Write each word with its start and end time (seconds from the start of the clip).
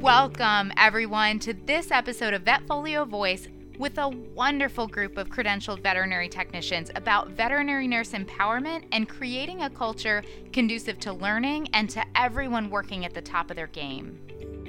Welcome, 0.00 0.72
everyone, 0.78 1.40
to 1.40 1.52
this 1.52 1.90
episode 1.90 2.32
of 2.32 2.42
Vetfolio 2.42 3.06
Voice 3.06 3.48
with 3.78 3.98
a 3.98 4.08
wonderful 4.08 4.86
group 4.86 5.18
of 5.18 5.28
credentialed 5.28 5.82
veterinary 5.82 6.26
technicians 6.26 6.90
about 6.94 7.32
veterinary 7.32 7.86
nurse 7.86 8.12
empowerment 8.12 8.84
and 8.92 9.06
creating 9.06 9.60
a 9.60 9.68
culture 9.68 10.22
conducive 10.54 10.98
to 11.00 11.12
learning 11.12 11.68
and 11.74 11.90
to 11.90 12.02
everyone 12.14 12.70
working 12.70 13.04
at 13.04 13.12
the 13.12 13.20
top 13.20 13.50
of 13.50 13.56
their 13.56 13.66
game. 13.66 14.18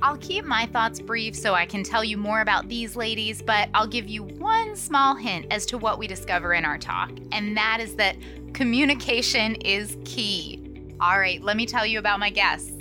I'll 0.01 0.17
keep 0.17 0.43
my 0.43 0.65
thoughts 0.65 0.99
brief 0.99 1.33
so 1.33 1.53
I 1.53 1.65
can 1.65 1.83
tell 1.83 2.03
you 2.03 2.17
more 2.17 2.41
about 2.41 2.67
these 2.67 2.97
ladies, 2.97 3.41
but 3.41 3.69
I'll 3.73 3.87
give 3.87 4.09
you 4.09 4.23
one 4.23 4.75
small 4.75 5.15
hint 5.15 5.45
as 5.49 5.65
to 5.67 5.77
what 5.77 5.97
we 5.97 6.07
discover 6.07 6.53
in 6.53 6.65
our 6.65 6.77
talk, 6.77 7.09
and 7.31 7.55
that 7.55 7.77
is 7.79 7.95
that 7.95 8.17
communication 8.53 9.55
is 9.55 9.97
key. 10.03 10.91
All 10.99 11.17
right, 11.17 11.41
let 11.41 11.55
me 11.55 11.65
tell 11.65 11.85
you 11.85 11.99
about 11.99 12.19
my 12.19 12.31
guests. 12.31 12.80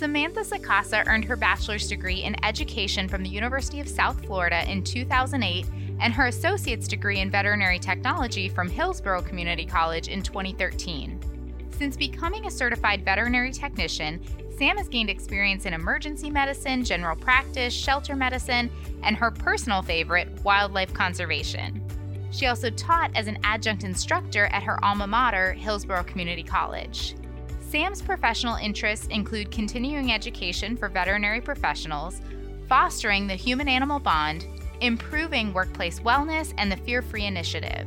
Samantha 0.00 0.40
Sacasa 0.40 1.06
earned 1.06 1.26
her 1.26 1.36
bachelor's 1.36 1.86
degree 1.86 2.22
in 2.22 2.42
education 2.42 3.06
from 3.06 3.22
the 3.22 3.28
University 3.28 3.80
of 3.80 3.86
South 3.86 4.24
Florida 4.24 4.64
in 4.66 4.82
2008 4.82 5.66
and 6.00 6.14
her 6.14 6.28
associate's 6.28 6.88
degree 6.88 7.18
in 7.18 7.30
veterinary 7.30 7.78
technology 7.78 8.48
from 8.48 8.70
Hillsborough 8.70 9.20
Community 9.20 9.66
College 9.66 10.08
in 10.08 10.22
2013. 10.22 11.20
Since 11.76 11.98
becoming 11.98 12.46
a 12.46 12.50
certified 12.50 13.04
veterinary 13.04 13.52
technician, 13.52 14.22
Sam 14.56 14.78
has 14.78 14.88
gained 14.88 15.10
experience 15.10 15.66
in 15.66 15.74
emergency 15.74 16.30
medicine, 16.30 16.82
general 16.82 17.14
practice, 17.14 17.74
shelter 17.74 18.16
medicine, 18.16 18.70
and 19.02 19.16
her 19.16 19.30
personal 19.30 19.82
favorite, 19.82 20.30
wildlife 20.42 20.94
conservation. 20.94 21.86
She 22.30 22.46
also 22.46 22.70
taught 22.70 23.14
as 23.14 23.26
an 23.26 23.36
adjunct 23.44 23.84
instructor 23.84 24.46
at 24.46 24.62
her 24.62 24.82
alma 24.82 25.06
mater, 25.06 25.52
Hillsborough 25.52 26.04
Community 26.04 26.42
College. 26.42 27.16
SAM's 27.70 28.02
professional 28.02 28.56
interests 28.56 29.06
include 29.10 29.52
continuing 29.52 30.10
education 30.10 30.76
for 30.76 30.88
veterinary 30.88 31.40
professionals, 31.40 32.20
fostering 32.68 33.28
the 33.28 33.36
human 33.36 33.68
animal 33.68 34.00
bond, 34.00 34.44
improving 34.80 35.52
workplace 35.52 36.00
wellness, 36.00 36.52
and 36.58 36.72
the 36.72 36.76
Fear 36.78 37.00
Free 37.00 37.26
Initiative. 37.26 37.86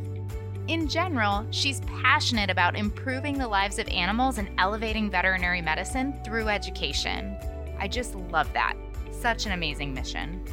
In 0.70 0.88
general, 0.88 1.46
she's 1.52 1.82
passionate 1.82 2.50
about 2.50 2.78
improving 2.78 3.38
the 3.38 3.46
lives 3.46 3.78
of 3.78 3.86
animals 3.90 4.38
and 4.38 4.50
elevating 4.58 5.12
veterinary 5.12 5.62
medicine 5.62 6.18
through 6.24 6.48
education. 6.48 7.36
I 7.78 7.90
just 7.90 8.16
love 8.16 8.54
that. 8.54 8.76
Such 9.12 9.48
an 9.48 9.52
amazing 9.52 9.94
mission. 9.94 10.46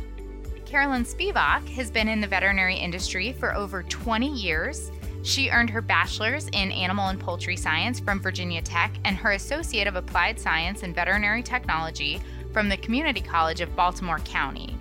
Carolyn 0.66 1.04
Spivock 1.04 1.68
has 1.68 1.88
been 1.88 2.08
in 2.08 2.20
the 2.20 2.26
veterinary 2.26 2.76
industry 2.76 3.32
for 3.32 3.54
over 3.54 3.84
20 3.84 4.28
years 4.28 4.90
she 5.22 5.50
earned 5.50 5.70
her 5.70 5.82
bachelor's 5.82 6.48
in 6.48 6.72
animal 6.72 7.08
and 7.08 7.20
poultry 7.20 7.56
science 7.56 8.00
from 8.00 8.20
Virginia 8.20 8.62
Tech 8.62 8.92
and 9.04 9.16
her 9.16 9.32
associate 9.32 9.86
of 9.86 9.96
applied 9.96 10.38
science 10.38 10.82
in 10.82 10.94
veterinary 10.94 11.42
technology 11.42 12.20
from 12.52 12.68
the 12.68 12.76
Community 12.78 13.20
College 13.20 13.60
of 13.60 13.74
Baltimore 13.76 14.20
County. 14.20 14.76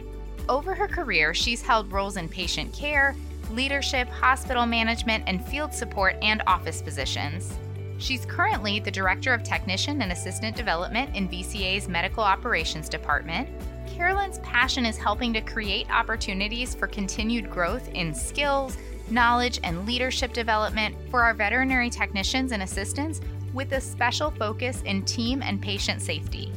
Over 0.48 0.74
her 0.74 0.88
career, 0.88 1.34
she's 1.34 1.62
held 1.62 1.92
roles 1.92 2.18
in 2.18 2.30
patient 2.30 2.74
care, 2.74 3.16
leadership, 3.52 4.08
hospital 4.10 4.66
management, 4.66 5.24
and 5.28 5.46
field 5.46 5.74
support 5.74 6.16
and 6.22 6.42
office 6.48 6.82
positions. 6.82 7.58
She's 7.98 8.26
currently 8.26 8.80
the 8.80 8.90
Director 8.90 9.34
of 9.34 9.44
Technician 9.44 10.02
and 10.02 10.12
Assistant 10.12 10.56
Development 10.56 11.14
in 11.16 11.28
VCA's 11.28 11.90
Medical 11.90 12.24
Operations 12.24 12.88
Department. 12.88 13.50
Carolyn's 13.88 14.40
passion 14.40 14.86
is 14.86 14.98
helping 14.98 15.34
to 15.34 15.42
create 15.42 15.90
opportunities 15.92 16.74
for 16.74 16.88
continued 16.88 17.52
growth 17.52 17.90
in 17.90 18.14
skills, 18.14 18.78
knowledge, 19.12 19.60
and 19.64 19.86
leadership 19.86 20.34
development 20.34 20.96
for 21.10 21.24
our 21.24 21.34
veterinary 21.34 21.90
technicians 21.90 22.52
and 22.52 22.64
assistants 22.64 23.22
with 23.54 23.72
a 23.74 23.82
special 23.82 24.32
focus 24.32 24.82
in 24.84 25.04
team 25.04 25.42
and 25.42 25.62
patient 25.62 26.02
safety. 26.02 26.52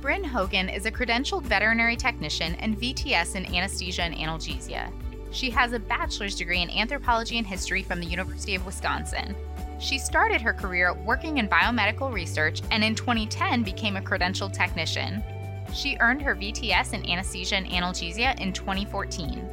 Brynn 0.00 0.24
Hogan 0.24 0.68
is 0.68 0.84
a 0.84 0.90
credentialed 0.90 1.44
veterinary 1.44 1.96
technician 1.96 2.54
and 2.56 2.78
VTS 2.78 3.36
in 3.36 3.46
anesthesia 3.54 4.02
and 4.02 4.14
analgesia. 4.14 4.92
She 5.30 5.48
has 5.50 5.72
a 5.72 5.78
bachelor's 5.78 6.34
degree 6.34 6.60
in 6.60 6.70
anthropology 6.70 7.38
and 7.38 7.46
history 7.46 7.82
from 7.82 8.00
the 8.00 8.06
University 8.06 8.54
of 8.54 8.66
Wisconsin. 8.66 9.34
She 9.78 9.98
started 9.98 10.40
her 10.40 10.52
career 10.52 10.92
working 10.92 11.38
in 11.38 11.48
biomedical 11.48 12.12
research 12.12 12.62
and 12.70 12.84
in 12.84 12.94
2010 12.94 13.62
became 13.62 13.96
a 13.96 14.00
credentialed 14.00 14.52
technician. 14.52 15.22
She 15.72 15.96
earned 16.00 16.20
her 16.22 16.36
VTS 16.36 16.92
in 16.92 17.08
anesthesia 17.08 17.56
and 17.56 17.66
analgesia 17.66 18.38
in 18.40 18.52
2014. 18.52 19.48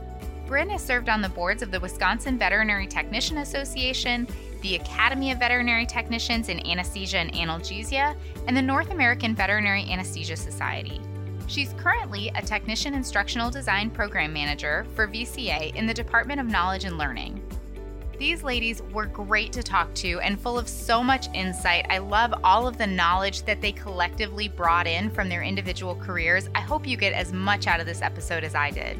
Brynn 0.49 0.71
has 0.71 0.83
served 0.83 1.09
on 1.09 1.21
the 1.21 1.29
boards 1.29 1.61
of 1.61 1.69
the 1.69 1.79
Wisconsin 1.79 2.35
Veterinary 2.35 2.87
Technician 2.87 3.37
Association, 3.37 4.27
the 4.61 4.77
Academy 4.77 5.31
of 5.31 5.37
Veterinary 5.37 5.85
Technicians 5.85 6.49
in 6.49 6.65
Anesthesia 6.65 7.19
and 7.19 7.31
Analgesia, 7.33 8.15
and 8.47 8.57
the 8.57 8.61
North 8.61 8.89
American 8.89 9.35
Veterinary 9.35 9.83
Anesthesia 9.91 10.35
Society. 10.35 11.01
She's 11.45 11.73
currently 11.73 12.31
a 12.33 12.41
Technician 12.41 12.95
Instructional 12.95 13.51
Design 13.51 13.91
Program 13.91 14.33
Manager 14.33 14.87
for 14.95 15.07
VCA 15.07 15.75
in 15.75 15.85
the 15.85 15.93
Department 15.93 16.39
of 16.39 16.47
Knowledge 16.47 16.85
and 16.85 16.97
Learning. 16.97 17.39
These 18.17 18.41
ladies 18.41 18.81
were 18.91 19.05
great 19.05 19.53
to 19.53 19.61
talk 19.61 19.93
to 19.95 20.19
and 20.21 20.39
full 20.39 20.57
of 20.57 20.67
so 20.67 21.03
much 21.03 21.27
insight. 21.35 21.85
I 21.91 21.99
love 21.99 22.33
all 22.43 22.67
of 22.67 22.79
the 22.79 22.87
knowledge 22.87 23.43
that 23.43 23.61
they 23.61 23.71
collectively 23.71 24.47
brought 24.47 24.87
in 24.87 25.11
from 25.11 25.29
their 25.29 25.43
individual 25.43 25.93
careers. 25.95 26.49
I 26.55 26.61
hope 26.61 26.87
you 26.87 26.97
get 26.97 27.13
as 27.13 27.33
much 27.33 27.67
out 27.67 27.79
of 27.79 27.85
this 27.85 28.01
episode 28.01 28.43
as 28.43 28.55
I 28.55 28.71
did. 28.71 28.97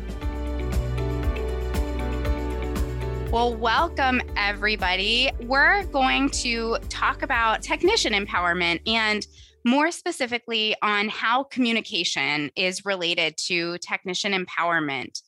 Well, 3.31 3.53
welcome 3.53 4.23
everybody. 4.35 5.29
We're 5.41 5.83
going 5.83 6.31
to 6.31 6.79
talk 6.89 7.21
about 7.21 7.61
technician 7.61 8.13
empowerment 8.13 8.81
and 8.87 9.25
more 9.63 9.91
specifically 9.91 10.75
on 10.81 11.09
how 11.09 11.43
communication 11.43 12.49
is 12.55 12.85
related 12.85 13.37
to 13.45 13.77
technician 13.87 14.33
empowerment. 14.33 15.21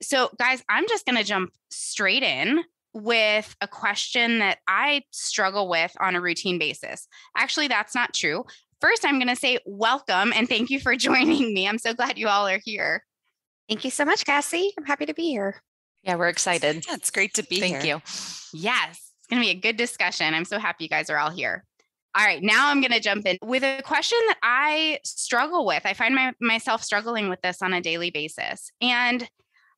So, 0.00 0.30
guys, 0.38 0.62
I'm 0.68 0.86
just 0.88 1.04
going 1.04 1.18
to 1.18 1.24
jump 1.24 1.50
straight 1.70 2.22
in 2.22 2.62
with 2.92 3.56
a 3.60 3.66
question 3.66 4.38
that 4.38 4.58
I 4.68 5.02
struggle 5.10 5.68
with 5.68 5.92
on 5.98 6.14
a 6.14 6.20
routine 6.20 6.56
basis. 6.56 7.08
Actually, 7.36 7.66
that's 7.66 7.96
not 7.96 8.14
true. 8.14 8.44
First, 8.80 9.04
I'm 9.04 9.18
going 9.18 9.26
to 9.26 9.34
say 9.34 9.58
welcome 9.66 10.32
and 10.36 10.48
thank 10.48 10.70
you 10.70 10.78
for 10.78 10.94
joining 10.96 11.52
me. 11.52 11.66
I'm 11.66 11.78
so 11.78 11.94
glad 11.94 12.16
you 12.16 12.28
all 12.28 12.46
are 12.46 12.60
here. 12.64 13.04
Thank 13.68 13.84
you 13.84 13.90
so 13.90 14.04
much, 14.04 14.24
Cassie. 14.24 14.72
I'm 14.78 14.84
happy 14.84 15.06
to 15.06 15.14
be 15.14 15.30
here. 15.30 15.60
Yeah, 16.02 16.16
we're 16.16 16.28
excited. 16.28 16.84
Yeah, 16.86 16.94
it's 16.94 17.10
great 17.10 17.34
to 17.34 17.42
be 17.42 17.60
Thank 17.60 17.82
here. 17.82 17.96
you. 17.96 18.02
Yes, 18.52 19.12
it's 19.18 19.26
going 19.28 19.42
to 19.42 19.46
be 19.46 19.50
a 19.50 19.60
good 19.60 19.76
discussion. 19.76 20.34
I'm 20.34 20.44
so 20.44 20.58
happy 20.58 20.84
you 20.84 20.90
guys 20.90 21.10
are 21.10 21.18
all 21.18 21.30
here. 21.30 21.64
All 22.16 22.24
right, 22.24 22.42
now 22.42 22.68
I'm 22.68 22.80
going 22.80 22.92
to 22.92 23.00
jump 23.00 23.24
in 23.26 23.38
with 23.42 23.62
a 23.62 23.82
question 23.84 24.18
that 24.26 24.38
I 24.42 24.98
struggle 25.04 25.64
with. 25.64 25.82
I 25.84 25.92
find 25.92 26.14
my, 26.14 26.32
myself 26.40 26.82
struggling 26.82 27.28
with 27.28 27.40
this 27.42 27.62
on 27.62 27.72
a 27.72 27.80
daily 27.80 28.10
basis. 28.10 28.72
And 28.80 29.28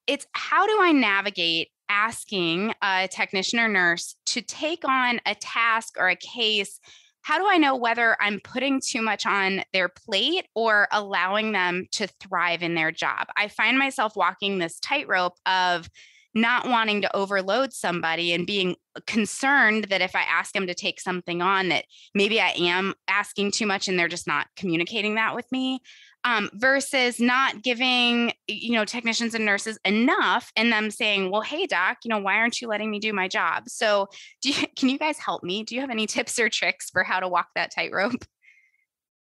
it's 0.07 0.27
how 0.33 0.67
do 0.67 0.79
I 0.81 0.93
navigate 0.93 1.69
asking 1.91 2.73
a 2.83 3.07
technician 3.11 3.59
or 3.59 3.69
nurse 3.69 4.17
to 4.27 4.41
take 4.41 4.89
on 4.89 5.21
a 5.27 5.35
task 5.35 5.97
or 5.99 6.09
a 6.09 6.17
case? 6.17 6.81
How 7.21 7.39
do 7.39 7.47
I 7.47 7.59
know 7.59 7.77
whether 7.77 8.17
I'm 8.21 8.41
putting 8.43 8.81
too 8.81 9.03
much 9.03 9.27
on 9.27 9.63
their 9.75 9.91
plate 9.91 10.47
or 10.55 10.89
allowing 10.91 11.53
them 11.53 11.87
to 11.93 12.07
thrive 12.07 12.63
in 12.63 12.75
their 12.75 12.93
job? 12.93 13.27
I 13.37 13.49
find 13.49 13.79
myself 13.79 14.17
walking 14.17 14.59
this 14.59 14.81
tightrope 14.81 15.37
of 15.45 15.89
not 16.35 16.69
wanting 16.69 17.03
to 17.03 17.17
overload 17.17 17.73
somebody 17.73 18.33
and 18.33 18.47
being 18.47 18.77
concerned 19.07 19.85
that 19.85 20.01
if 20.01 20.17
I 20.17 20.23
ask 20.23 20.53
them 20.53 20.67
to 20.67 20.75
take 20.75 21.01
something 21.01 21.43
on, 21.43 21.69
that 21.69 21.85
maybe 22.15 22.41
I 22.41 22.51
am 22.57 22.95
asking 23.09 23.53
too 23.53 23.67
much 23.67 23.89
and 23.89 23.99
they're 23.99 24.09
just 24.09 24.27
not 24.27 24.47
communicating 24.57 25.17
that 25.17 25.35
with 25.35 25.51
me. 25.53 25.81
Um, 26.25 26.51
versus 26.55 27.19
not 27.19 27.65
giving 27.65 28.33
you 28.47 28.75
know 28.75 28.85
technicians 28.85 29.35
and 29.35 29.45
nurses 29.45 29.77
enough 29.85 30.53
and 30.55 30.73
them 30.73 30.93
saying 30.93 31.33
well 31.33 31.41
hey 31.41 31.67
doc 31.67 31.97
you 32.05 32.11
know 32.11 32.21
why 32.21 32.37
aren't 32.37 32.61
you 32.61 32.69
letting 32.69 32.93
me 32.93 33.01
do 33.01 33.13
my 33.13 33.27
job 33.27 33.65
so 33.67 34.07
you, 34.45 34.55
can 34.79 34.89
you 34.89 34.99
guys 34.99 35.19
help 35.19 35.43
me 35.43 35.65
do 35.65 35.75
you 35.75 35.81
have 35.81 35.91
any 35.91 36.07
tips 36.07 36.39
or 36.39 36.49
tricks 36.49 36.91
for 36.91 37.03
how 37.03 37.19
to 37.19 37.27
walk 37.27 37.49
that 37.57 37.73
tightrope 37.75 38.25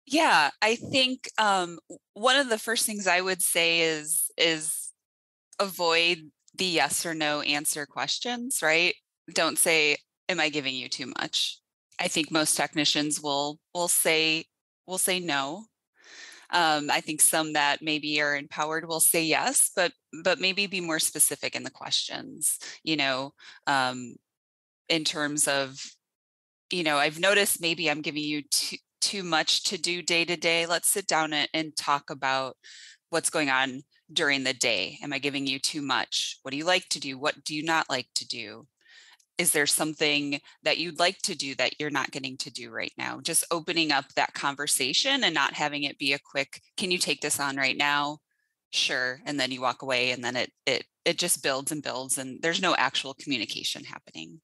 Yeah, 0.05 0.49
I 0.61 0.75
think 0.75 1.29
um, 1.37 1.79
one 2.13 2.35
of 2.35 2.49
the 2.49 2.57
first 2.57 2.85
things 2.85 3.07
I 3.07 3.21
would 3.21 3.41
say 3.41 3.81
is 3.81 4.29
is 4.37 4.91
avoid 5.59 6.31
the 6.61 6.67
yes 6.67 7.07
or 7.07 7.15
no 7.15 7.41
answer 7.41 7.87
questions, 7.87 8.59
right? 8.61 8.93
Don't 9.33 9.57
say, 9.57 9.97
"Am 10.29 10.39
I 10.39 10.49
giving 10.49 10.75
you 10.75 10.89
too 10.89 11.07
much?" 11.17 11.57
I 11.99 12.07
think 12.07 12.29
most 12.29 12.55
technicians 12.55 13.19
will 13.19 13.59
will 13.73 13.87
say 13.87 14.45
will 14.85 14.99
say 14.99 15.19
no. 15.19 15.65
Um, 16.51 16.91
I 16.91 17.01
think 17.01 17.21
some 17.21 17.53
that 17.53 17.81
maybe 17.81 18.21
are 18.21 18.35
empowered 18.37 18.87
will 18.87 18.99
say 18.99 19.23
yes, 19.23 19.71
but 19.75 19.93
but 20.23 20.39
maybe 20.39 20.67
be 20.67 20.81
more 20.81 20.99
specific 20.99 21.55
in 21.55 21.63
the 21.63 21.71
questions. 21.71 22.59
You 22.83 22.97
know, 22.97 23.33
um, 23.65 24.15
in 24.87 25.03
terms 25.03 25.47
of, 25.47 25.83
you 26.71 26.83
know, 26.83 26.97
I've 26.97 27.19
noticed 27.19 27.59
maybe 27.61 27.89
I'm 27.89 28.01
giving 28.03 28.23
you 28.23 28.43
too 28.51 28.77
too 29.01 29.23
much 29.23 29.63
to 29.63 29.79
do 29.79 30.03
day 30.03 30.25
to 30.25 30.37
day. 30.37 30.67
Let's 30.67 30.89
sit 30.89 31.07
down 31.07 31.33
and, 31.33 31.49
and 31.55 31.75
talk 31.75 32.11
about 32.11 32.55
what's 33.09 33.31
going 33.31 33.49
on 33.49 33.81
during 34.13 34.43
the 34.43 34.53
day. 34.53 34.97
Am 35.01 35.13
I 35.13 35.19
giving 35.19 35.47
you 35.47 35.59
too 35.59 35.81
much? 35.81 36.37
What 36.41 36.51
do 36.51 36.57
you 36.57 36.65
like 36.65 36.87
to 36.89 36.99
do? 36.99 37.17
What 37.17 37.43
do 37.43 37.55
you 37.55 37.63
not 37.63 37.89
like 37.89 38.07
to 38.15 38.27
do? 38.27 38.67
is 39.41 39.51
there 39.51 39.65
something 39.65 40.39
that 40.61 40.77
you'd 40.77 40.99
like 40.99 41.17
to 41.23 41.35
do 41.35 41.55
that 41.55 41.73
you're 41.79 41.89
not 41.89 42.11
getting 42.11 42.37
to 42.37 42.51
do 42.51 42.69
right 42.69 42.91
now 42.95 43.19
just 43.21 43.43
opening 43.49 43.91
up 43.91 44.05
that 44.15 44.33
conversation 44.35 45.23
and 45.23 45.33
not 45.33 45.53
having 45.53 45.83
it 45.83 45.97
be 45.97 46.13
a 46.13 46.19
quick 46.19 46.61
can 46.77 46.91
you 46.91 46.99
take 46.99 47.21
this 47.21 47.39
on 47.39 47.57
right 47.57 47.75
now 47.77 48.19
sure 48.69 49.19
and 49.25 49.39
then 49.39 49.51
you 49.51 49.59
walk 49.59 49.81
away 49.81 50.11
and 50.11 50.23
then 50.23 50.35
it 50.35 50.51
it 50.67 50.85
it 51.05 51.17
just 51.17 51.41
builds 51.41 51.71
and 51.71 51.81
builds 51.81 52.19
and 52.19 52.39
there's 52.41 52.61
no 52.61 52.75
actual 52.75 53.15
communication 53.15 53.83
happening 53.83 54.39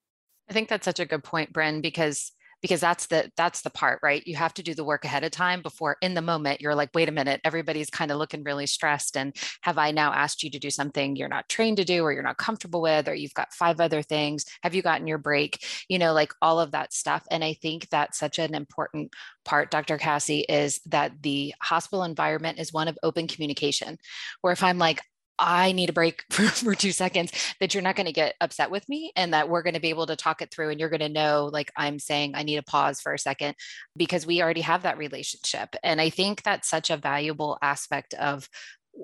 i 0.50 0.54
think 0.54 0.68
that's 0.68 0.86
such 0.86 1.00
a 1.00 1.06
good 1.06 1.24
point 1.24 1.54
Brynn 1.54 1.82
because 1.82 2.32
because 2.62 2.80
that's 2.80 3.08
the 3.08 3.32
that's 3.38 3.62
the 3.62 3.70
part 3.70 4.00
right? 4.04 4.26
You 4.26 4.36
have 4.36 4.54
to 4.56 4.64
do 4.64 4.74
the 4.74 4.84
work 4.84 5.06
ahead 5.06 5.24
of 5.24 5.32
time 5.32 5.62
before 5.62 5.98
in 6.02 6.14
the 6.14 6.22
moment 6.22 6.62
you're 6.62 6.76
like 6.76 6.90
wait 6.94 7.10
a 7.10 7.12
minute 7.12 7.42
everybody's 7.44 7.90
kind 7.90 8.12
of 8.12 8.18
looking 8.18 8.44
really 8.44 8.66
stressed 8.66 9.16
and 9.18 9.36
have 9.62 9.78
i 9.78 9.92
now 9.92 10.12
asked 10.14 10.44
you 10.44 10.50
to 10.50 10.60
do 10.60 10.70
something 10.70 11.16
you're 11.16 11.28
not 11.28 11.48
trained 11.50 11.78
to 11.78 11.86
do 11.86 12.04
or 12.04 12.12
you're 12.12 12.24
not 12.24 12.38
comfortable 12.38 12.82
with 12.82 13.08
or 13.08 13.14
you've 13.14 13.34
got 13.34 13.54
five 13.54 13.80
other 13.80 14.02
things? 14.02 14.46
Have 14.64 14.76
you 14.76 14.82
gotten 14.82 15.08
your 15.08 15.18
break? 15.18 15.64
You 15.90 16.00
know 16.00 16.14
like 16.14 16.34
all 16.42 16.60
of 16.60 16.72
that 16.72 16.94
stuff 16.94 17.24
and 17.30 17.44
i 17.44 17.54
think 17.54 17.88
that's 17.90 18.18
such 18.18 18.40
an 18.40 18.56
important 18.56 19.12
part 19.46 19.72
dr 19.72 19.98
cassie 19.98 20.42
is 20.42 20.80
that 20.86 21.12
the 21.22 21.54
hospital 21.62 22.04
environment 22.04 22.60
is 22.60 22.74
one 22.74 22.88
of 22.88 22.98
open 23.04 23.28
communication 23.28 23.98
where 24.42 24.54
if 24.54 24.64
i'm 24.64 24.78
like 24.78 25.02
I 25.40 25.72
need 25.72 25.90
a 25.90 25.94
break 25.94 26.24
for, 26.32 26.44
for 26.44 26.76
two 26.76 26.92
seconds, 26.92 27.32
that 27.60 27.74
you're 27.74 27.84
not 27.84 27.96
going 27.96 28.08
to 28.08 28.14
get 28.14 28.36
upset 28.42 28.72
with 28.72 28.88
me 28.90 29.12
and 29.16 29.34
that 29.34 29.50
we're 29.50 29.64
going 29.64 29.74
to 29.76 29.80
be 29.80 29.90
able 29.90 30.08
to 30.08 30.16
talk 30.16 30.42
it 30.42 30.52
through 30.52 30.70
and 30.70 30.80
you're 30.80 30.90
going 30.90 31.00
to 31.00 31.10
know, 31.10 31.50
like 31.52 31.72
I'm 31.76 32.00
saying, 32.00 32.34
I 32.36 32.44
need 32.44 32.58
a 32.58 32.64
pause 32.64 33.02
for 33.02 33.14
a 33.14 33.20
second 33.20 33.56
because 33.96 34.26
we 34.26 34.42
already 34.42 34.62
have 34.62 34.84
that 34.84 34.98
relationship. 34.98 35.76
And 35.84 36.02
I 36.02 36.10
think 36.10 36.44
that's 36.44 36.70
such 36.70 36.90
a 36.90 36.98
valuable 36.98 37.58
aspect 37.62 38.14
of 38.16 38.50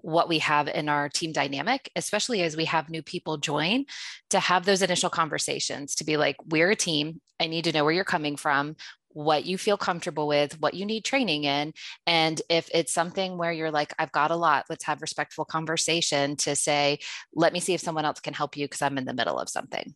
what 0.02 0.28
we 0.28 0.40
have 0.40 0.68
in 0.68 0.90
our 0.90 1.08
team 1.08 1.32
dynamic, 1.32 1.92
especially 1.96 2.42
as 2.42 2.58
we 2.58 2.66
have 2.66 2.90
new 2.90 3.04
people 3.04 3.38
join, 3.38 3.86
to 4.32 4.40
have 4.40 4.66
those 4.66 4.82
initial 4.82 5.10
conversations 5.10 5.96
to 5.96 6.04
be 6.04 6.18
like, 6.18 6.36
we're 6.50 6.72
a 6.72 6.76
team. 6.76 7.22
I 7.40 7.48
need 7.48 7.66
to 7.66 7.72
know 7.72 7.84
where 7.84 7.94
you're 7.94 8.04
coming 8.04 8.36
from 8.36 8.76
what 9.14 9.46
you 9.46 9.58
feel 9.58 9.78
comfortable 9.78 10.28
with, 10.28 10.60
what 10.60 10.74
you 10.74 10.86
need 10.86 11.06
training 11.06 11.46
in. 11.46 11.74
And 12.06 12.42
if 12.50 12.70
it's 12.74 12.94
something 12.94 13.38
where 13.38 13.52
you're 13.52 13.72
like, 13.72 13.94
I've 13.98 14.12
got 14.12 14.32
a 14.32 14.36
lot, 14.36 14.66
let's 14.70 14.86
have 14.86 15.02
respectful 15.02 15.46
conversation 15.46 16.36
to 16.38 16.56
say, 16.56 17.00
let 17.34 17.54
me 17.54 17.60
see 17.60 17.74
if 17.74 17.82
someone 17.82 18.06
else 18.06 18.20
can 18.20 18.34
help 18.34 18.58
you 18.58 18.66
because 18.66 18.82
I'm 18.82 18.98
in 18.98 19.06
the 19.06 19.14
middle 19.14 19.40
of 19.40 19.50
something. 19.50 19.96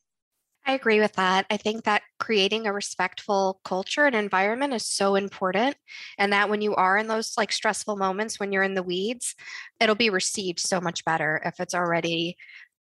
I 0.65 0.73
agree 0.73 0.99
with 0.99 1.13
that. 1.13 1.45
I 1.49 1.55
think 1.55 1.85
that 1.85 2.01
creating 2.19 2.67
a 2.67 2.73
respectful 2.73 3.61
culture 3.63 4.05
and 4.05 4.15
environment 4.15 4.73
is 4.73 4.85
so 4.85 5.15
important. 5.15 5.77
And 6.17 6.33
that 6.33 6.49
when 6.49 6.61
you 6.61 6.75
are 6.75 6.97
in 6.97 7.07
those 7.07 7.37
like 7.37 7.53
stressful 7.53 7.95
moments, 7.95 8.37
when 8.37 8.51
you're 8.51 8.63
in 8.63 8.73
the 8.73 8.83
weeds, 8.83 9.33
it'll 9.79 9.95
be 9.95 10.09
received 10.09 10.59
so 10.59 10.81
much 10.81 11.05
better 11.05 11.41
if 11.45 11.61
it's 11.61 11.73
already 11.73 12.35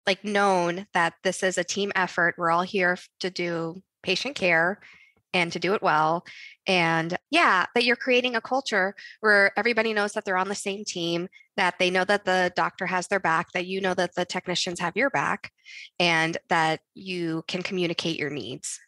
like 0.08 0.24
known 0.24 0.88
that 0.94 1.16
this 1.24 1.44
is 1.44 1.58
a 1.58 1.64
team 1.64 1.92
effort. 1.94 2.36
We're 2.38 2.52
all 2.52 2.62
here 2.62 2.98
to 3.20 3.30
do 3.30 3.82
patient 4.02 4.36
care 4.36 4.80
and 5.34 5.52
to 5.52 5.60
do 5.60 5.74
it 5.74 5.82
well. 5.82 6.26
And 6.68 7.18
yeah, 7.32 7.66
that 7.76 7.84
you're 7.84 7.96
creating 7.96 8.36
a 8.36 8.42
culture 8.42 8.96
where 9.20 9.52
everybody 9.58 9.94
knows 9.94 10.14
that 10.14 10.26
they're 10.26 10.38
on 10.38 10.50
the 10.50 10.56
same 10.56 10.86
team, 10.86 11.28
that 11.58 11.76
they 11.80 11.90
know 11.90 12.06
that 12.06 12.26
the 12.26 12.52
doctor 12.56 12.86
has 12.86 13.08
their 13.08 13.20
back, 13.20 13.52
that 13.54 13.66
you 13.66 13.82
know 13.82 13.94
that 13.94 14.16
the 14.16 14.26
technicians 14.26 14.80
have 14.80 14.96
your 14.96 15.10
back, 15.10 15.52
and 16.00 16.38
that 16.50 16.82
you 16.94 17.44
can 17.48 17.64
communicate 17.64 18.18
your 18.18 18.30
needs. 18.30 18.80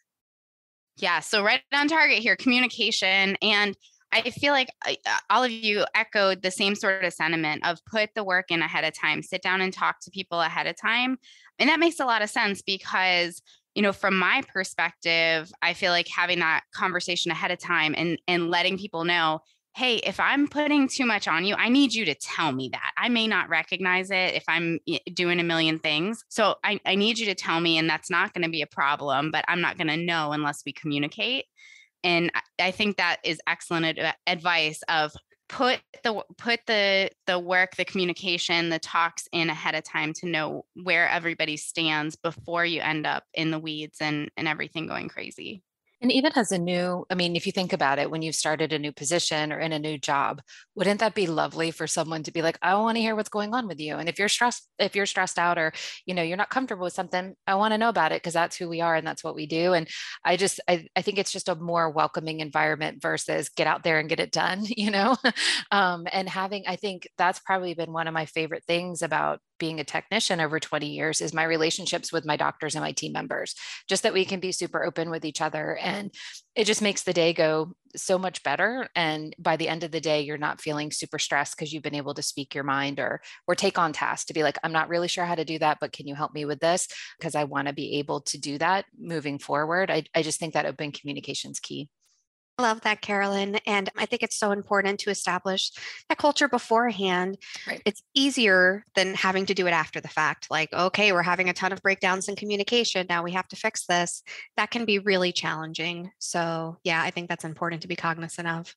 Yeah, 0.96 1.20
so 1.20 1.44
right 1.44 1.60
on 1.74 1.88
target 1.88 2.18
here 2.18 2.36
communication. 2.36 3.36
And 3.42 3.76
I 4.12 4.30
feel 4.30 4.52
like 4.52 4.68
uh, 4.86 4.94
all 5.28 5.44
of 5.44 5.50
you 5.50 5.84
echoed 5.94 6.40
the 6.40 6.50
same 6.50 6.74
sort 6.74 7.04
of 7.04 7.12
sentiment 7.12 7.66
of 7.66 7.84
put 7.84 8.10
the 8.14 8.24
work 8.24 8.46
in 8.50 8.62
ahead 8.62 8.84
of 8.84 8.94
time, 8.94 9.22
sit 9.22 9.42
down 9.42 9.60
and 9.60 9.72
talk 9.72 10.00
to 10.02 10.10
people 10.10 10.40
ahead 10.40 10.66
of 10.66 10.76
time. 10.80 11.18
And 11.58 11.68
that 11.68 11.80
makes 11.80 12.00
a 12.00 12.06
lot 12.06 12.22
of 12.22 12.30
sense 12.30 12.62
because 12.62 13.42
you 13.76 13.82
know 13.82 13.92
from 13.92 14.18
my 14.18 14.42
perspective 14.52 15.52
i 15.62 15.74
feel 15.74 15.92
like 15.92 16.08
having 16.08 16.40
that 16.40 16.62
conversation 16.74 17.30
ahead 17.30 17.52
of 17.52 17.58
time 17.58 17.94
and 17.96 18.18
and 18.26 18.50
letting 18.50 18.76
people 18.78 19.04
know 19.04 19.38
hey 19.74 19.96
if 19.96 20.18
i'm 20.18 20.48
putting 20.48 20.88
too 20.88 21.04
much 21.04 21.28
on 21.28 21.44
you 21.44 21.54
i 21.56 21.68
need 21.68 21.94
you 21.94 22.04
to 22.06 22.14
tell 22.14 22.50
me 22.50 22.70
that. 22.72 22.92
I 22.96 23.10
may 23.10 23.28
not 23.28 23.50
recognize 23.50 24.10
it 24.10 24.34
if 24.34 24.44
i'm 24.48 24.80
eh, 24.88 24.98
doing 25.12 25.38
a 25.38 25.44
million 25.44 25.78
things. 25.78 26.24
So 26.28 26.56
i, 26.64 26.80
I 26.84 26.96
need 26.96 27.18
you 27.18 27.26
to 27.26 27.34
tell 27.34 27.60
me 27.60 27.78
and 27.78 27.88
that's 27.88 28.10
not 28.10 28.32
going 28.32 28.44
to 28.44 28.50
be 28.50 28.62
a 28.62 28.66
problem 28.66 29.30
but 29.30 29.44
i'm 29.46 29.60
not 29.60 29.76
going 29.76 29.88
to 29.88 29.96
know 29.96 30.32
unless 30.32 30.62
we 30.64 30.72
communicate. 30.72 31.44
And 32.02 32.32
i 32.58 32.70
think 32.70 32.96
that 32.96 33.18
is 33.22 33.38
excellent 33.46 33.98
advice 34.26 34.80
of 34.88 35.12
put 35.48 35.80
the 36.02 36.22
put 36.36 36.60
the 36.66 37.10
the 37.26 37.38
work 37.38 37.76
the 37.76 37.84
communication 37.84 38.68
the 38.68 38.78
talks 38.78 39.28
in 39.32 39.48
ahead 39.48 39.74
of 39.74 39.84
time 39.84 40.12
to 40.12 40.26
know 40.26 40.64
where 40.74 41.08
everybody 41.08 41.56
stands 41.56 42.16
before 42.16 42.64
you 42.64 42.80
end 42.80 43.06
up 43.06 43.24
in 43.32 43.50
the 43.50 43.58
weeds 43.58 43.98
and 44.00 44.30
and 44.36 44.48
everything 44.48 44.86
going 44.86 45.08
crazy 45.08 45.62
and 46.02 46.12
even 46.12 46.32
as 46.36 46.52
a 46.52 46.58
new, 46.58 47.06
I 47.08 47.14
mean, 47.14 47.36
if 47.36 47.46
you 47.46 47.52
think 47.52 47.72
about 47.72 47.98
it, 47.98 48.10
when 48.10 48.20
you've 48.20 48.34
started 48.34 48.72
a 48.72 48.78
new 48.78 48.92
position 48.92 49.50
or 49.52 49.58
in 49.58 49.72
a 49.72 49.78
new 49.78 49.96
job, 49.96 50.42
wouldn't 50.74 51.00
that 51.00 51.14
be 51.14 51.26
lovely 51.26 51.70
for 51.70 51.86
someone 51.86 52.22
to 52.24 52.32
be 52.32 52.42
like, 52.42 52.58
I 52.60 52.74
want 52.74 52.96
to 52.96 53.00
hear 53.00 53.16
what's 53.16 53.30
going 53.30 53.54
on 53.54 53.66
with 53.66 53.80
you. 53.80 53.96
And 53.96 54.06
if 54.08 54.18
you're 54.18 54.28
stressed, 54.28 54.68
if 54.78 54.94
you're 54.94 55.06
stressed 55.06 55.38
out 55.38 55.56
or, 55.56 55.72
you 56.04 56.14
know, 56.14 56.22
you're 56.22 56.36
not 56.36 56.50
comfortable 56.50 56.84
with 56.84 56.92
something, 56.92 57.34
I 57.46 57.54
want 57.54 57.72
to 57.72 57.78
know 57.78 57.88
about 57.88 58.12
it 58.12 58.22
because 58.22 58.34
that's 58.34 58.56
who 58.56 58.68
we 58.68 58.82
are 58.82 58.94
and 58.94 59.06
that's 59.06 59.24
what 59.24 59.34
we 59.34 59.46
do. 59.46 59.72
And 59.72 59.88
I 60.22 60.36
just, 60.36 60.60
I, 60.68 60.86
I 60.94 61.00
think 61.00 61.18
it's 61.18 61.32
just 61.32 61.48
a 61.48 61.54
more 61.54 61.90
welcoming 61.90 62.40
environment 62.40 63.00
versus 63.00 63.48
get 63.48 63.66
out 63.66 63.82
there 63.82 63.98
and 63.98 64.08
get 64.08 64.20
it 64.20 64.32
done, 64.32 64.64
you 64.66 64.90
know? 64.90 65.16
um, 65.70 66.06
and 66.12 66.28
having, 66.28 66.64
I 66.66 66.76
think 66.76 67.08
that's 67.16 67.40
probably 67.40 67.72
been 67.72 67.92
one 67.92 68.06
of 68.06 68.12
my 68.12 68.26
favorite 68.26 68.64
things 68.64 69.00
about 69.00 69.40
being 69.58 69.80
a 69.80 69.84
technician 69.84 70.40
over 70.40 70.60
20 70.60 70.86
years 70.86 71.20
is 71.20 71.34
my 71.34 71.44
relationships 71.44 72.12
with 72.12 72.24
my 72.24 72.36
doctors 72.36 72.74
and 72.74 72.82
my 72.82 72.92
team 72.92 73.12
members 73.12 73.54
just 73.88 74.02
that 74.02 74.12
we 74.12 74.24
can 74.24 74.40
be 74.40 74.52
super 74.52 74.84
open 74.84 75.10
with 75.10 75.24
each 75.24 75.40
other 75.40 75.76
and 75.76 76.12
it 76.54 76.64
just 76.64 76.82
makes 76.82 77.02
the 77.02 77.12
day 77.12 77.32
go 77.32 77.72
so 77.94 78.18
much 78.18 78.42
better 78.42 78.88
and 78.94 79.34
by 79.38 79.56
the 79.56 79.68
end 79.68 79.82
of 79.82 79.90
the 79.90 80.00
day 80.00 80.20
you're 80.20 80.36
not 80.36 80.60
feeling 80.60 80.90
super 80.90 81.18
stressed 81.18 81.56
because 81.56 81.72
you've 81.72 81.82
been 81.82 81.94
able 81.94 82.14
to 82.14 82.22
speak 82.22 82.54
your 82.54 82.64
mind 82.64 83.00
or 83.00 83.20
or 83.46 83.54
take 83.54 83.78
on 83.78 83.92
tasks 83.92 84.26
to 84.26 84.34
be 84.34 84.42
like 84.42 84.58
i'm 84.62 84.72
not 84.72 84.88
really 84.88 85.08
sure 85.08 85.24
how 85.24 85.34
to 85.34 85.44
do 85.44 85.58
that 85.58 85.78
but 85.80 85.92
can 85.92 86.06
you 86.06 86.14
help 86.14 86.34
me 86.34 86.44
with 86.44 86.60
this? 86.60 86.88
Because 87.18 87.34
i 87.34 87.44
want 87.44 87.68
to 87.68 87.74
be 87.74 87.98
able 87.98 88.20
to 88.20 88.38
do 88.38 88.58
that 88.58 88.84
moving 88.98 89.38
forward. 89.38 89.90
I, 89.90 90.04
I 90.14 90.22
just 90.22 90.38
think 90.38 90.54
that 90.54 90.66
open 90.66 90.92
communication 90.92 91.50
is 91.50 91.60
key 91.60 91.88
love 92.58 92.80
that, 92.82 93.00
Carolyn. 93.00 93.56
And 93.66 93.90
I 93.96 94.06
think 94.06 94.22
it's 94.22 94.38
so 94.38 94.52
important 94.52 95.00
to 95.00 95.10
establish 95.10 95.70
that 96.08 96.18
culture 96.18 96.48
beforehand. 96.48 97.38
Right. 97.66 97.82
It's 97.84 98.02
easier 98.14 98.84
than 98.94 99.14
having 99.14 99.46
to 99.46 99.54
do 99.54 99.66
it 99.66 99.72
after 99.72 100.00
the 100.00 100.08
fact. 100.08 100.46
Like, 100.50 100.72
okay, 100.72 101.12
we're 101.12 101.22
having 101.22 101.48
a 101.48 101.52
ton 101.52 101.72
of 101.72 101.82
breakdowns 101.82 102.28
in 102.28 102.36
communication. 102.36 103.06
Now 103.08 103.22
we 103.22 103.32
have 103.32 103.48
to 103.48 103.56
fix 103.56 103.86
this. 103.86 104.22
That 104.56 104.70
can 104.70 104.84
be 104.84 104.98
really 104.98 105.32
challenging. 105.32 106.10
So, 106.18 106.78
yeah, 106.84 107.02
I 107.02 107.10
think 107.10 107.28
that's 107.28 107.44
important 107.44 107.82
to 107.82 107.88
be 107.88 107.96
cognizant 107.96 108.48
of. 108.48 108.74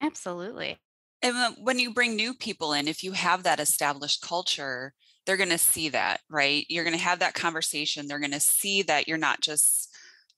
Absolutely. 0.00 0.78
And 1.22 1.56
when 1.62 1.78
you 1.78 1.94
bring 1.94 2.16
new 2.16 2.34
people 2.34 2.72
in, 2.72 2.88
if 2.88 3.04
you 3.04 3.12
have 3.12 3.44
that 3.44 3.60
established 3.60 4.22
culture, 4.22 4.92
they're 5.24 5.36
going 5.36 5.50
to 5.50 5.58
see 5.58 5.88
that, 5.90 6.20
right? 6.28 6.66
You're 6.68 6.82
going 6.82 6.96
to 6.96 7.02
have 7.02 7.20
that 7.20 7.34
conversation. 7.34 8.08
They're 8.08 8.18
going 8.18 8.32
to 8.32 8.40
see 8.40 8.82
that 8.82 9.06
you're 9.06 9.18
not 9.18 9.40
just 9.40 9.88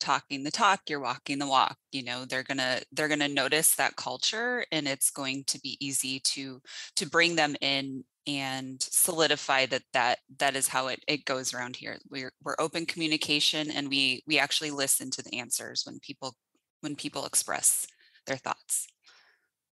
talking 0.01 0.45
the 0.45 0.51
talk 0.51 0.81
you're 0.89 1.01
walking 1.01 1.39
the 1.39 1.47
walk 1.47 1.77
you 1.93 2.03
know 2.03 2.25
they're 2.25 2.43
going 2.43 2.59
to 2.59 2.83
they're 2.93 3.09
going 3.09 3.21
to 3.21 3.29
notice 3.29 3.75
that 3.75 3.97
culture 3.97 4.65
and 4.71 4.87
it's 4.87 5.11
going 5.11 5.45
to 5.45 5.59
be 5.61 5.77
easy 5.81 6.21
to 6.21 6.61
to 6.97 7.09
bring 7.09 7.37
them 7.37 7.55
in 7.61 8.05
and 8.27 8.83
solidify 8.83 9.67
that 9.67 9.83
that 9.93 10.19
that 10.39 10.57
is 10.57 10.69
how 10.69 10.89
it, 10.89 11.05
it 11.07 11.25
goes 11.25 11.53
around 11.53 11.77
here. 11.77 11.99
We're 12.09 12.33
we're 12.43 12.57
open 12.59 12.87
communication 12.87 13.71
and 13.71 13.89
we 13.89 14.23
we 14.27 14.39
actually 14.39 14.71
listen 14.71 15.11
to 15.13 15.23
the 15.23 15.39
answers 15.39 15.83
when 15.85 15.99
people 16.01 16.35
when 16.81 16.97
people 16.97 17.27
express 17.27 17.87
their 18.27 18.37
thoughts. 18.37 18.87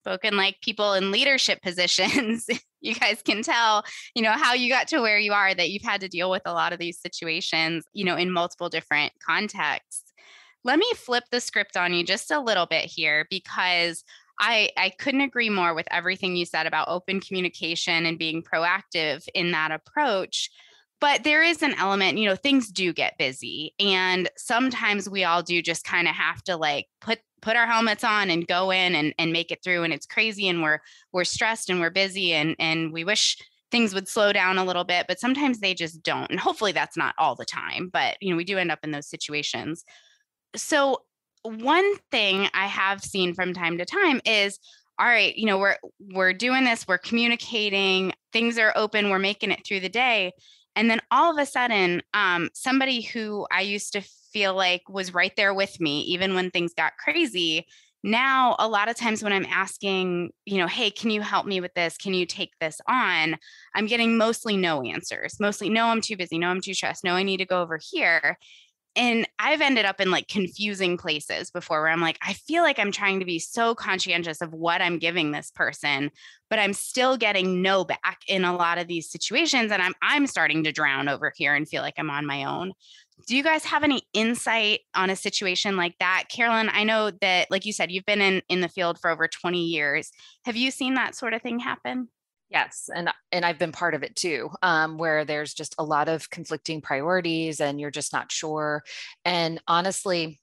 Spoken 0.04 0.36
like 0.36 0.60
people 0.62 0.94
in 0.94 1.10
leadership 1.10 1.60
positions 1.62 2.46
you 2.80 2.94
guys 2.94 3.20
can 3.22 3.42
tell 3.42 3.84
you 4.14 4.22
know 4.22 4.32
how 4.32 4.54
you 4.54 4.68
got 4.68 4.86
to 4.88 5.00
where 5.00 5.18
you 5.18 5.32
are 5.32 5.54
that 5.54 5.70
you've 5.70 5.82
had 5.82 6.00
to 6.00 6.08
deal 6.08 6.30
with 6.30 6.42
a 6.44 6.52
lot 6.52 6.72
of 6.72 6.78
these 6.78 7.00
situations 7.00 7.84
you 7.92 8.04
know 8.04 8.16
in 8.16 8.30
multiple 8.30 8.68
different 8.68 9.12
contexts 9.26 10.05
let 10.66 10.80
me 10.80 10.90
flip 10.96 11.24
the 11.30 11.40
script 11.40 11.76
on 11.76 11.94
you 11.94 12.04
just 12.04 12.32
a 12.32 12.40
little 12.40 12.66
bit 12.66 12.84
here 12.84 13.24
because 13.30 14.02
I, 14.40 14.70
I 14.76 14.90
couldn't 14.90 15.20
agree 15.20 15.48
more 15.48 15.74
with 15.74 15.86
everything 15.92 16.34
you 16.34 16.44
said 16.44 16.66
about 16.66 16.88
open 16.88 17.20
communication 17.20 18.04
and 18.04 18.18
being 18.18 18.42
proactive 18.42 19.26
in 19.32 19.52
that 19.52 19.70
approach. 19.70 20.50
But 21.00 21.22
there 21.22 21.42
is 21.42 21.62
an 21.62 21.74
element, 21.74 22.18
you 22.18 22.28
know, 22.28 22.34
things 22.34 22.70
do 22.72 22.92
get 22.92 23.16
busy. 23.16 23.74
And 23.78 24.28
sometimes 24.36 25.08
we 25.08 25.22
all 25.22 25.42
do 25.42 25.62
just 25.62 25.84
kind 25.84 26.08
of 26.08 26.14
have 26.14 26.42
to 26.44 26.56
like 26.56 26.86
put 27.00 27.20
put 27.42 27.54
our 27.54 27.66
helmets 27.66 28.02
on 28.02 28.28
and 28.28 28.48
go 28.48 28.72
in 28.72 28.96
and, 28.96 29.14
and 29.18 29.32
make 29.32 29.52
it 29.52 29.62
through. 29.62 29.84
And 29.84 29.92
it's 29.92 30.06
crazy 30.06 30.48
and 30.48 30.62
we're 30.62 30.80
we're 31.12 31.24
stressed 31.24 31.70
and 31.70 31.80
we're 31.80 31.90
busy 31.90 32.32
and 32.32 32.56
and 32.58 32.92
we 32.92 33.04
wish 33.04 33.38
things 33.70 33.94
would 33.94 34.08
slow 34.08 34.32
down 34.32 34.58
a 34.58 34.64
little 34.64 34.84
bit, 34.84 35.06
but 35.06 35.20
sometimes 35.20 35.60
they 35.60 35.74
just 35.74 36.02
don't. 36.02 36.30
And 36.30 36.40
hopefully 36.40 36.72
that's 36.72 36.96
not 36.96 37.14
all 37.18 37.36
the 37.36 37.44
time. 37.44 37.88
But 37.92 38.16
you 38.20 38.30
know, 38.30 38.36
we 38.36 38.44
do 38.44 38.58
end 38.58 38.72
up 38.72 38.80
in 38.82 38.90
those 38.90 39.08
situations 39.08 39.84
so 40.54 41.02
one 41.42 41.96
thing 42.10 42.48
I 42.54 42.66
have 42.66 43.02
seen 43.02 43.34
from 43.34 43.54
time 43.54 43.78
to 43.78 43.84
time 43.84 44.20
is 44.24 44.58
all 44.98 45.06
right, 45.06 45.36
you 45.36 45.46
know, 45.46 45.58
we're 45.58 45.76
we're 46.00 46.32
doing 46.32 46.64
this, 46.64 46.88
we're 46.88 46.98
communicating, 46.98 48.12
things 48.32 48.58
are 48.58 48.72
open, 48.76 49.10
we're 49.10 49.18
making 49.18 49.50
it 49.50 49.60
through 49.66 49.80
the 49.80 49.88
day. 49.88 50.32
And 50.74 50.90
then 50.90 51.00
all 51.10 51.32
of 51.32 51.42
a 51.42 51.46
sudden, 51.46 52.02
um, 52.14 52.50
somebody 52.54 53.02
who 53.02 53.46
I 53.50 53.62
used 53.62 53.92
to 53.92 54.02
feel 54.32 54.54
like 54.54 54.82
was 54.88 55.14
right 55.14 55.32
there 55.36 55.54
with 55.54 55.80
me, 55.80 56.02
even 56.02 56.34
when 56.34 56.50
things 56.50 56.74
got 56.74 56.96
crazy. 56.98 57.66
Now, 58.02 58.56
a 58.58 58.68
lot 58.68 58.88
of 58.88 58.96
times 58.96 59.22
when 59.22 59.32
I'm 59.32 59.46
asking, 59.46 60.30
you 60.44 60.58
know, 60.58 60.66
hey, 60.66 60.90
can 60.90 61.10
you 61.10 61.22
help 61.22 61.46
me 61.46 61.60
with 61.60 61.74
this? 61.74 61.96
Can 61.96 62.14
you 62.14 62.24
take 62.24 62.52
this 62.60 62.80
on? 62.88 63.36
I'm 63.74 63.86
getting 63.86 64.16
mostly 64.16 64.56
no 64.56 64.82
answers. 64.82 65.40
Mostly, 65.40 65.70
no, 65.70 65.86
I'm 65.86 66.00
too 66.00 66.16
busy. 66.16 66.38
No, 66.38 66.48
I'm 66.48 66.60
too 66.60 66.74
stressed. 66.74 67.04
No, 67.04 67.14
I 67.14 67.22
need 67.22 67.38
to 67.38 67.46
go 67.46 67.62
over 67.62 67.80
here 67.82 68.38
and 68.96 69.28
I've 69.38 69.60
ended 69.60 69.84
up 69.84 70.00
in 70.00 70.10
like 70.10 70.26
confusing 70.26 70.96
places 70.96 71.50
before 71.50 71.82
where 71.82 71.90
I'm 71.90 72.00
like, 72.00 72.18
I 72.26 72.32
feel 72.32 72.62
like 72.62 72.78
I'm 72.78 72.90
trying 72.90 73.20
to 73.20 73.26
be 73.26 73.38
so 73.38 73.74
conscientious 73.74 74.40
of 74.40 74.54
what 74.54 74.80
I'm 74.80 74.98
giving 74.98 75.30
this 75.30 75.50
person, 75.50 76.10
but 76.48 76.58
I'm 76.58 76.72
still 76.72 77.18
getting 77.18 77.60
no 77.60 77.84
back 77.84 78.20
in 78.26 78.44
a 78.44 78.56
lot 78.56 78.78
of 78.78 78.88
these 78.88 79.10
situations. 79.10 79.70
And 79.70 79.82
I'm 79.82 79.94
I'm 80.00 80.26
starting 80.26 80.64
to 80.64 80.72
drown 80.72 81.08
over 81.08 81.30
here 81.36 81.54
and 81.54 81.68
feel 81.68 81.82
like 81.82 81.94
I'm 81.98 82.10
on 82.10 82.26
my 82.26 82.44
own. 82.44 82.72
Do 83.26 83.36
you 83.36 83.42
guys 83.42 83.64
have 83.64 83.84
any 83.84 84.02
insight 84.12 84.80
on 84.94 85.10
a 85.10 85.16
situation 85.16 85.76
like 85.76 85.94
that? 86.00 86.24
Carolyn, 86.30 86.70
I 86.72 86.84
know 86.84 87.10
that, 87.22 87.50
like 87.50 87.64
you 87.64 87.72
said, 87.72 87.90
you've 87.90 88.04
been 88.04 88.20
in, 88.20 88.42
in 88.48 88.60
the 88.60 88.68
field 88.68 88.98
for 89.00 89.10
over 89.10 89.26
20 89.26 89.62
years. 89.64 90.10
Have 90.44 90.56
you 90.56 90.70
seen 90.70 90.94
that 90.94 91.14
sort 91.14 91.32
of 91.32 91.40
thing 91.40 91.58
happen? 91.58 92.08
Yes, 92.48 92.88
and 92.94 93.10
and 93.32 93.44
I've 93.44 93.58
been 93.58 93.72
part 93.72 93.94
of 93.94 94.04
it 94.04 94.14
too, 94.14 94.50
um, 94.62 94.98
where 94.98 95.24
there's 95.24 95.52
just 95.52 95.74
a 95.78 95.84
lot 95.84 96.08
of 96.08 96.30
conflicting 96.30 96.80
priorities, 96.80 97.60
and 97.60 97.80
you're 97.80 97.90
just 97.90 98.12
not 98.12 98.30
sure. 98.30 98.84
And 99.24 99.60
honestly, 99.66 100.40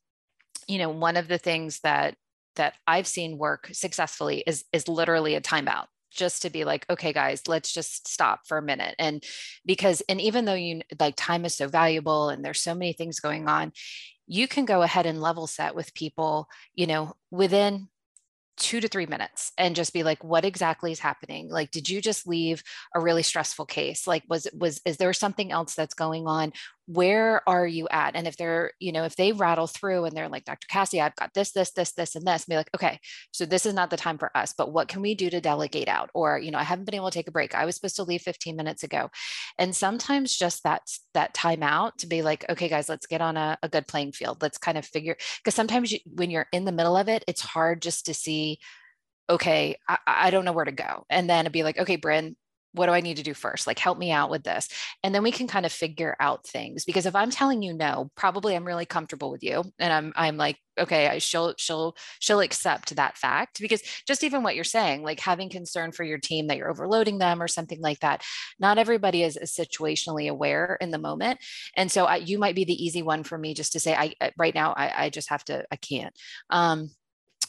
you 0.68 0.80
know, 0.80 0.90
one 0.90 1.18
of 1.18 1.28
the 1.28 1.38
things 1.38 1.80
that 1.82 2.16
that 2.56 2.76
I've 2.88 3.08
seen 3.08 3.38
work 3.38 3.70
successfully 3.74 4.44
is 4.46 4.66
is 4.74 4.88
literally 4.88 5.36
a 5.36 5.42
timeout 5.42 5.86
just 6.12 6.44
to 6.44 6.50
be 6.52 6.64
like 6.64 6.86
okay 6.92 7.12
guys 7.12 7.42
let's 7.48 7.74
just 7.74 8.08
stop 8.08 8.42
for 8.48 8.58
a 8.60 8.62
minute 8.62 8.96
and 9.00 9.24
because 9.66 10.02
and 10.10 10.22
even 10.22 10.46
though 10.46 10.54
you 10.54 10.82
like 11.00 11.16
time 11.18 11.44
is 11.46 11.56
so 11.56 11.68
valuable 11.68 12.30
and 12.30 12.46
there's 12.46 12.62
so 12.62 12.76
many 12.76 12.94
things 12.94 13.20
going 13.20 13.48
on 13.48 13.72
you 14.28 14.48
can 14.48 14.66
go 14.66 14.84
ahead 14.84 15.06
and 15.08 15.22
level 15.22 15.48
set 15.48 15.76
with 15.76 15.94
people 15.96 16.48
you 16.76 16.86
know 16.88 17.14
within 17.32 17.88
two 18.58 18.80
to 18.80 18.88
three 18.88 19.06
minutes 19.06 19.52
and 19.58 19.76
just 19.76 19.94
be 19.94 20.04
like 20.04 20.24
what 20.24 20.46
exactly 20.46 20.92
is 20.92 21.00
happening? 21.00 21.50
Like 21.50 21.72
did 21.72 21.90
you 21.90 22.02
just 22.02 22.28
leave 22.28 22.64
a 22.96 23.00
really 23.00 23.24
stressful 23.24 23.66
case? 23.66 24.08
Like 24.08 24.24
was 24.30 24.48
was 24.54 24.82
is 24.86 24.98
there 24.98 25.14
something 25.14 25.52
else 25.52 25.76
that's 25.76 25.94
going 25.94 26.28
on 26.28 26.54
where 26.86 27.48
are 27.48 27.66
you 27.66 27.88
at? 27.90 28.16
And 28.16 28.28
if 28.28 28.36
they're 28.36 28.72
you 28.80 28.92
know 28.92 29.04
if 29.04 29.16
they 29.16 29.32
rattle 29.32 29.68
through 29.68 30.06
and 30.06 30.16
they're 30.16 30.30
like 30.30 30.46
dr 30.46 30.68
cassie 30.68 31.00
i've 31.00 31.16
got 31.16 31.34
this 31.34 31.52
this 31.52 31.72
this 31.72 31.94
this 31.94 32.16
and 32.16 32.26
this 32.26 32.46
be 32.46 32.56
like 32.56 32.70
okay 32.76 33.00
so 33.32 33.46
this 33.46 33.66
is 33.66 33.74
not 33.74 33.90
the 33.90 33.98
time 33.98 34.18
for 34.18 34.36
us 34.36 34.54
but 34.58 34.72
what 34.72 34.88
can 34.88 35.02
we 35.02 35.16
do 35.16 35.30
to 35.30 35.42
delegate 35.42 35.88
out? 35.88 36.10
Or 36.14 36.38
you 36.38 36.52
know 36.52 36.58
i 36.58 36.64
haven't 36.64 36.86
been 36.86 36.96
able 36.96 37.10
to 37.10 37.18
take 37.18 37.28
a 37.28 37.32
break. 37.32 37.56
I 37.56 37.66
was 37.66 37.76
supposed 37.76 37.96
to 37.98 38.04
leave 38.04 38.22
15 38.22 38.56
minutes 38.56 38.84
ago. 38.84 39.10
And 39.58 39.76
sometimes 39.76 40.36
just 40.36 40.64
that 40.64 40.82
that 41.14 41.34
time 41.34 41.64
out 41.64 41.98
to 42.00 42.08
be 42.08 42.22
like 42.22 42.46
okay 42.50 42.68
guys 42.68 42.90
let's 42.90 43.08
get 43.08 43.22
on 43.22 43.38
a, 43.38 43.58
a 43.64 43.70
good 43.70 43.88
playing 43.88 44.12
field. 44.12 44.42
Let's 44.42 44.58
kind 44.58 44.78
of 44.78 44.86
figure 44.86 45.16
because 45.38 45.56
sometimes 45.56 45.92
you, 45.92 46.00
when 46.06 46.30
you're 46.32 46.48
in 46.52 46.66
the 46.66 46.72
middle 46.72 46.98
of 46.98 47.08
it 47.08 47.24
it's 47.28 47.42
hard 47.42 47.82
just 47.82 48.06
to 48.08 48.14
see 48.14 48.60
okay, 49.30 49.78
I, 49.88 49.98
I, 50.06 50.32
don't 50.32 50.44
know 50.44 50.52
where 50.52 50.66
to 50.66 50.72
go. 50.72 51.06
And 51.10 51.30
then 51.30 51.46
it'd 51.46 51.54
be 51.54 51.64
like, 51.64 51.80
okay, 51.80 51.98
Brynn, 51.98 52.36
what 52.74 52.88
do 52.88 52.92
I 52.92 53.02
need 53.02 53.18
to 53.18 53.24
do 53.24 53.34
first? 53.34 53.68
Like, 53.68 53.80
help 53.80 53.98
me 53.98 54.12
out 54.12 54.30
with 54.30 54.44
this. 54.44 54.68
And 55.04 55.14
then 55.14 55.24
we 55.24 55.32
can 55.32 55.48
kind 55.48 55.66
of 55.66 55.72
figure 55.72 56.16
out 56.20 56.46
things 56.46 56.86
because 56.86 57.06
if 57.06 57.16
I'm 57.16 57.30
telling 57.30 57.62
you 57.62 57.74
no, 57.74 58.12
probably 58.16 58.56
I'm 58.56 58.66
really 58.66 58.86
comfortable 58.86 59.32
with 59.32 59.44
you. 59.44 59.64
And 59.80 59.94
I'm, 59.94 60.14
I'm 60.16 60.38
like, 60.38 60.58
okay, 60.80 61.08
I, 61.08 61.20
she'll, 61.20 61.54
she'll, 61.58 61.96
she'll 62.20 62.40
accept 62.40 62.96
that 62.96 63.18
fact 63.18 63.62
because 63.62 63.82
just 64.08 64.24
even 64.24 64.42
what 64.42 64.56
you're 64.56 64.64
saying, 64.64 65.04
like 65.04 65.20
having 65.20 65.50
concern 65.50 65.92
for 65.92 66.04
your 66.04 66.18
team 66.18 66.48
that 66.48 66.58
you're 66.58 66.72
overloading 66.72 67.20
them 67.20 67.42
or 67.42 67.48
something 67.48 67.80
like 67.80 68.00
that. 68.00 68.24
Not 68.60 68.80
everybody 68.80 69.22
is, 69.22 69.38
is 69.38 69.52
situationally 69.52 70.30
aware 70.30 70.78
in 70.82 70.90
the 70.90 70.98
moment. 70.98 71.40
And 71.78 71.92
so 71.92 72.06
I, 72.06 72.16
you 72.18 72.40
might 72.40 72.56
be 72.56 72.66
the 72.66 72.84
easy 72.84 73.04
one 73.04 73.24
for 73.24 73.38
me 73.38 73.54
just 73.54 73.74
to 73.74 73.80
say, 73.80 73.94
I, 73.94 74.14
right 74.38 74.56
now, 74.56 74.74
I, 74.76 75.06
I 75.06 75.10
just 75.10 75.30
have 75.30 75.44
to, 75.46 75.64
I 75.72 75.76
can't. 75.76 76.14
Um, 76.50 76.90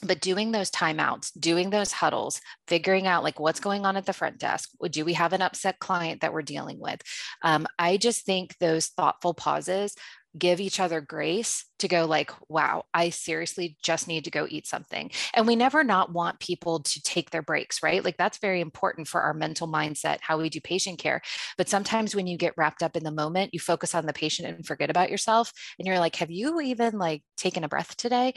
but 0.04 0.20
doing 0.20 0.52
those 0.52 0.70
timeouts 0.70 1.30
doing 1.38 1.70
those 1.70 1.92
huddles 1.92 2.40
figuring 2.68 3.06
out 3.06 3.24
like 3.24 3.40
what's 3.40 3.60
going 3.60 3.86
on 3.86 3.96
at 3.96 4.06
the 4.06 4.12
front 4.12 4.38
desk 4.38 4.70
do 4.90 5.04
we 5.04 5.14
have 5.14 5.32
an 5.32 5.42
upset 5.42 5.78
client 5.78 6.20
that 6.20 6.32
we're 6.32 6.42
dealing 6.42 6.78
with? 6.78 7.00
Um, 7.42 7.66
i 7.78 7.96
just 7.96 8.24
think 8.24 8.56
those 8.58 8.86
thoughtful 8.88 9.34
pauses 9.34 9.94
give 10.36 10.60
each 10.60 10.80
other 10.80 11.00
grace 11.00 11.64
to 11.84 11.88
go 11.88 12.06
like 12.06 12.32
wow 12.48 12.82
i 12.94 13.10
seriously 13.10 13.76
just 13.82 14.08
need 14.08 14.24
to 14.24 14.30
go 14.30 14.46
eat 14.48 14.66
something 14.66 15.10
and 15.34 15.46
we 15.46 15.54
never 15.54 15.84
not 15.84 16.12
want 16.12 16.40
people 16.40 16.80
to 16.80 17.00
take 17.02 17.30
their 17.30 17.42
breaks 17.42 17.82
right 17.82 18.02
like 18.02 18.16
that's 18.16 18.38
very 18.38 18.62
important 18.62 19.06
for 19.06 19.20
our 19.20 19.34
mental 19.34 19.68
mindset 19.68 20.16
how 20.22 20.38
we 20.38 20.48
do 20.48 20.62
patient 20.62 20.98
care 20.98 21.20
but 21.58 21.68
sometimes 21.68 22.14
when 22.14 22.26
you 22.26 22.38
get 22.38 22.54
wrapped 22.56 22.82
up 22.82 22.96
in 22.96 23.04
the 23.04 23.10
moment 23.10 23.52
you 23.52 23.60
focus 23.60 23.94
on 23.94 24.06
the 24.06 24.14
patient 24.14 24.48
and 24.48 24.66
forget 24.66 24.88
about 24.88 25.10
yourself 25.10 25.52
and 25.78 25.86
you're 25.86 25.98
like 25.98 26.16
have 26.16 26.30
you 26.30 26.58
even 26.58 26.98
like 26.98 27.22
taken 27.36 27.64
a 27.64 27.68
breath 27.68 27.94
today 27.98 28.32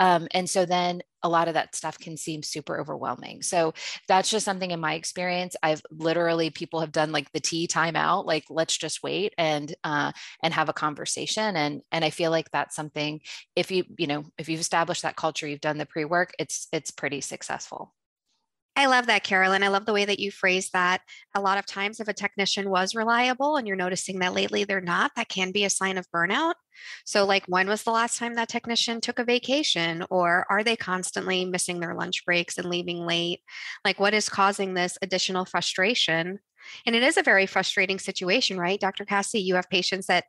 um, 0.00 0.26
and 0.32 0.50
so 0.50 0.64
then 0.64 1.00
a 1.22 1.28
lot 1.28 1.48
of 1.48 1.54
that 1.54 1.74
stuff 1.74 1.98
can 1.98 2.16
seem 2.16 2.42
super 2.42 2.80
overwhelming. 2.80 3.42
So 3.42 3.74
that's 4.06 4.30
just 4.30 4.44
something 4.44 4.70
in 4.70 4.80
my 4.80 4.94
experience. 4.94 5.56
I've 5.62 5.82
literally 5.90 6.50
people 6.50 6.80
have 6.80 6.92
done 6.92 7.12
like 7.12 7.30
the 7.32 7.40
tea 7.40 7.66
timeout, 7.66 8.24
like 8.24 8.44
let's 8.50 8.76
just 8.76 9.02
wait 9.02 9.34
and 9.36 9.74
uh, 9.84 10.12
and 10.42 10.54
have 10.54 10.68
a 10.68 10.72
conversation. 10.74 11.56
And 11.56 11.82
and 11.90 12.04
I 12.04 12.10
feel 12.10 12.30
like 12.30 12.50
that's 12.50 12.76
something 12.76 12.87
if 13.56 13.70
you 13.70 13.84
you 13.96 14.06
know 14.06 14.24
if 14.38 14.48
you've 14.48 14.60
established 14.60 15.02
that 15.02 15.16
culture 15.16 15.46
you've 15.46 15.60
done 15.60 15.78
the 15.78 15.86
pre-work 15.86 16.32
it's 16.38 16.68
it's 16.72 16.90
pretty 16.90 17.20
successful 17.20 17.94
I 18.78 18.86
love 18.86 19.06
that, 19.06 19.24
Carolyn. 19.24 19.64
I 19.64 19.68
love 19.68 19.86
the 19.86 19.92
way 19.92 20.04
that 20.04 20.20
you 20.20 20.30
phrase 20.30 20.70
that. 20.70 21.00
A 21.34 21.40
lot 21.40 21.58
of 21.58 21.66
times, 21.66 21.98
if 21.98 22.06
a 22.06 22.12
technician 22.12 22.70
was 22.70 22.94
reliable 22.94 23.56
and 23.56 23.66
you're 23.66 23.76
noticing 23.76 24.20
that 24.20 24.34
lately 24.34 24.62
they're 24.62 24.80
not, 24.80 25.10
that 25.16 25.28
can 25.28 25.50
be 25.50 25.64
a 25.64 25.70
sign 25.70 25.98
of 25.98 26.08
burnout. 26.14 26.54
So, 27.04 27.26
like, 27.26 27.42
when 27.48 27.66
was 27.66 27.82
the 27.82 27.90
last 27.90 28.18
time 28.18 28.34
that 28.34 28.48
technician 28.48 29.00
took 29.00 29.18
a 29.18 29.24
vacation? 29.24 30.04
Or 30.10 30.46
are 30.48 30.62
they 30.62 30.76
constantly 30.76 31.44
missing 31.44 31.80
their 31.80 31.96
lunch 31.96 32.24
breaks 32.24 32.56
and 32.56 32.70
leaving 32.70 33.04
late? 33.04 33.40
Like, 33.84 33.98
what 33.98 34.14
is 34.14 34.28
causing 34.28 34.74
this 34.74 34.96
additional 35.02 35.44
frustration? 35.44 36.38
And 36.86 36.94
it 36.94 37.02
is 37.02 37.16
a 37.16 37.22
very 37.24 37.46
frustrating 37.46 37.98
situation, 37.98 38.60
right? 38.60 38.78
Dr. 38.78 39.04
Cassie, 39.04 39.40
you 39.40 39.56
have 39.56 39.68
patients 39.68 40.06
that 40.06 40.26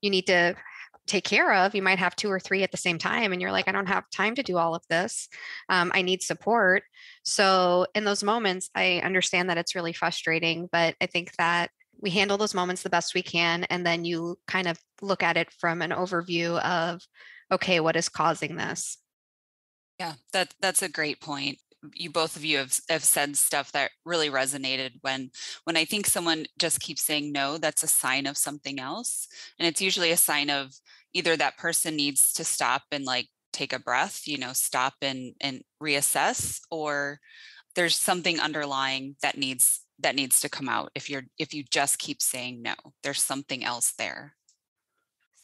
you 0.00 0.10
need 0.10 0.26
to 0.26 0.56
take 1.06 1.24
care 1.24 1.52
of. 1.52 1.74
You 1.74 1.82
might 1.82 1.98
have 1.98 2.16
two 2.16 2.30
or 2.30 2.40
three 2.40 2.62
at 2.62 2.70
the 2.70 2.76
same 2.76 2.98
time, 2.98 3.32
and 3.32 3.40
you're 3.40 3.52
like, 3.52 3.68
I 3.68 3.72
don't 3.72 3.86
have 3.86 4.08
time 4.10 4.34
to 4.36 4.42
do 4.42 4.56
all 4.56 4.74
of 4.74 4.82
this. 4.88 5.28
Um, 5.68 5.90
I 5.94 6.02
need 6.02 6.22
support. 6.22 6.84
So, 7.24 7.86
in 7.94 8.04
those 8.04 8.22
moments, 8.22 8.70
I 8.74 9.00
understand 9.04 9.50
that 9.50 9.58
it's 9.58 9.74
really 9.74 9.92
frustrating, 9.92 10.68
but 10.70 10.94
I 11.00 11.06
think 11.06 11.32
that 11.36 11.70
we 12.00 12.10
handle 12.10 12.36
those 12.36 12.54
moments 12.54 12.82
the 12.82 12.90
best 12.90 13.14
we 13.14 13.22
can. 13.22 13.64
And 13.64 13.86
then 13.86 14.04
you 14.04 14.38
kind 14.46 14.66
of 14.66 14.78
look 15.00 15.22
at 15.22 15.36
it 15.36 15.52
from 15.52 15.82
an 15.82 15.90
overview 15.90 16.60
of, 16.60 17.00
okay, 17.50 17.80
what 17.80 17.96
is 17.96 18.08
causing 18.08 18.56
this? 18.56 18.98
Yeah, 20.00 20.14
that 20.32 20.54
that's 20.60 20.82
a 20.82 20.88
great 20.88 21.20
point 21.20 21.58
you 21.94 22.10
both 22.10 22.36
of 22.36 22.44
you 22.44 22.58
have, 22.58 22.78
have 22.88 23.04
said 23.04 23.36
stuff 23.36 23.72
that 23.72 23.90
really 24.04 24.30
resonated 24.30 24.92
when 25.00 25.30
when 25.64 25.76
i 25.76 25.84
think 25.84 26.06
someone 26.06 26.46
just 26.58 26.80
keeps 26.80 27.02
saying 27.02 27.32
no 27.32 27.58
that's 27.58 27.82
a 27.82 27.88
sign 27.88 28.26
of 28.26 28.36
something 28.36 28.78
else 28.78 29.26
and 29.58 29.66
it's 29.66 29.82
usually 29.82 30.10
a 30.12 30.16
sign 30.16 30.50
of 30.50 30.72
either 31.12 31.36
that 31.36 31.58
person 31.58 31.96
needs 31.96 32.32
to 32.32 32.44
stop 32.44 32.82
and 32.92 33.04
like 33.04 33.28
take 33.52 33.72
a 33.72 33.78
breath 33.78 34.22
you 34.26 34.38
know 34.38 34.52
stop 34.52 34.94
and 35.02 35.34
and 35.40 35.62
reassess 35.82 36.60
or 36.70 37.18
there's 37.74 37.96
something 37.96 38.38
underlying 38.40 39.16
that 39.22 39.36
needs 39.36 39.80
that 39.98 40.14
needs 40.14 40.40
to 40.40 40.48
come 40.48 40.68
out 40.68 40.90
if 40.94 41.08
you're 41.08 41.24
if 41.38 41.54
you 41.54 41.64
just 41.70 41.98
keep 41.98 42.20
saying 42.20 42.62
no 42.62 42.74
there's 43.02 43.22
something 43.22 43.64
else 43.64 43.92
there. 43.98 44.34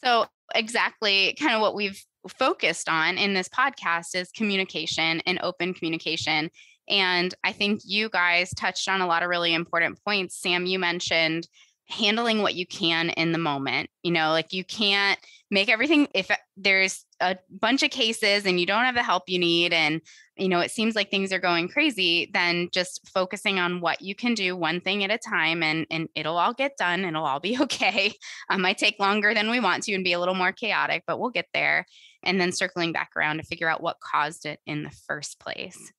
So 0.03 0.25
exactly 0.55 1.35
kind 1.39 1.55
of 1.55 1.61
what 1.61 1.75
we've 1.75 2.01
focused 2.27 2.89
on 2.89 3.17
in 3.17 3.33
this 3.33 3.49
podcast 3.49 4.15
is 4.15 4.31
communication 4.31 5.21
and 5.25 5.39
open 5.41 5.73
communication. 5.73 6.49
And 6.87 7.33
I 7.43 7.51
think 7.51 7.81
you 7.85 8.09
guys 8.09 8.49
touched 8.51 8.89
on 8.89 9.01
a 9.01 9.07
lot 9.07 9.23
of 9.23 9.29
really 9.29 9.53
important 9.53 10.03
points. 10.03 10.39
Sam, 10.39 10.65
you 10.65 10.79
mentioned 10.79 11.47
handling 11.87 12.41
what 12.41 12.55
you 12.55 12.67
can 12.67 13.09
in 13.11 13.31
the 13.31 13.37
moment. 13.37 13.89
You 14.03 14.11
know, 14.11 14.29
like 14.29 14.53
you 14.53 14.63
can't 14.63 15.19
make 15.51 15.69
everything 15.69 16.07
if 16.13 16.29
there's 16.57 17.05
a 17.19 17.37
bunch 17.49 17.83
of 17.83 17.89
cases 17.89 18.45
and 18.45 18.59
you 18.59 18.65
don't 18.65 18.85
have 18.85 18.95
the 18.95 19.03
help 19.03 19.23
you 19.27 19.39
need 19.39 19.73
and 19.73 20.01
you 20.37 20.47
know 20.47 20.59
it 20.59 20.71
seems 20.71 20.95
like 20.95 21.09
things 21.09 21.33
are 21.33 21.39
going 21.39 21.67
crazy 21.67 22.29
then 22.33 22.69
just 22.71 23.09
focusing 23.09 23.59
on 23.59 23.81
what 23.81 24.01
you 24.01 24.15
can 24.15 24.33
do 24.33 24.55
one 24.55 24.79
thing 24.79 25.03
at 25.03 25.11
a 25.11 25.17
time 25.17 25.63
and 25.63 25.85
and 25.89 26.07
it'll 26.15 26.37
all 26.37 26.53
get 26.53 26.77
done 26.77 27.03
it'll 27.03 27.25
all 27.25 27.39
be 27.39 27.57
okay 27.61 28.13
it 28.49 28.59
might 28.59 28.77
take 28.77 28.99
longer 28.99 29.33
than 29.33 29.49
we 29.49 29.59
want 29.59 29.83
to 29.83 29.93
and 29.93 30.03
be 30.03 30.13
a 30.13 30.19
little 30.19 30.35
more 30.35 30.51
chaotic 30.51 31.03
but 31.07 31.19
we'll 31.19 31.29
get 31.29 31.47
there 31.53 31.85
and 32.23 32.39
then 32.39 32.51
circling 32.51 32.91
back 32.91 33.11
around 33.15 33.37
to 33.37 33.43
figure 33.43 33.69
out 33.69 33.81
what 33.81 33.99
caused 33.99 34.45
it 34.45 34.59
in 34.65 34.83
the 34.83 34.91
first 35.07 35.39
place. 35.39 35.91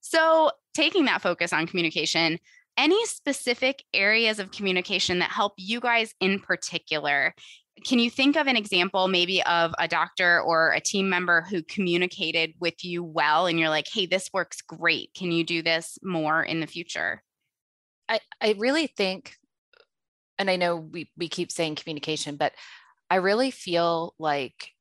So 0.00 0.50
taking 0.74 1.06
that 1.06 1.22
focus 1.22 1.52
on 1.52 1.66
communication 1.66 2.38
any 2.76 3.06
specific 3.06 3.84
areas 3.92 4.38
of 4.38 4.50
communication 4.50 5.20
that 5.20 5.30
help 5.30 5.54
you 5.56 5.80
guys 5.80 6.14
in 6.20 6.40
particular? 6.40 7.34
Can 7.84 7.98
you 7.98 8.10
think 8.10 8.36
of 8.36 8.46
an 8.46 8.56
example 8.56 9.08
maybe 9.08 9.42
of 9.42 9.74
a 9.78 9.88
doctor 9.88 10.40
or 10.40 10.72
a 10.72 10.80
team 10.80 11.08
member 11.08 11.42
who 11.42 11.62
communicated 11.62 12.54
with 12.60 12.84
you 12.84 13.02
well 13.02 13.46
and 13.46 13.58
you're 13.58 13.68
like 13.68 13.86
hey 13.92 14.06
this 14.06 14.30
works 14.32 14.62
great. 14.62 15.10
Can 15.14 15.32
you 15.32 15.44
do 15.44 15.62
this 15.62 15.98
more 16.02 16.42
in 16.42 16.60
the 16.60 16.66
future? 16.66 17.22
I, 18.08 18.20
I 18.40 18.54
really 18.58 18.86
think 18.86 19.34
and 20.38 20.50
i 20.50 20.56
know 20.56 20.76
we, 20.76 21.10
we 21.16 21.28
keep 21.28 21.50
saying 21.50 21.76
communication 21.76 22.36
but 22.36 22.52
I 23.10 23.16
really 23.16 23.50
feel 23.50 24.14
like 24.18 24.73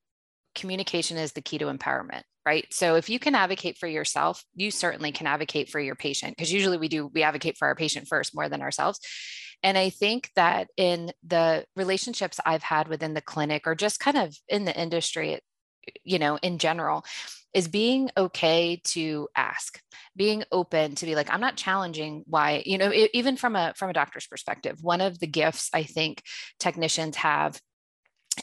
communication 0.55 1.17
is 1.17 1.33
the 1.33 1.41
key 1.41 1.57
to 1.57 1.65
empowerment 1.65 2.24
right? 2.45 2.65
So 2.74 2.95
if 2.95 3.10
you 3.10 3.19
can 3.19 3.36
advocate 3.36 3.77
for 3.77 3.88
yourself 3.88 4.43
you 4.55 4.72
certainly 4.72 5.12
can 5.12 5.27
advocate 5.27 5.69
for 5.69 5.79
your 5.79 5.95
patient 5.95 6.36
because 6.36 6.51
usually 6.51 6.77
we 6.77 6.88
do 6.88 7.07
we 7.07 7.24
advocate 7.24 7.57
for 7.57 7.67
our 7.67 7.75
patient 7.75 8.07
first 8.07 8.36
more 8.36 8.50
than 8.50 8.62
ourselves. 8.62 9.00
And 9.63 9.77
i 9.77 9.89
think 9.89 10.29
that 10.36 10.67
in 10.75 11.12
the 11.25 11.65
relationships 11.75 12.39
i've 12.45 12.63
had 12.63 12.88
within 12.88 13.13
the 13.13 13.22
clinic 13.22 13.65
or 13.65 13.75
just 13.75 14.00
kind 14.00 14.17
of 14.17 14.36
in 14.48 14.65
the 14.65 14.77
industry 14.77 15.39
you 16.03 16.19
know 16.19 16.38
in 16.41 16.57
general 16.57 17.03
is 17.53 17.67
being 17.67 18.10
okay 18.17 18.81
to 18.83 19.27
ask 19.36 19.79
being 20.15 20.43
open 20.51 20.95
to 20.95 21.05
be 21.05 21.15
like 21.15 21.31
i'm 21.31 21.41
not 21.41 21.55
challenging 21.55 22.24
why 22.25 22.63
you 22.65 22.77
know 22.77 22.91
even 23.13 23.38
from 23.38 23.55
a 23.55 23.74
from 23.75 23.89
a 23.89 23.93
doctor's 23.93 24.27
perspective 24.27 24.77
one 24.81 25.01
of 25.01 25.19
the 25.19 25.27
gifts 25.27 25.69
i 25.74 25.83
think 25.83 26.22
technicians 26.60 27.15
have 27.15 27.60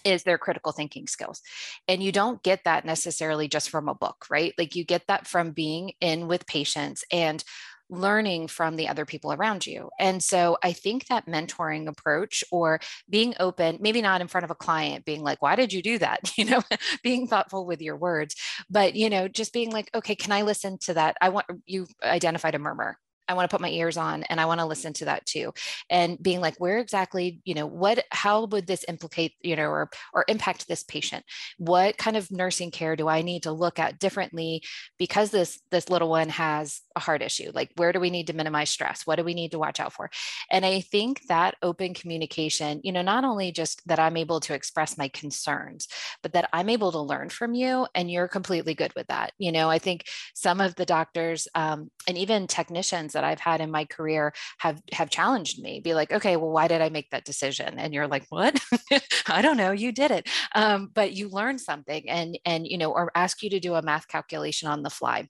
is 0.04 0.22
their 0.22 0.38
critical 0.38 0.72
thinking 0.72 1.06
skills. 1.06 1.40
And 1.88 2.02
you 2.02 2.12
don't 2.12 2.42
get 2.42 2.64
that 2.64 2.84
necessarily 2.84 3.48
just 3.48 3.70
from 3.70 3.88
a 3.88 3.94
book, 3.94 4.26
right? 4.30 4.54
Like 4.58 4.74
you 4.74 4.84
get 4.84 5.06
that 5.08 5.26
from 5.26 5.52
being 5.52 5.92
in 6.00 6.28
with 6.28 6.46
patients 6.46 7.04
and 7.12 7.42
learning 7.90 8.46
from 8.48 8.76
the 8.76 8.88
other 8.88 9.04
people 9.04 9.32
around 9.32 9.66
you. 9.66 9.90
And 9.98 10.22
so 10.22 10.56
I 10.62 10.72
think 10.72 11.06
that 11.06 11.26
mentoring 11.26 11.88
approach 11.88 12.44
or 12.50 12.80
being 13.08 13.34
open, 13.40 13.78
maybe 13.80 14.00
not 14.00 14.20
in 14.20 14.28
front 14.28 14.44
of 14.44 14.50
a 14.50 14.54
client, 14.54 15.04
being 15.04 15.22
like, 15.22 15.42
why 15.42 15.56
did 15.56 15.72
you 15.72 15.82
do 15.82 15.98
that? 15.98 16.20
You 16.40 16.46
know, 16.46 16.62
being 17.02 17.26
thoughtful 17.26 17.66
with 17.66 17.82
your 17.82 17.96
words, 17.96 18.34
but, 18.70 18.94
you 18.94 19.10
know, 19.10 19.28
just 19.28 19.52
being 19.52 19.70
like, 19.70 19.90
okay, 19.94 20.14
can 20.14 20.32
I 20.32 20.40
listen 20.40 20.78
to 20.82 20.94
that? 20.94 21.16
I 21.20 21.28
want 21.28 21.46
you 21.66 21.86
identified 22.02 22.54
a 22.54 22.58
murmur. 22.58 22.96
I 23.30 23.34
want 23.34 23.48
to 23.48 23.54
put 23.54 23.62
my 23.62 23.70
ears 23.70 23.96
on 23.96 24.24
and 24.24 24.40
I 24.40 24.46
want 24.46 24.58
to 24.58 24.66
listen 24.66 24.92
to 24.94 25.04
that 25.04 25.24
too. 25.24 25.54
And 25.88 26.20
being 26.20 26.40
like, 26.40 26.56
where 26.58 26.78
exactly, 26.78 27.40
you 27.44 27.54
know, 27.54 27.66
what, 27.66 28.04
how 28.10 28.46
would 28.46 28.66
this 28.66 28.84
implicate, 28.88 29.34
you 29.40 29.54
know, 29.54 29.68
or, 29.68 29.88
or 30.12 30.24
impact 30.26 30.66
this 30.66 30.82
patient? 30.82 31.24
What 31.56 31.96
kind 31.96 32.16
of 32.16 32.32
nursing 32.32 32.72
care 32.72 32.96
do 32.96 33.06
I 33.06 33.22
need 33.22 33.44
to 33.44 33.52
look 33.52 33.78
at 33.78 34.00
differently 34.00 34.64
because 34.98 35.30
this, 35.30 35.60
this 35.70 35.88
little 35.88 36.10
one 36.10 36.28
has 36.30 36.80
a 36.96 37.00
heart 37.00 37.22
issue? 37.22 37.52
Like, 37.54 37.70
where 37.76 37.92
do 37.92 38.00
we 38.00 38.10
need 38.10 38.26
to 38.26 38.32
minimize 38.32 38.70
stress? 38.70 39.06
What 39.06 39.16
do 39.16 39.24
we 39.24 39.34
need 39.34 39.52
to 39.52 39.60
watch 39.60 39.78
out 39.78 39.92
for? 39.92 40.10
And 40.50 40.66
I 40.66 40.80
think 40.80 41.22
that 41.28 41.54
open 41.62 41.94
communication, 41.94 42.80
you 42.82 42.90
know, 42.90 43.02
not 43.02 43.24
only 43.24 43.52
just 43.52 43.86
that 43.86 44.00
I'm 44.00 44.16
able 44.16 44.40
to 44.40 44.54
express 44.54 44.98
my 44.98 45.06
concerns, 45.06 45.86
but 46.20 46.32
that 46.32 46.48
I'm 46.52 46.68
able 46.68 46.90
to 46.90 47.00
learn 47.00 47.28
from 47.28 47.54
you 47.54 47.86
and 47.94 48.10
you're 48.10 48.26
completely 48.26 48.74
good 48.74 48.92
with 48.96 49.06
that. 49.06 49.34
You 49.38 49.52
know, 49.52 49.70
I 49.70 49.78
think 49.78 50.06
some 50.34 50.60
of 50.60 50.74
the 50.74 50.84
doctors 50.84 51.46
um, 51.54 51.92
and 52.08 52.18
even 52.18 52.48
technicians 52.48 53.14
that 53.20 53.28
I've 53.28 53.40
had 53.40 53.60
in 53.60 53.70
my 53.70 53.84
career 53.84 54.32
have 54.58 54.80
have 54.92 55.10
challenged 55.10 55.62
me. 55.62 55.80
Be 55.80 55.94
like, 55.94 56.10
okay, 56.10 56.36
well, 56.36 56.50
why 56.50 56.68
did 56.68 56.80
I 56.80 56.88
make 56.88 57.10
that 57.10 57.24
decision? 57.26 57.78
And 57.78 57.92
you're 57.92 58.08
like, 58.08 58.24
what? 58.30 58.58
I 59.26 59.42
don't 59.42 59.58
know. 59.58 59.72
You 59.72 59.92
did 59.92 60.10
it, 60.10 60.28
um, 60.54 60.90
but 60.94 61.12
you 61.12 61.28
learned 61.28 61.60
something, 61.60 62.08
and 62.08 62.38
and 62.44 62.66
you 62.66 62.78
know, 62.78 62.92
or 62.92 63.12
ask 63.14 63.42
you 63.42 63.50
to 63.50 63.60
do 63.60 63.74
a 63.74 63.82
math 63.82 64.08
calculation 64.08 64.68
on 64.68 64.82
the 64.82 64.90
fly 64.90 65.28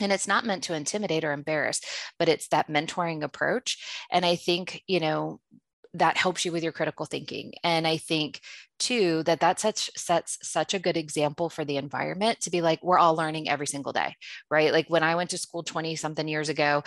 and 0.00 0.12
it's 0.12 0.28
not 0.28 0.44
meant 0.44 0.62
to 0.62 0.74
intimidate 0.74 1.24
or 1.24 1.32
embarrass 1.32 1.80
but 2.20 2.28
it's 2.28 2.46
that 2.48 2.68
mentoring 2.68 3.24
approach 3.24 4.04
and 4.12 4.24
i 4.24 4.36
think 4.36 4.82
you 4.86 5.00
know 5.00 5.40
that 5.94 6.16
helps 6.16 6.44
you 6.44 6.52
with 6.52 6.62
your 6.62 6.72
critical 6.72 7.06
thinking 7.06 7.52
and 7.64 7.86
i 7.86 7.96
think 7.96 8.40
too 8.78 9.22
that 9.24 9.40
that 9.40 9.58
such 9.58 9.90
sets 9.96 10.38
such 10.42 10.74
a 10.74 10.78
good 10.78 10.96
example 10.96 11.48
for 11.48 11.64
the 11.64 11.76
environment 11.76 12.40
to 12.40 12.50
be 12.50 12.60
like 12.60 12.82
we're 12.82 12.98
all 12.98 13.16
learning 13.16 13.48
every 13.48 13.66
single 13.66 13.92
day 13.92 14.14
right 14.50 14.72
like 14.72 14.88
when 14.88 15.02
i 15.02 15.14
went 15.14 15.30
to 15.30 15.38
school 15.38 15.62
20 15.62 15.96
something 15.96 16.28
years 16.28 16.48
ago 16.48 16.82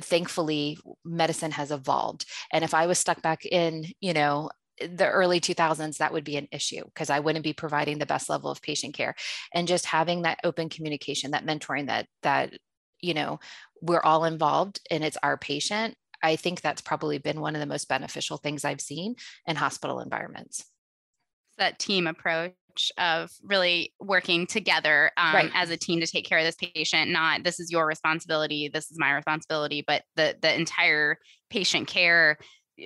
thankfully 0.00 0.78
medicine 1.04 1.50
has 1.50 1.70
evolved. 1.70 2.26
And 2.52 2.64
if 2.64 2.74
i 2.74 2.86
was 2.86 2.98
stuck 2.98 3.22
back 3.22 3.44
in 3.44 3.86
you 4.00 4.12
know 4.12 4.50
the 4.80 5.08
early 5.08 5.40
2000s 5.40 5.98
that 5.98 6.12
would 6.12 6.24
be 6.24 6.36
an 6.36 6.48
issue 6.50 6.84
because 6.86 7.08
i 7.08 7.20
wouldn't 7.20 7.44
be 7.44 7.52
providing 7.52 7.98
the 7.98 8.06
best 8.06 8.28
level 8.28 8.50
of 8.50 8.62
patient 8.62 8.94
care. 8.94 9.14
And 9.52 9.68
just 9.68 9.86
having 9.86 10.22
that 10.22 10.40
open 10.44 10.68
communication 10.68 11.32
that 11.32 11.46
mentoring 11.46 11.86
that 11.86 12.06
that 12.22 12.54
you 13.00 13.14
know 13.14 13.40
we're 13.82 14.02
all 14.02 14.24
involved 14.24 14.80
and 14.90 15.04
it's 15.04 15.18
our 15.22 15.36
patient 15.36 15.96
I 16.22 16.36
think 16.36 16.62
that's 16.62 16.80
probably 16.80 17.18
been 17.18 17.42
one 17.42 17.54
of 17.54 17.60
the 17.60 17.66
most 17.66 17.86
beneficial 17.86 18.38
things 18.38 18.64
I've 18.64 18.80
seen 18.80 19.16
in 19.46 19.56
hospital 19.56 20.00
environments. 20.00 20.64
That 21.58 21.78
team 21.78 22.06
approach 22.06 22.54
of 22.98 23.30
really 23.42 23.92
working 24.00 24.46
together 24.46 25.10
um, 25.16 25.34
right. 25.34 25.50
as 25.54 25.70
a 25.70 25.76
team 25.76 26.00
to 26.00 26.06
take 26.06 26.26
care 26.26 26.38
of 26.38 26.44
this 26.44 26.56
patient 26.56 27.10
not 27.10 27.44
this 27.44 27.60
is 27.60 27.70
your 27.70 27.86
responsibility 27.86 28.68
this 28.72 28.90
is 28.90 28.98
my 28.98 29.12
responsibility 29.12 29.82
but 29.86 30.02
the 30.16 30.36
the 30.42 30.54
entire 30.54 31.18
patient 31.50 31.86
care 31.86 32.36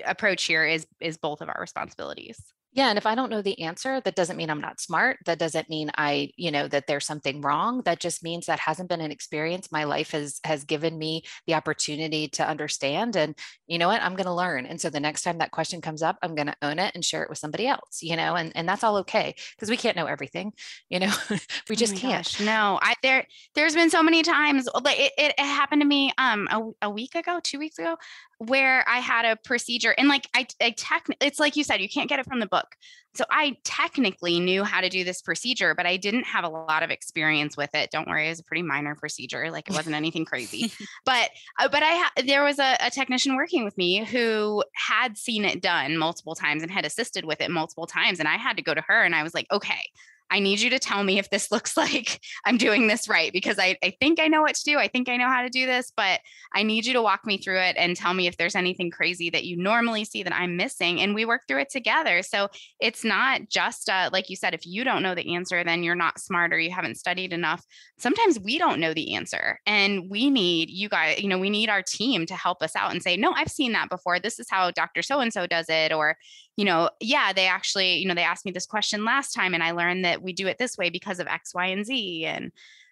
approach 0.04 0.44
here 0.44 0.66
is 0.66 0.86
is 1.00 1.16
both 1.16 1.40
of 1.40 1.48
our 1.48 1.60
responsibilities 1.60 2.52
yeah 2.72 2.88
and 2.88 2.98
if 2.98 3.06
i 3.06 3.14
don't 3.14 3.30
know 3.30 3.42
the 3.42 3.60
answer 3.62 4.00
that 4.00 4.14
doesn't 4.14 4.36
mean 4.36 4.50
i'm 4.50 4.60
not 4.60 4.80
smart 4.80 5.18
that 5.24 5.38
doesn't 5.38 5.70
mean 5.70 5.90
i 5.96 6.30
you 6.36 6.50
know 6.50 6.68
that 6.68 6.86
there's 6.86 7.06
something 7.06 7.40
wrong 7.40 7.82
that 7.84 8.00
just 8.00 8.22
means 8.22 8.46
that 8.46 8.60
hasn't 8.60 8.88
been 8.88 9.00
an 9.00 9.10
experience 9.10 9.72
my 9.72 9.84
life 9.84 10.10
has 10.10 10.40
has 10.44 10.64
given 10.64 10.98
me 10.98 11.22
the 11.46 11.54
opportunity 11.54 12.28
to 12.28 12.46
understand 12.46 13.16
and 13.16 13.34
you 13.66 13.78
know 13.78 13.88
what 13.88 14.02
i'm 14.02 14.14
going 14.14 14.26
to 14.26 14.32
learn 14.32 14.66
and 14.66 14.80
so 14.80 14.90
the 14.90 15.00
next 15.00 15.22
time 15.22 15.38
that 15.38 15.50
question 15.50 15.80
comes 15.80 16.02
up 16.02 16.16
i'm 16.22 16.34
going 16.34 16.46
to 16.46 16.56
own 16.62 16.78
it 16.78 16.92
and 16.94 17.04
share 17.04 17.22
it 17.22 17.30
with 17.30 17.38
somebody 17.38 17.66
else 17.66 18.02
you 18.02 18.16
know 18.16 18.34
and 18.34 18.52
and 18.54 18.68
that's 18.68 18.84
all 18.84 18.98
okay 18.98 19.34
because 19.56 19.70
we 19.70 19.76
can't 19.76 19.96
know 19.96 20.06
everything 20.06 20.52
you 20.88 20.98
know 20.98 21.12
we 21.68 21.76
just 21.76 21.94
oh 21.94 21.98
can't. 21.98 22.24
gosh, 22.24 22.40
no 22.40 22.78
i 22.82 22.94
there 23.02 23.26
there's 23.54 23.74
been 23.74 23.90
so 23.90 24.02
many 24.02 24.22
times 24.22 24.68
like 24.82 24.98
it, 24.98 25.12
it, 25.16 25.38
happened 25.38 25.80
to 25.80 25.88
me 25.88 26.12
um 26.18 26.46
a, 26.50 26.86
a 26.86 26.90
week 26.90 27.14
ago 27.14 27.40
two 27.42 27.58
weeks 27.58 27.78
ago 27.78 27.96
where 28.38 28.88
I 28.88 28.98
had 28.98 29.24
a 29.24 29.36
procedure 29.36 29.94
and 29.98 30.08
like 30.08 30.28
I, 30.34 30.46
I 30.60 30.70
tech 30.70 31.06
it's 31.20 31.40
like 31.40 31.56
you 31.56 31.64
said, 31.64 31.80
you 31.80 31.88
can't 31.88 32.08
get 32.08 32.20
it 32.20 32.26
from 32.26 32.40
the 32.40 32.46
book. 32.46 32.76
So 33.14 33.24
I 33.30 33.56
technically 33.64 34.38
knew 34.38 34.62
how 34.62 34.80
to 34.80 34.88
do 34.88 35.02
this 35.02 35.22
procedure, 35.22 35.74
but 35.74 35.86
I 35.86 35.96
didn't 35.96 36.24
have 36.24 36.44
a 36.44 36.48
lot 36.48 36.84
of 36.84 36.90
experience 36.90 37.56
with 37.56 37.74
it. 37.74 37.90
Don't 37.90 38.06
worry, 38.06 38.26
it 38.26 38.30
was 38.30 38.38
a 38.38 38.44
pretty 38.44 38.62
minor 38.62 38.94
procedure. 38.94 39.50
Like 39.50 39.68
it 39.68 39.74
wasn't 39.74 39.96
anything 39.96 40.24
crazy. 40.24 40.72
but 41.04 41.30
uh, 41.58 41.68
but 41.68 41.82
I 41.82 41.96
ha- 41.96 42.12
there 42.24 42.44
was 42.44 42.60
a, 42.60 42.76
a 42.80 42.90
technician 42.90 43.34
working 43.34 43.64
with 43.64 43.76
me 43.76 44.04
who 44.04 44.62
had 44.74 45.18
seen 45.18 45.44
it 45.44 45.60
done 45.60 45.96
multiple 45.96 46.36
times 46.36 46.62
and 46.62 46.70
had 46.70 46.84
assisted 46.84 47.24
with 47.24 47.40
it 47.40 47.50
multiple 47.50 47.86
times. 47.86 48.20
And 48.20 48.28
I 48.28 48.36
had 48.36 48.56
to 48.56 48.62
go 48.62 48.72
to 48.72 48.82
her 48.82 49.02
and 49.02 49.16
I 49.16 49.24
was 49.24 49.34
like, 49.34 49.46
okay, 49.50 49.82
I 50.30 50.40
need 50.40 50.60
you 50.60 50.70
to 50.70 50.78
tell 50.78 51.02
me 51.02 51.18
if 51.18 51.30
this 51.30 51.50
looks 51.52 51.76
like 51.76 52.20
I'm 52.44 52.56
doing 52.56 52.86
this 52.86 53.08
right 53.08 53.32
because 53.32 53.58
I, 53.58 53.76
I 53.82 53.94
think 54.00 54.20
I 54.20 54.28
know 54.28 54.42
what 54.42 54.54
to 54.54 54.64
do. 54.64 54.78
I 54.78 54.88
think 54.88 55.08
I 55.08 55.16
know 55.16 55.28
how 55.28 55.42
to 55.42 55.48
do 55.48 55.66
this, 55.66 55.92
but 55.96 56.20
I 56.54 56.62
need 56.62 56.86
you 56.86 56.92
to 56.94 57.02
walk 57.02 57.26
me 57.26 57.38
through 57.38 57.60
it 57.60 57.76
and 57.78 57.96
tell 57.96 58.14
me 58.14 58.26
if 58.26 58.36
there's 58.36 58.54
anything 58.54 58.90
crazy 58.90 59.30
that 59.30 59.44
you 59.44 59.56
normally 59.56 60.04
see 60.04 60.22
that 60.22 60.34
I'm 60.34 60.56
missing. 60.56 61.00
And 61.00 61.14
we 61.14 61.24
work 61.24 61.42
through 61.46 61.60
it 61.60 61.70
together. 61.70 62.22
So 62.22 62.48
it's 62.80 63.04
not 63.04 63.48
just, 63.48 63.88
uh, 63.88 64.10
like 64.12 64.30
you 64.30 64.36
said, 64.36 64.54
if 64.54 64.66
you 64.66 64.84
don't 64.84 65.02
know 65.02 65.14
the 65.14 65.34
answer, 65.34 65.64
then 65.64 65.82
you're 65.82 65.94
not 65.94 66.20
smart 66.20 66.52
or 66.52 66.58
you 66.58 66.70
haven't 66.70 66.96
studied 66.96 67.32
enough. 67.32 67.64
Sometimes 67.98 68.38
we 68.38 68.58
don't 68.58 68.80
know 68.80 68.94
the 68.94 69.14
answer 69.14 69.60
and 69.66 70.10
we 70.10 70.30
need 70.30 70.70
you 70.70 70.88
guys, 70.88 71.20
you 71.20 71.28
know, 71.28 71.38
we 71.38 71.50
need 71.50 71.68
our 71.68 71.82
team 71.82 72.26
to 72.26 72.34
help 72.34 72.62
us 72.62 72.76
out 72.76 72.92
and 72.92 73.02
say, 73.02 73.16
no, 73.16 73.32
I've 73.32 73.50
seen 73.50 73.72
that 73.72 73.88
before. 73.90 74.18
This 74.18 74.38
is 74.38 74.46
how 74.50 74.70
Dr. 74.70 75.02
So 75.02 75.20
and 75.20 75.32
so 75.32 75.46
does 75.46 75.66
it. 75.68 75.92
Or, 75.92 76.16
you 76.58 76.64
know, 76.64 76.90
yeah, 76.98 77.32
they 77.32 77.46
actually, 77.46 77.98
you 77.98 78.08
know, 78.08 78.14
they 78.14 78.24
asked 78.24 78.44
me 78.44 78.50
this 78.50 78.66
question 78.66 79.04
last 79.04 79.32
time 79.32 79.54
and 79.54 79.62
I 79.62 79.70
learned 79.70 80.04
that 80.04 80.22
we 80.22 80.32
do 80.32 80.48
it 80.48 80.58
this 80.58 80.76
way 80.76 80.90
because 80.90 81.20
of 81.20 81.28
X, 81.28 81.54
Y, 81.54 81.66
and 81.66 81.86
Z. 81.86 82.24
And 82.26 82.50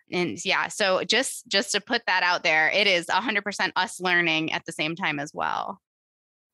and 0.08 0.42
yeah, 0.44 0.68
so 0.68 1.02
just 1.02 1.48
just 1.48 1.72
to 1.72 1.80
put 1.80 2.02
that 2.06 2.22
out 2.22 2.44
there, 2.44 2.70
it 2.70 2.86
is 2.86 3.06
100% 3.06 3.72
us 3.74 4.00
learning 4.00 4.52
at 4.52 4.64
the 4.66 4.72
same 4.72 4.94
time 4.94 5.18
as 5.18 5.34
well. 5.34 5.80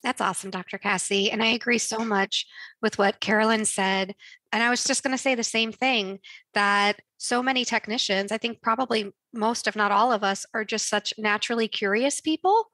That's 0.02 0.22
awesome, 0.22 0.50
Dr. 0.50 0.78
Cassie. 0.78 1.30
And 1.30 1.42
I 1.42 1.48
agree 1.48 1.76
so 1.76 1.98
much 1.98 2.46
with 2.80 2.96
what 2.96 3.20
Carolyn 3.20 3.66
said. 3.66 4.14
And 4.50 4.62
I 4.62 4.70
was 4.70 4.82
just 4.82 5.02
going 5.02 5.14
to 5.14 5.22
say 5.22 5.34
the 5.34 5.44
same 5.44 5.70
thing 5.70 6.18
that 6.54 7.00
so 7.18 7.42
many 7.42 7.66
technicians, 7.66 8.32
I 8.32 8.38
think 8.38 8.62
probably 8.62 9.12
most, 9.34 9.68
if 9.68 9.76
not 9.76 9.92
all 9.92 10.12
of 10.12 10.24
us, 10.24 10.46
are 10.54 10.64
just 10.64 10.88
such 10.88 11.12
naturally 11.18 11.68
curious 11.68 12.22
people 12.22 12.71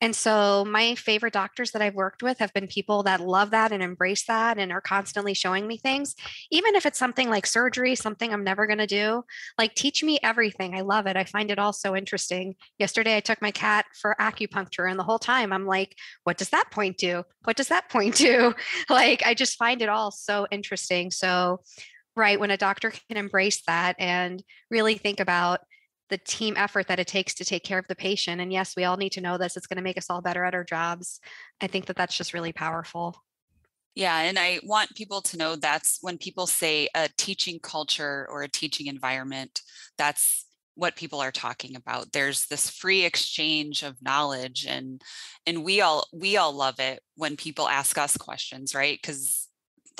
and 0.00 0.16
so 0.16 0.64
my 0.64 0.94
favorite 0.94 1.32
doctors 1.32 1.72
that 1.72 1.82
I've 1.82 1.94
worked 1.94 2.22
with 2.22 2.38
have 2.38 2.52
been 2.54 2.66
people 2.66 3.02
that 3.02 3.20
love 3.20 3.50
that 3.50 3.70
and 3.70 3.82
embrace 3.82 4.24
that 4.26 4.58
and 4.58 4.72
are 4.72 4.80
constantly 4.80 5.34
showing 5.34 5.66
me 5.66 5.76
things, 5.76 6.14
even 6.50 6.74
if 6.74 6.86
it's 6.86 6.98
something 6.98 7.28
like 7.28 7.46
surgery, 7.46 7.94
something 7.94 8.32
I'm 8.32 8.44
never 8.44 8.66
going 8.66 8.78
to 8.78 8.86
do. 8.86 9.24
Like, 9.58 9.74
teach 9.74 10.02
me 10.02 10.18
everything. 10.22 10.74
I 10.74 10.80
love 10.80 11.06
it. 11.06 11.16
I 11.16 11.24
find 11.24 11.50
it 11.50 11.58
all 11.58 11.72
so 11.72 11.94
interesting. 11.94 12.54
Yesterday, 12.78 13.16
I 13.16 13.20
took 13.20 13.42
my 13.42 13.50
cat 13.50 13.84
for 14.00 14.16
acupuncture, 14.18 14.88
and 14.88 14.98
the 14.98 15.04
whole 15.04 15.18
time 15.18 15.52
I'm 15.52 15.66
like, 15.66 15.96
what 16.24 16.38
does 16.38 16.50
that 16.50 16.70
point 16.70 16.96
do? 16.96 17.24
What 17.44 17.56
does 17.56 17.68
that 17.68 17.88
point 17.90 18.14
do? 18.16 18.54
Like, 18.88 19.22
I 19.24 19.34
just 19.34 19.56
find 19.56 19.82
it 19.82 19.88
all 19.88 20.10
so 20.10 20.46
interesting. 20.50 21.10
So, 21.10 21.60
right, 22.16 22.40
when 22.40 22.50
a 22.50 22.56
doctor 22.56 22.90
can 22.90 23.16
embrace 23.16 23.62
that 23.66 23.96
and 23.98 24.42
really 24.70 24.96
think 24.96 25.20
about 25.20 25.60
the 26.10 26.18
team 26.18 26.54
effort 26.56 26.88
that 26.88 26.98
it 26.98 27.06
takes 27.06 27.34
to 27.34 27.44
take 27.44 27.64
care 27.64 27.78
of 27.78 27.88
the 27.88 27.96
patient. 27.96 28.40
And 28.40 28.52
yes, 28.52 28.76
we 28.76 28.84
all 28.84 28.96
need 28.96 29.12
to 29.12 29.20
know 29.20 29.38
this. 29.38 29.56
It's 29.56 29.66
going 29.66 29.78
to 29.78 29.82
make 29.82 29.98
us 29.98 30.10
all 30.10 30.20
better 30.20 30.44
at 30.44 30.54
our 30.54 30.64
jobs. 30.64 31.20
I 31.60 31.66
think 31.66 31.86
that 31.86 31.96
that's 31.96 32.16
just 32.16 32.34
really 32.34 32.52
powerful. 32.52 33.16
Yeah, 33.94 34.18
and 34.20 34.38
I 34.38 34.60
want 34.62 34.94
people 34.94 35.20
to 35.22 35.36
know 35.36 35.56
that's 35.56 35.98
when 36.00 36.16
people 36.16 36.46
say 36.46 36.88
a 36.94 37.08
teaching 37.18 37.58
culture 37.60 38.26
or 38.30 38.42
a 38.42 38.48
teaching 38.48 38.86
environment, 38.86 39.60
that's 39.98 40.46
what 40.74 40.96
people 40.96 41.20
are 41.20 41.32
talking 41.32 41.76
about. 41.76 42.12
There's 42.12 42.46
this 42.46 42.70
free 42.70 43.04
exchange 43.04 43.82
of 43.82 44.00
knowledge 44.00 44.64
and 44.66 45.02
and 45.46 45.64
we 45.64 45.80
all 45.80 46.06
we 46.12 46.36
all 46.36 46.52
love 46.52 46.78
it 46.78 47.02
when 47.16 47.36
people 47.36 47.68
ask 47.68 47.98
us 47.98 48.16
questions, 48.16 48.74
right? 48.74 49.00
Cuz 49.02 49.48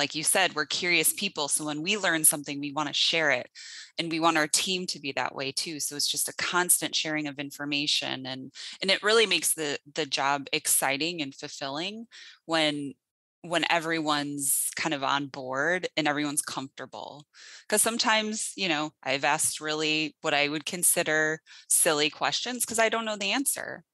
like 0.01 0.15
you 0.15 0.25
said, 0.25 0.55
we're 0.55 0.65
curious 0.65 1.13
people. 1.13 1.47
So 1.47 1.67
when 1.67 1.83
we 1.83 1.99
learn 1.99 2.25
something, 2.25 2.59
we 2.59 2.73
want 2.73 2.89
to 2.89 2.95
share 2.95 3.31
it. 3.31 3.51
And 3.99 4.11
we 4.11 4.19
want 4.19 4.39
our 4.39 4.49
team 4.49 4.87
to 4.87 4.99
be 4.99 5.13
that 5.13 5.35
way 5.35 5.53
too. 5.53 5.79
So 5.79 5.95
it's 5.95 6.11
just 6.11 6.27
a 6.27 6.35
constant 6.37 6.95
sharing 6.95 7.27
of 7.27 7.39
information. 7.39 8.25
And 8.25 8.51
and 8.81 8.91
it 8.91 9.03
really 9.03 9.27
makes 9.27 9.53
the 9.53 9.79
the 9.95 10.07
job 10.07 10.47
exciting 10.55 11.21
and 11.21 11.35
fulfilling 11.35 12.07
when 12.47 12.95
when 13.43 13.65
everyone's 13.71 14.71
kind 14.75 14.95
of 14.95 15.05
on 15.05 15.27
board 15.27 15.87
and 15.99 16.09
everyone's 16.09 16.43
comfortable. 16.43 17.27
Because 17.69 17.83
sometimes, 17.83 18.53
you 18.57 18.71
know, 18.71 18.93
I've 19.03 19.25
asked 19.25 19.61
really 19.61 20.17
what 20.23 20.33
I 20.33 20.49
would 20.49 20.65
consider 20.65 21.41
silly 21.69 22.09
questions 22.09 22.65
because 22.65 22.79
I 22.79 22.89
don't 22.89 23.05
know 23.05 23.17
the 23.19 23.33
answer 23.33 23.85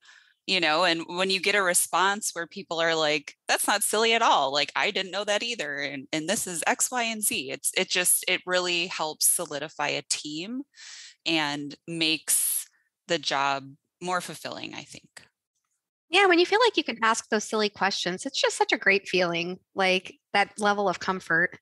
you 0.47 0.61
know 0.61 0.85
and 0.85 1.03
when 1.09 1.31
you 1.31 1.41
get 1.41 1.55
a 1.55 1.63
response 1.63 2.31
where 2.33 2.47
people 2.47 2.81
are 2.81 2.95
like 2.95 3.35
that's 3.49 3.67
not 3.67 3.83
silly 3.83 4.13
at 4.13 4.23
all 4.23 4.53
like 4.53 4.73
i 4.77 4.91
didn't 4.91 5.11
know 5.11 5.25
that 5.25 5.43
either 5.43 5.77
and 5.79 6.07
and 6.13 6.29
this 6.29 6.47
is 6.47 6.63
x 6.67 6.91
y 6.91 7.03
and 7.03 7.23
z 7.23 7.51
it's 7.51 7.73
it 7.77 7.89
just 7.89 8.25
it 8.29 8.41
really 8.47 8.87
helps 8.87 9.27
solidify 9.27 9.89
a 9.89 10.03
team 10.09 10.63
and 11.25 11.75
makes 11.89 12.67
the 13.09 13.19
job 13.19 13.65
more 14.01 14.21
fulfilling 14.21 14.75
i 14.75 14.83
think. 14.83 15.09
Yeah 16.11 16.27
when 16.27 16.39
you 16.39 16.47
feel 16.47 16.61
like 16.65 16.77
you 16.77 16.85
can 16.85 16.99
ask 17.03 17.29
those 17.29 17.45
silly 17.45 17.69
questions 17.69 18.25
it's 18.25 18.41
just 18.41 18.57
such 18.57 18.73
a 18.73 18.79
great 18.79 19.09
feeling 19.09 19.59
like 19.75 20.15
that 20.33 20.59
level 20.59 20.89
of 20.89 21.01
comfort 21.01 21.59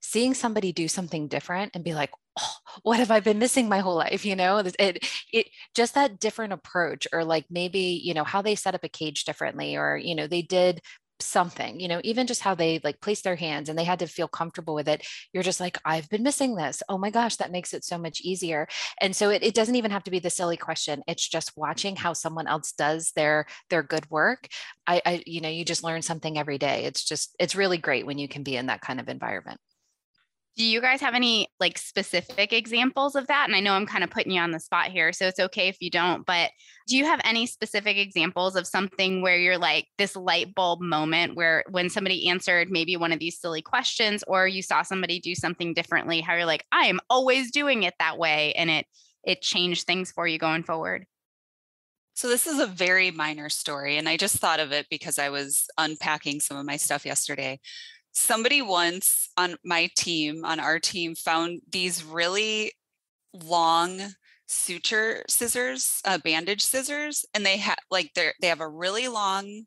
seeing 0.00 0.34
somebody 0.34 0.72
do 0.72 0.88
something 0.88 1.28
different 1.28 1.72
and 1.74 1.84
be 1.84 1.94
like 1.94 2.10
oh, 2.38 2.54
what 2.82 2.98
have 2.98 3.10
i 3.10 3.20
been 3.20 3.38
missing 3.38 3.68
my 3.68 3.80
whole 3.80 3.96
life? 3.96 4.24
You 4.24 4.36
know 4.36 4.58
it, 4.58 5.04
it 5.32 5.48
just 5.74 5.94
that 5.94 6.20
different 6.20 6.52
approach 6.52 7.06
or 7.12 7.24
like 7.24 7.46
maybe 7.50 8.00
you 8.02 8.14
know 8.14 8.24
how 8.24 8.42
they 8.42 8.54
set 8.54 8.74
up 8.74 8.84
a 8.84 8.88
cage 8.88 9.24
differently 9.24 9.76
or 9.76 9.96
you 9.96 10.14
know 10.14 10.26
they 10.26 10.42
did 10.42 10.80
something 11.22 11.78
you 11.78 11.86
know 11.86 12.00
even 12.02 12.26
just 12.26 12.40
how 12.40 12.54
they 12.54 12.80
like 12.82 13.00
place 13.00 13.20
their 13.20 13.36
hands 13.36 13.68
and 13.68 13.78
they 13.78 13.84
had 13.84 13.98
to 13.98 14.06
feel 14.06 14.26
comfortable 14.26 14.74
with 14.74 14.88
it 14.88 15.06
you're 15.32 15.42
just 15.42 15.60
like 15.60 15.76
i've 15.84 16.08
been 16.08 16.22
missing 16.22 16.54
this. 16.54 16.82
Oh 16.88 16.98
my 16.98 17.10
gosh 17.10 17.36
that 17.36 17.52
makes 17.52 17.74
it 17.74 17.84
so 17.84 17.98
much 17.98 18.20
easier. 18.22 18.66
And 19.00 19.14
so 19.14 19.30
it, 19.30 19.42
it 19.42 19.54
doesn't 19.54 19.76
even 19.76 19.90
have 19.90 20.04
to 20.04 20.10
be 20.10 20.18
the 20.18 20.30
silly 20.30 20.56
question. 20.56 21.02
It's 21.06 21.28
just 21.28 21.52
watching 21.56 21.96
how 21.96 22.12
someone 22.14 22.46
else 22.46 22.72
does 22.72 23.12
their 23.14 23.46
their 23.68 23.82
good 23.82 24.08
work. 24.10 24.48
I, 24.86 25.02
I 25.04 25.22
you 25.26 25.40
know 25.40 25.48
you 25.48 25.64
just 25.64 25.84
learn 25.84 26.02
something 26.02 26.38
every 26.38 26.58
day. 26.58 26.84
It's 26.84 27.04
just 27.04 27.34
it's 27.38 27.54
really 27.54 27.78
great 27.78 28.06
when 28.06 28.18
you 28.18 28.28
can 28.28 28.42
be 28.42 28.56
in 28.56 28.66
that 28.66 28.80
kind 28.80 29.00
of 29.00 29.08
environment 29.08 29.60
do 30.60 30.66
you 30.66 30.82
guys 30.82 31.00
have 31.00 31.14
any 31.14 31.48
like 31.58 31.78
specific 31.78 32.52
examples 32.52 33.16
of 33.16 33.26
that? 33.28 33.46
And 33.48 33.56
I 33.56 33.60
know 33.60 33.72
I'm 33.72 33.86
kind 33.86 34.04
of 34.04 34.10
putting 34.10 34.32
you 34.32 34.42
on 34.42 34.50
the 34.50 34.60
spot 34.60 34.88
here, 34.88 35.10
so 35.10 35.26
it's 35.26 35.40
okay 35.40 35.68
if 35.68 35.78
you 35.80 35.88
don't, 35.88 36.26
but 36.26 36.50
do 36.86 36.98
you 36.98 37.06
have 37.06 37.18
any 37.24 37.46
specific 37.46 37.96
examples 37.96 38.56
of 38.56 38.66
something 38.66 39.22
where 39.22 39.38
you're 39.38 39.56
like 39.56 39.86
this 39.96 40.14
light 40.14 40.54
bulb 40.54 40.82
moment 40.82 41.34
where 41.34 41.64
when 41.70 41.88
somebody 41.88 42.28
answered 42.28 42.68
maybe 42.70 42.94
one 42.94 43.10
of 43.10 43.18
these 43.18 43.40
silly 43.40 43.62
questions 43.62 44.22
or 44.28 44.46
you 44.46 44.60
saw 44.60 44.82
somebody 44.82 45.18
do 45.18 45.34
something 45.34 45.72
differently, 45.72 46.20
how 46.20 46.34
you're 46.34 46.44
like, 46.44 46.66
I 46.70 46.88
am 46.88 47.00
always 47.08 47.50
doing 47.50 47.84
it 47.84 47.94
that 47.98 48.18
way 48.18 48.52
and 48.52 48.68
it 48.68 48.84
it 49.24 49.40
changed 49.40 49.86
things 49.86 50.12
for 50.12 50.26
you 50.26 50.38
going 50.38 50.62
forward? 50.62 51.06
So 52.12 52.28
this 52.28 52.46
is 52.46 52.58
a 52.58 52.66
very 52.66 53.10
minor 53.10 53.48
story 53.48 53.96
and 53.96 54.06
I 54.06 54.18
just 54.18 54.36
thought 54.36 54.60
of 54.60 54.72
it 54.72 54.88
because 54.90 55.18
I 55.18 55.30
was 55.30 55.68
unpacking 55.78 56.40
some 56.40 56.58
of 56.58 56.66
my 56.66 56.76
stuff 56.76 57.06
yesterday 57.06 57.60
somebody 58.12 58.62
once 58.62 59.28
on 59.36 59.56
my 59.64 59.88
team, 59.96 60.44
on 60.44 60.60
our 60.60 60.78
team, 60.78 61.14
found 61.14 61.60
these 61.70 62.04
really 62.04 62.72
long 63.32 64.00
suture 64.46 65.24
scissors, 65.28 66.00
uh, 66.04 66.18
bandage 66.18 66.62
scissors, 66.62 67.24
and 67.34 67.46
they 67.46 67.56
have 67.58 67.78
like 67.90 68.12
they're 68.14 68.34
they 68.40 68.48
have 68.48 68.60
a 68.60 68.68
really 68.68 69.08
long 69.08 69.64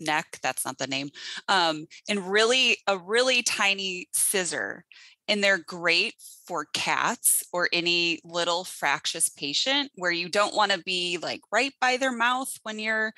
neck. 0.00 0.38
That's 0.42 0.64
not 0.64 0.78
the 0.78 0.86
name, 0.86 1.10
um, 1.48 1.86
and 2.08 2.30
really 2.30 2.78
a 2.86 2.98
really 2.98 3.42
tiny 3.42 4.08
scissor, 4.12 4.84
and 5.28 5.42
they're 5.42 5.58
great 5.58 6.14
for 6.46 6.66
cats 6.74 7.44
or 7.52 7.68
any 7.72 8.20
little 8.24 8.64
fractious 8.64 9.28
patient 9.28 9.90
where 9.96 10.12
you 10.12 10.28
don't 10.28 10.54
want 10.54 10.72
to 10.72 10.78
be 10.84 11.18
like 11.20 11.40
right 11.52 11.72
by 11.80 11.96
their 11.96 12.12
mouth 12.12 12.52
when 12.62 12.78
you're 12.78 13.12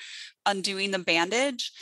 undoing 0.46 0.90
the 0.90 0.98
bandage 0.98 1.72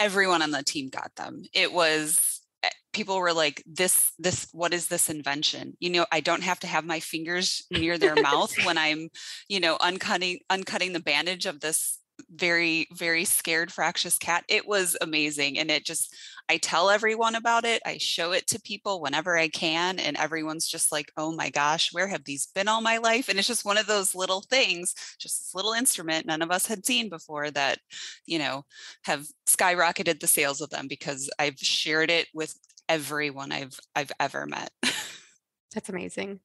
everyone 0.00 0.42
on 0.42 0.50
the 0.50 0.62
team 0.62 0.88
got 0.88 1.14
them. 1.16 1.42
It 1.52 1.72
was 1.72 2.40
eh, 2.62 2.70
people 2.92 3.18
were 3.18 3.32
like 3.32 3.62
this 3.66 4.12
this 4.18 4.48
what 4.52 4.74
is 4.74 4.88
this 4.88 5.08
invention 5.08 5.76
you 5.78 5.90
know 5.90 6.06
i 6.10 6.20
don't 6.20 6.42
have 6.42 6.58
to 6.58 6.66
have 6.66 6.84
my 6.84 6.98
fingers 6.98 7.64
near 7.70 7.98
their 7.98 8.16
mouth 8.16 8.52
when 8.64 8.76
i'm 8.78 9.08
you 9.48 9.60
know 9.60 9.76
uncutting 9.78 10.38
uncutting 10.50 10.92
the 10.92 11.00
bandage 11.00 11.46
of 11.46 11.60
this 11.60 11.97
very 12.30 12.88
very 12.92 13.24
scared 13.24 13.72
fractious 13.72 14.18
cat 14.18 14.44
it 14.48 14.66
was 14.66 14.96
amazing 15.00 15.58
and 15.58 15.70
it 15.70 15.84
just 15.84 16.14
i 16.48 16.56
tell 16.56 16.90
everyone 16.90 17.34
about 17.34 17.64
it 17.64 17.80
i 17.86 17.96
show 17.98 18.32
it 18.32 18.46
to 18.46 18.60
people 18.60 19.00
whenever 19.00 19.36
i 19.36 19.48
can 19.48 19.98
and 19.98 20.16
everyone's 20.16 20.66
just 20.66 20.90
like 20.92 21.10
oh 21.16 21.32
my 21.32 21.50
gosh 21.50 21.92
where 21.92 22.08
have 22.08 22.24
these 22.24 22.48
been 22.54 22.68
all 22.68 22.80
my 22.80 22.98
life? 22.98 23.28
And 23.28 23.38
it's 23.38 23.48
just 23.48 23.64
one 23.64 23.78
of 23.78 23.86
those 23.86 24.14
little 24.14 24.42
things 24.42 24.94
just 25.18 25.40
this 25.40 25.54
little 25.54 25.72
instrument 25.72 26.26
none 26.26 26.42
of 26.42 26.50
us 26.50 26.66
had 26.66 26.84
seen 26.84 27.08
before 27.08 27.50
that 27.50 27.78
you 28.26 28.38
know 28.38 28.64
have 29.04 29.26
skyrocketed 29.46 30.20
the 30.20 30.26
sales 30.26 30.60
of 30.60 30.70
them 30.70 30.88
because 30.88 31.30
i've 31.38 31.58
shared 31.58 32.10
it 32.10 32.26
with 32.34 32.54
everyone 32.88 33.52
i've 33.52 33.78
i've 33.94 34.12
ever 34.20 34.46
met. 34.46 34.70
That's 35.74 35.88
amazing. 35.88 36.40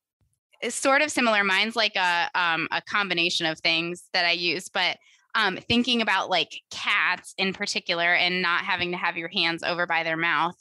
It's 0.61 0.75
sort 0.75 1.01
of 1.01 1.11
similar 1.11 1.43
mine's 1.43 1.75
like 1.75 1.95
a 1.95 2.29
um, 2.35 2.67
a 2.71 2.81
combination 2.81 3.45
of 3.45 3.59
things 3.59 4.03
that 4.13 4.25
i 4.25 4.31
use 4.31 4.69
but 4.69 4.97
um, 5.35 5.57
thinking 5.57 6.01
about 6.01 6.29
like 6.29 6.61
cats 6.69 7.33
in 7.37 7.53
particular 7.53 8.13
and 8.13 8.41
not 8.41 8.63
having 8.63 8.91
to 8.91 8.97
have 8.97 9.17
your 9.17 9.29
hands 9.29 9.63
over 9.63 9.85
by 9.85 10.03
their 10.03 10.17
mouth, 10.17 10.55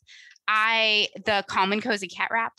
I 0.48 1.08
the 1.24 1.44
Calm 1.48 1.72
and 1.72 1.82
Cozy 1.82 2.08
cat 2.08 2.28
wrap. 2.32 2.52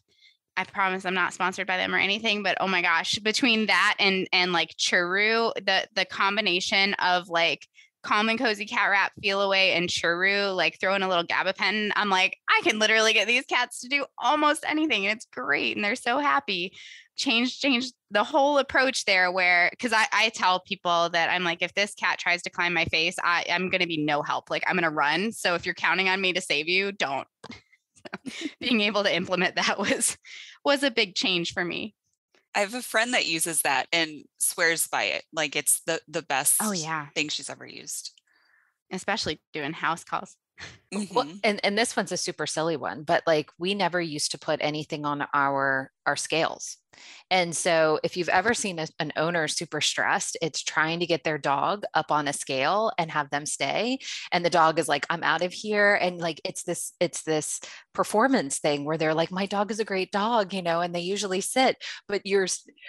I 0.55 0.63
promise 0.65 1.05
I'm 1.05 1.15
not 1.15 1.33
sponsored 1.33 1.65
by 1.65 1.77
them 1.77 1.95
or 1.95 1.97
anything, 1.97 2.43
but 2.43 2.57
oh 2.59 2.67
my 2.67 2.83
gosh, 2.83 3.17
between 3.19 3.65
that 3.67 3.95
and 3.99 4.27
and 4.31 4.53
like 4.53 4.75
Churu, 4.77 5.51
the 5.55 5.87
the 5.95 6.05
combination 6.05 6.93
of 6.95 7.29
like 7.29 7.67
calm 8.03 8.29
and 8.29 8.37
cozy 8.37 8.65
cat 8.65 8.89
wrap, 8.89 9.13
Feliway, 9.23 9.75
and 9.75 9.89
Churu, 9.89 10.55
like 10.55 10.79
throwing 10.79 11.01
a 11.01 11.09
little 11.09 11.23
gabapen. 11.23 11.91
I'm 11.95 12.09
like, 12.09 12.37
I 12.49 12.61
can 12.61 12.77
literally 12.77 13.13
get 13.13 13.27
these 13.27 13.45
cats 13.45 13.79
to 13.79 13.87
do 13.87 14.05
almost 14.17 14.65
anything. 14.67 15.05
And 15.05 15.15
it's 15.15 15.25
great. 15.25 15.75
And 15.75 15.83
they're 15.83 15.95
so 15.95 16.19
happy 16.19 16.73
change 17.15 17.59
change 17.59 17.91
the 18.11 18.23
whole 18.23 18.57
approach 18.57 19.05
there 19.05 19.31
where 19.31 19.69
because 19.71 19.93
I, 19.93 20.05
I 20.11 20.29
tell 20.29 20.59
people 20.61 21.09
that 21.09 21.29
i'm 21.29 21.43
like 21.43 21.61
if 21.61 21.73
this 21.73 21.93
cat 21.93 22.17
tries 22.17 22.41
to 22.43 22.49
climb 22.49 22.73
my 22.73 22.85
face 22.85 23.15
i 23.23 23.45
i'm 23.51 23.69
going 23.69 23.81
to 23.81 23.87
be 23.87 24.03
no 24.03 24.21
help. 24.21 24.49
Like 24.49 24.63
i'm 24.67 24.75
going 24.75 24.83
to 24.83 24.89
run. 24.89 25.31
So 25.31 25.55
if 25.55 25.65
you're 25.65 25.75
counting 25.75 26.09
on 26.09 26.21
me 26.21 26.33
to 26.33 26.41
save 26.41 26.67
you 26.67 26.91
don't. 26.91 27.27
Being 28.59 28.81
able 28.81 29.03
to 29.03 29.15
implement 29.15 29.55
that 29.55 29.79
was 29.79 30.17
was 30.63 30.83
a 30.83 30.91
big 30.91 31.15
change 31.15 31.53
for 31.53 31.63
me. 31.63 31.95
I 32.55 32.59
have 32.59 32.73
a 32.73 32.81
friend 32.81 33.13
that 33.13 33.25
uses 33.25 33.61
that 33.63 33.87
and 33.91 34.23
swears 34.39 34.87
by 34.87 35.03
it. 35.03 35.23
Like 35.33 35.55
it's 35.55 35.81
the 35.85 35.99
the 36.07 36.21
best 36.21 36.57
oh 36.61 36.71
yeah. 36.71 37.07
thing 37.15 37.29
she's 37.29 37.49
ever 37.49 37.65
used. 37.65 38.11
Especially 38.91 39.41
doing 39.53 39.73
house 39.73 40.03
calls. 40.03 40.35
Mm-hmm. 40.93 41.13
Well, 41.13 41.27
and 41.43 41.59
and 41.63 41.77
this 41.77 41.95
one's 41.95 42.11
a 42.11 42.17
super 42.17 42.45
silly 42.45 42.77
one, 42.77 43.03
but 43.03 43.23
like 43.25 43.49
we 43.57 43.73
never 43.73 43.99
used 43.99 44.31
to 44.31 44.37
put 44.37 44.59
anything 44.61 45.05
on 45.05 45.25
our 45.33 45.91
our 46.05 46.15
scales. 46.15 46.77
And 47.29 47.55
so, 47.55 47.99
if 48.03 48.17
you've 48.17 48.29
ever 48.29 48.53
seen 48.53 48.79
a, 48.79 48.87
an 48.99 49.11
owner 49.15 49.47
super 49.47 49.81
stressed, 49.81 50.37
it's 50.41 50.63
trying 50.63 50.99
to 50.99 51.05
get 51.05 51.23
their 51.23 51.37
dog 51.37 51.83
up 51.93 52.11
on 52.11 52.27
a 52.27 52.33
scale 52.33 52.91
and 52.97 53.11
have 53.11 53.29
them 53.29 53.45
stay. 53.45 53.99
And 54.31 54.45
the 54.45 54.49
dog 54.49 54.79
is 54.79 54.87
like, 54.87 55.05
I'm 55.09 55.23
out 55.23 55.41
of 55.41 55.53
here. 55.53 55.95
And 55.95 56.17
like, 56.19 56.41
it's 56.43 56.63
this, 56.63 56.93
it's 56.99 57.23
this 57.23 57.59
performance 57.93 58.59
thing 58.59 58.85
where 58.85 58.97
they're 58.97 59.13
like, 59.13 59.31
my 59.31 59.45
dog 59.45 59.71
is 59.71 59.79
a 59.79 59.85
great 59.85 60.11
dog, 60.11 60.53
you 60.53 60.61
know, 60.61 60.81
and 60.81 60.93
they 60.93 61.01
usually 61.01 61.41
sit, 61.41 61.77
but 62.07 62.21
you're, 62.25 62.47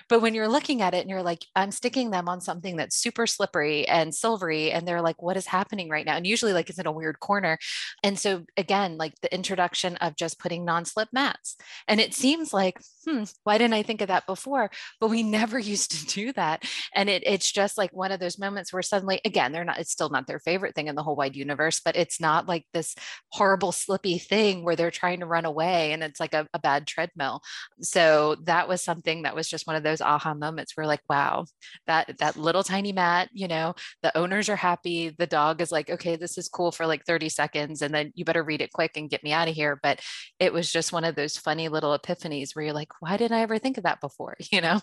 but 0.09 0.21
when 0.21 0.35
you're 0.35 0.49
looking 0.49 0.83
at 0.83 0.95
it 0.95 1.01
and 1.01 1.11
you're 1.11 1.23
like, 1.23 1.45
I'm 1.57 1.71
sticking 1.71 2.11
them 2.11 2.29
on 2.29 2.41
something 2.41 2.77
that's 2.77 2.97
super 2.97 3.27
slippery 3.27 3.87
and 3.89 4.15
silvery. 4.15 4.71
And 4.71 4.87
they're 4.87 5.03
like, 5.03 5.23
what 5.23 5.37
is 5.37 5.47
happening 5.47 5.89
right 5.89 6.07
now? 6.07 6.17
And 6.17 6.27
usually, 6.27 6.53
like, 6.53 6.69
it's 6.69 6.79
in 6.79 6.87
a 6.87 6.93
weird 6.93 7.21
corner. 7.21 7.59
And 8.03 8.19
so, 8.19 8.45
again, 8.57 8.99
like 8.99 9.15
the 9.23 9.35
introduction 9.35 9.97
of 9.97 10.17
just 10.17 10.39
putting 10.39 10.65
non 10.65 10.85
slip 10.85 11.09
mats. 11.13 11.57
And 11.89 12.01
it 12.01 12.15
seems 12.15 12.53
like, 12.53 12.79
hmm, 13.05 13.25
why 13.45 13.59
didn't 13.59 13.75
I 13.75 13.83
think 13.83 14.01
of 14.01 14.09
that 14.09 14.27
before? 14.27 14.71
But 15.01 15.11
we 15.11 15.23
never 15.35 15.59
used 15.59 15.91
to 15.93 16.07
do 16.07 16.33
that. 16.35 16.65
And 16.95 17.09
it, 17.09 17.23
it's 17.27 17.51
just 17.51 17.79
like 17.79 17.93
one 17.93 18.13
of 18.13 18.21
those 18.21 18.39
moments 18.39 18.73
where 18.73 18.83
suddenly, 18.83 19.21
again, 19.25 19.53
they're 19.53 19.65
not, 19.65 19.79
it's 19.79 19.93
still 19.93 20.09
not 20.09 20.27
their 20.27 20.39
favorite 20.39 20.75
thing 20.75 20.89
in 20.89 20.95
the 20.95 21.03
whole 21.03 21.17
wide 21.17 21.37
universe, 21.37 21.81
but 21.85 21.97
it's 21.97 22.21
not 22.21 22.49
like 22.49 22.67
this 22.73 22.95
horrible, 23.31 23.73
slippy 23.73 24.19
thing 24.19 24.65
where 24.65 24.77
they're 24.77 24.91
trying 24.91 25.21
to 25.21 25.27
run 25.27 25.45
away 25.45 25.93
and 25.93 26.03
it's 26.03 26.21
like 26.21 26.35
a, 26.35 26.47
a 26.55 26.59
bad 26.59 26.87
treadmill. 26.87 27.43
So 27.81 28.37
that 28.45 28.69
was 28.69 28.83
something 28.83 29.23
that 29.23 29.35
was 29.35 29.49
just 29.49 29.67
one 29.67 29.77
of 29.77 29.83
those 29.83 30.01
aha 30.01 30.35
moments 30.35 30.77
where 30.77 30.87
like, 30.87 31.03
wow, 31.09 31.47
that, 31.87 32.19
that 32.19 32.37
little 32.37 32.63
tiny 32.63 32.93
mat, 32.93 33.29
you 33.33 33.49
know, 33.49 33.75
the 34.03 34.17
owners 34.17 34.49
are 34.49 34.57
happy. 34.57 35.15
The 35.17 35.27
dog 35.27 35.61
is 35.61 35.73
like, 35.73 35.91
okay, 35.91 36.17
this 36.17 36.39
is 36.39 36.49
cool 36.49 36.73
for 36.73 36.87
like 36.87 37.05
30 37.05 37.29
seconds. 37.29 37.83
And 37.83 37.95
then 37.95 38.13
you 38.15 38.25
better 38.25 38.43
read 38.43 38.61
it 38.61 38.73
quick 38.73 38.97
and 38.97 39.11
get 39.11 39.23
me 39.23 39.33
out 39.33 39.49
of 39.49 39.55
here. 39.55 39.79
But 39.83 40.01
it 40.39 40.53
was 40.53 40.71
just 40.71 40.93
one 40.93 41.05
of 41.05 41.15
those 41.15 41.37
funny 41.37 41.69
little 41.69 41.97
epiphanies 41.99 42.55
where 42.55 42.65
you're 42.65 42.75
like, 42.75 42.89
why 43.01 43.17
didn't 43.17 43.37
I 43.37 43.41
ever 43.41 43.59
think 43.59 43.77
of 43.77 43.85
that 43.85 44.01
before? 44.01 44.37
You 44.53 44.61
know? 44.61 44.81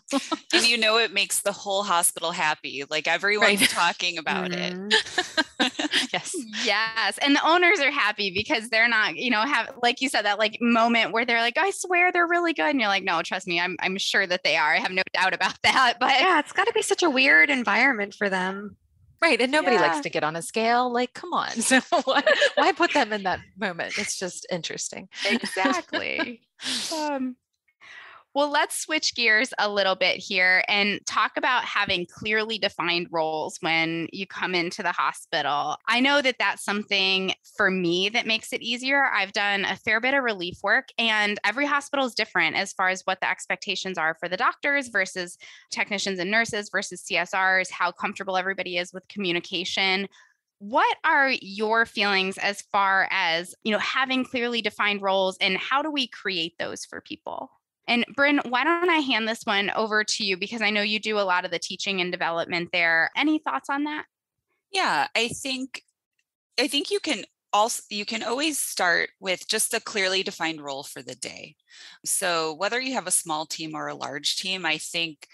and 0.53 0.67
you 0.67 0.77
know, 0.77 0.97
it 0.97 1.13
makes 1.13 1.41
the 1.41 1.53
whole 1.53 1.83
hospital 1.83 2.31
happy. 2.31 2.83
Like 2.89 3.07
everyone's 3.07 3.61
right. 3.61 3.69
talking 3.69 4.17
about 4.17 4.51
mm-hmm. 4.51 4.89
it. 4.91 6.09
yes. 6.11 6.35
Yes. 6.63 6.65
Yes. 6.65 7.17
And 7.19 7.35
the 7.35 7.47
owners 7.47 7.79
are 7.79 7.91
happy 7.91 8.31
because 8.31 8.69
they're 8.69 8.89
not, 8.89 9.15
you 9.15 9.29
know, 9.29 9.41
have 9.41 9.71
like 9.81 10.01
you 10.01 10.09
said, 10.09 10.23
that 10.23 10.39
like 10.39 10.57
moment 10.59 11.13
where 11.13 11.25
they're 11.25 11.39
like, 11.39 11.57
I 11.57 11.71
swear 11.71 12.11
they're 12.11 12.27
really 12.27 12.53
good. 12.53 12.69
And 12.69 12.79
you're 12.79 12.89
like, 12.89 13.03
no, 13.03 13.21
trust 13.21 13.47
me, 13.47 13.59
I'm 13.61 13.77
I'm 13.79 13.97
sure 13.97 14.27
that 14.27 14.43
they 14.43 14.57
are. 14.57 14.73
I 14.73 14.79
have 14.79 14.91
no 14.91 15.03
doubt 15.13 15.33
about 15.33 15.55
that. 15.63 15.97
But 15.99 16.19
yeah, 16.19 16.39
it's 16.39 16.51
gotta 16.51 16.73
be 16.73 16.81
such 16.81 17.03
a 17.03 17.09
weird 17.09 17.49
environment 17.49 18.13
for 18.13 18.29
them. 18.29 18.75
Right. 19.21 19.39
And 19.39 19.51
nobody 19.51 19.75
Yeah. 19.75 19.83
likes 19.83 19.99
to 20.01 20.09
get 20.09 20.23
on 20.23 20.35
a 20.35 20.41
scale. 20.41 20.91
Like, 20.91 21.13
come 21.13 21.33
on. 21.33 21.51
So 21.61 21.79
why, 22.03 22.23
why 22.55 22.71
put 22.71 22.93
them 22.93 23.13
in 23.13 23.23
that 23.23 23.39
moment? 23.57 23.97
It's 23.97 24.17
just 24.17 24.47
interesting. 24.51 25.07
exactly. 25.29 26.41
um, 26.97 27.35
well, 28.33 28.49
let's 28.49 28.79
switch 28.79 29.13
gears 29.13 29.53
a 29.59 29.69
little 29.69 29.95
bit 29.95 30.17
here 30.17 30.63
and 30.69 31.05
talk 31.05 31.33
about 31.35 31.65
having 31.65 32.05
clearly 32.05 32.57
defined 32.57 33.07
roles 33.11 33.57
when 33.59 34.07
you 34.13 34.25
come 34.25 34.55
into 34.55 34.81
the 34.81 34.93
hospital. 34.93 35.75
I 35.87 35.99
know 35.99 36.21
that 36.21 36.37
that's 36.39 36.63
something 36.63 37.33
for 37.57 37.69
me 37.69 38.07
that 38.09 38.25
makes 38.25 38.53
it 38.53 38.61
easier. 38.61 39.03
I've 39.03 39.33
done 39.33 39.65
a 39.65 39.75
fair 39.75 39.99
bit 39.99 40.13
of 40.13 40.23
relief 40.23 40.59
work, 40.63 40.89
and 40.97 41.39
every 41.43 41.65
hospital 41.65 42.05
is 42.05 42.15
different 42.15 42.55
as 42.55 42.71
far 42.71 42.87
as 42.87 43.01
what 43.01 43.19
the 43.19 43.29
expectations 43.29 43.97
are 43.97 44.15
for 44.17 44.29
the 44.29 44.37
doctors 44.37 44.87
versus 44.87 45.37
technicians 45.69 46.17
and 46.17 46.31
nurses 46.31 46.69
versus 46.71 47.03
CSRs, 47.03 47.69
how 47.69 47.91
comfortable 47.91 48.37
everybody 48.37 48.77
is 48.77 48.93
with 48.93 49.07
communication 49.09 50.07
what 50.59 50.95
are 51.03 51.31
your 51.41 51.87
feelings 51.87 52.37
as 52.37 52.61
far 52.71 53.07
as 53.09 53.55
you 53.63 53.71
know 53.71 53.79
having 53.79 54.23
clearly 54.23 54.61
defined 54.61 55.01
roles 55.01 55.35
and 55.41 55.57
how 55.57 55.81
do 55.81 55.89
we 55.89 56.05
create 56.05 56.53
those 56.59 56.85
for 56.85 57.01
people 57.01 57.49
and 57.87 58.05
brynn 58.15 58.39
why 58.49 58.63
don't 58.63 58.89
i 58.89 58.97
hand 58.97 59.27
this 59.27 59.43
one 59.43 59.69
over 59.71 60.03
to 60.03 60.23
you 60.23 60.37
because 60.37 60.61
i 60.61 60.69
know 60.69 60.81
you 60.81 60.99
do 60.99 61.19
a 61.19 61.21
lot 61.21 61.45
of 61.45 61.51
the 61.51 61.59
teaching 61.59 62.01
and 62.01 62.11
development 62.11 62.69
there. 62.71 63.09
Any 63.15 63.39
thoughts 63.39 63.69
on 63.69 63.85
that? 63.85 64.05
Yeah, 64.71 65.07
I 65.15 65.29
think 65.29 65.83
I 66.59 66.67
think 66.67 66.91
you 66.91 66.99
can 66.99 67.23
also 67.53 67.83
you 67.89 68.05
can 68.05 68.23
always 68.23 68.59
start 68.59 69.09
with 69.19 69.47
just 69.47 69.73
a 69.73 69.79
clearly 69.79 70.23
defined 70.23 70.61
role 70.61 70.83
for 70.83 71.01
the 71.01 71.15
day. 71.15 71.55
So 72.05 72.53
whether 72.53 72.79
you 72.79 72.93
have 72.93 73.07
a 73.07 73.11
small 73.11 73.45
team 73.45 73.75
or 73.75 73.87
a 73.87 73.95
large 73.95 74.37
team, 74.37 74.65
I 74.65 74.77
think 74.77 75.27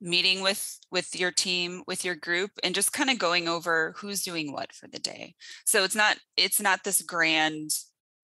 meeting 0.00 0.42
with 0.42 0.78
with 0.90 1.18
your 1.18 1.30
team 1.30 1.82
with 1.86 2.04
your 2.04 2.16
group 2.16 2.50
and 2.64 2.74
just 2.74 2.92
kind 2.92 3.08
of 3.08 3.18
going 3.18 3.46
over 3.46 3.94
who's 3.96 4.22
doing 4.22 4.52
what 4.52 4.72
for 4.72 4.88
the 4.88 4.98
day. 4.98 5.34
So 5.64 5.84
it's 5.84 5.94
not 5.94 6.18
it's 6.36 6.60
not 6.60 6.84
this 6.84 7.02
grand 7.02 7.70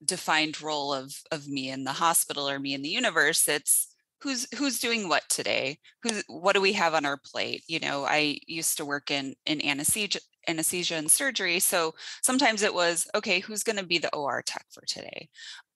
defined 0.05 0.61
role 0.63 0.93
of 0.93 1.15
of 1.33 1.49
me 1.49 1.71
in 1.71 1.85
the 1.85 1.93
hospital 1.93 2.49
or 2.49 2.59
me 2.59 2.75
in 2.75 2.83
the 2.83 2.89
universe 2.89 3.49
it's 3.49 3.95
who's 4.21 4.47
who's 4.57 4.81
doing 4.81 5.09
what 5.09 5.29
today? 5.29 5.79
Who's 6.03 6.25
what 6.29 6.55
do 6.55 6.61
we 6.61 6.73
have 6.75 6.95
on 6.95 7.07
our 7.07 7.19
plate? 7.25 7.65
You 7.69 7.81
know 7.81 8.05
i 8.05 8.39
used 8.47 8.77
to 8.79 8.85
work 8.85 9.11
in 9.11 9.35
in 9.47 9.65
anesthesia 9.65 10.21
anesthesia 10.49 10.95
and 10.95 11.11
surgery 11.11 11.61
so 11.61 11.95
sometimes 12.23 12.63
it 12.63 12.73
was 12.73 13.07
okay 13.15 13.39
who's 13.41 13.63
going 13.63 13.77
to 13.77 13.85
be 13.85 13.99
the 13.99 14.15
or 14.15 14.43
tech 14.43 14.67
for 14.71 14.85
today? 14.87 15.29